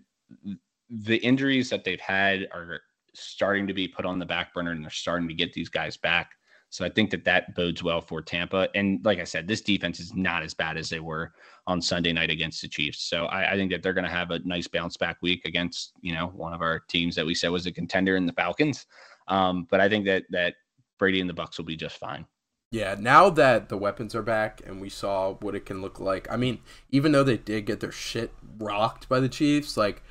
[0.89, 2.81] the injuries that they've had are
[3.15, 5.97] starting to be put on the back burner, and they're starting to get these guys
[5.97, 6.29] back.
[6.75, 8.67] So I think that that bodes well for Tampa.
[8.75, 11.31] And like I said, this defense is not as bad as they were
[11.67, 13.01] on Sunday night against the Chiefs.
[13.03, 15.93] So I, I think that they're going to have a nice bounce back week against
[16.01, 18.87] you know one of our teams that we said was a contender in the Falcons.
[19.29, 20.55] Um, but I think that that
[20.99, 22.25] Brady and the Bucs will be just fine.
[22.71, 26.29] Yeah, now that the weapons are back and we saw what it can look like.
[26.29, 30.03] I mean, even though they did get their shit rocked by the Chiefs, like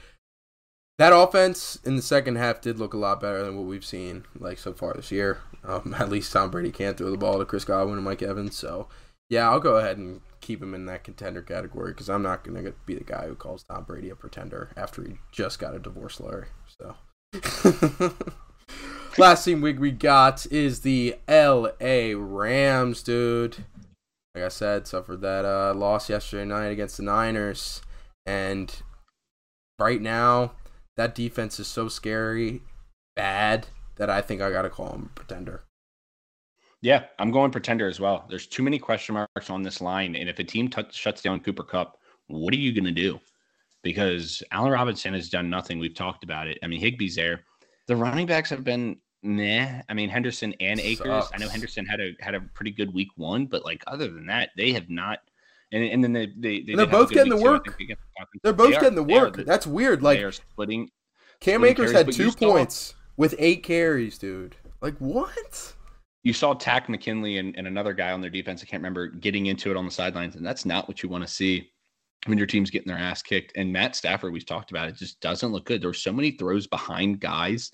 [0.97, 4.25] that offense in the second half did look a lot better than what we've seen
[4.39, 5.41] like so far this year.
[5.67, 8.57] Um, at least Tom Brady can't throw the ball to Chris Godwin and Mike Evans.
[8.57, 8.89] So
[9.29, 12.73] yeah, I'll go ahead and keep him in that contender category because I'm not gonna
[12.87, 16.21] be the guy who calls Tom Brady a pretender after he just got a divorce
[16.21, 16.49] lawyer.
[16.79, 16.95] So.
[19.17, 22.15] Last team we, we got is the L.A.
[22.15, 23.59] Rams, dude.
[24.35, 27.81] Like I said, suffered that uh, loss yesterday night against the Niners,
[28.27, 28.75] and
[29.79, 30.53] right now
[30.97, 32.63] that defense is so scary,
[33.15, 35.65] bad that I think I gotta call him pretender.
[36.85, 38.27] Yeah, I'm going pretender as well.
[38.29, 41.41] There's too many question marks on this line, and if a team t- shuts down
[41.41, 41.97] Cooper Kupp,
[42.27, 43.19] what are you going to do?
[43.83, 45.79] Because Allen Robinson has done nothing.
[45.79, 46.59] We've talked about it.
[46.63, 47.41] I mean, Higbee's there.
[47.87, 49.81] The running backs have been meh.
[49.89, 51.07] I mean, Henderson and Akers.
[51.07, 51.31] Sucks.
[51.33, 54.27] I know Henderson had a had a pretty good week one, but like other than
[54.27, 55.21] that, they have not.
[55.73, 57.79] And, and then they they, they are both getting the work.
[58.43, 59.39] They're both they getting the work.
[59.39, 60.03] Are, That's weird.
[60.03, 60.91] Like they are splitting.
[61.41, 64.57] Cam splitting Akers had two points with eight carries, dude.
[64.81, 65.75] Like what?
[66.23, 68.63] You saw Takk McKinley and, and another guy on their defense.
[68.63, 71.27] I can't remember getting into it on the sidelines, and that's not what you want
[71.27, 71.71] to see
[72.27, 73.53] when your team's getting their ass kicked.
[73.57, 75.83] And Matt Stafford, we've talked about it, just doesn't look good.
[75.83, 77.71] There were so many throws behind guys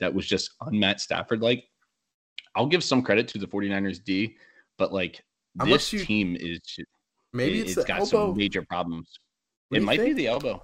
[0.00, 1.40] that was just on Matt Stafford.
[1.40, 1.64] Like,
[2.54, 4.36] I'll give some credit to the 49ers D,
[4.78, 5.22] but like
[5.64, 6.60] this you, team is
[7.32, 8.28] maybe it's, it's got elbow.
[8.28, 9.08] some major problems.
[9.68, 10.16] What it might think?
[10.16, 10.62] be the elbow.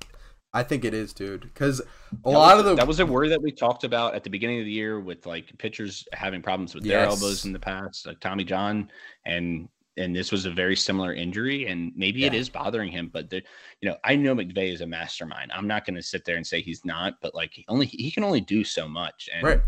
[0.52, 1.43] I think it is, dude.
[1.43, 1.85] Because a
[2.24, 4.31] that lot was, of the that was a word that we talked about at the
[4.31, 6.93] beginning of the year with like pitchers having problems with yes.
[6.93, 8.90] their elbows in the past, like Tommy John,
[9.24, 12.28] and and this was a very similar injury, and maybe yeah.
[12.28, 13.10] it is bothering him.
[13.12, 13.43] But the,
[13.81, 15.52] you know, I know McVay is a mastermind.
[15.55, 18.10] I'm not going to sit there and say he's not, but like he only he
[18.10, 19.60] can only do so much, and right.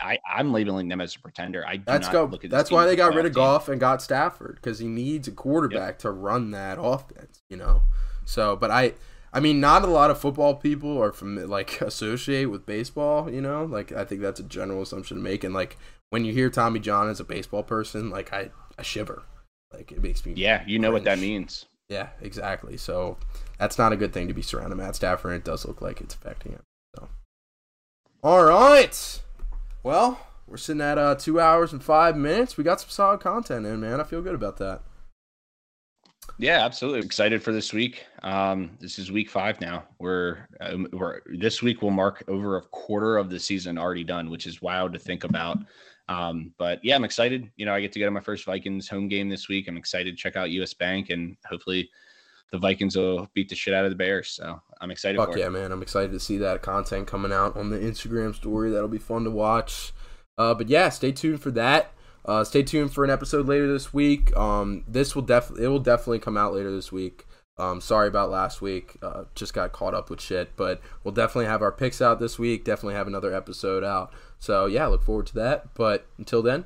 [0.00, 1.64] I, I'm labeling them as a pretender.
[1.66, 2.26] I that's go.
[2.44, 3.42] that's why they got rid of team.
[3.42, 5.98] Goff and got Stafford because he needs a quarterback yep.
[6.00, 7.42] to run that offense.
[7.48, 7.82] You know,
[8.24, 8.94] so but I.
[9.34, 13.30] I mean, not a lot of football people are from like associate with baseball.
[13.30, 15.42] You know, like I think that's a general assumption to make.
[15.42, 15.76] And like
[16.10, 19.24] when you hear Tommy John as a baseball person, like I, I shiver.
[19.72, 20.34] Like it makes me.
[20.36, 21.66] Yeah, you know what that means.
[21.88, 22.76] Yeah, exactly.
[22.76, 23.18] So
[23.58, 25.32] that's not a good thing to be surrounded Matt Stafford.
[25.32, 26.62] And it does look like it's affecting him.
[26.94, 27.08] So,
[28.22, 29.20] all right.
[29.82, 32.56] Well, we're sitting at uh, two hours and five minutes.
[32.56, 34.00] We got some solid content in, man.
[34.00, 34.82] I feel good about that.
[36.38, 38.04] Yeah, absolutely excited for this week.
[38.22, 39.84] Um, this is week five now.
[39.98, 44.30] We're um, we're this week will mark over a quarter of the season already done,
[44.30, 45.58] which is wild to think about.
[46.08, 47.50] Um, but yeah, I'm excited.
[47.56, 49.68] You know, I get to go to my first Vikings home game this week.
[49.68, 51.88] I'm excited to check out US Bank and hopefully
[52.50, 54.30] the Vikings will beat the shit out of the Bears.
[54.30, 55.18] So I'm excited.
[55.18, 55.50] Fuck yeah, it.
[55.50, 55.72] man!
[55.72, 58.70] I'm excited to see that content coming out on the Instagram story.
[58.70, 59.92] That'll be fun to watch.
[60.36, 61.93] Uh, but yeah, stay tuned for that.
[62.24, 64.34] Uh, stay tuned for an episode later this week.
[64.36, 67.26] Um, this will definitely it will definitely come out later this week.
[67.56, 68.96] Um, sorry about last week.
[69.02, 72.38] Uh, just got caught up with shit, but we'll definitely have our picks out this
[72.38, 72.64] week.
[72.64, 74.12] Definitely have another episode out.
[74.38, 75.74] So yeah, look forward to that.
[75.74, 76.62] But until then,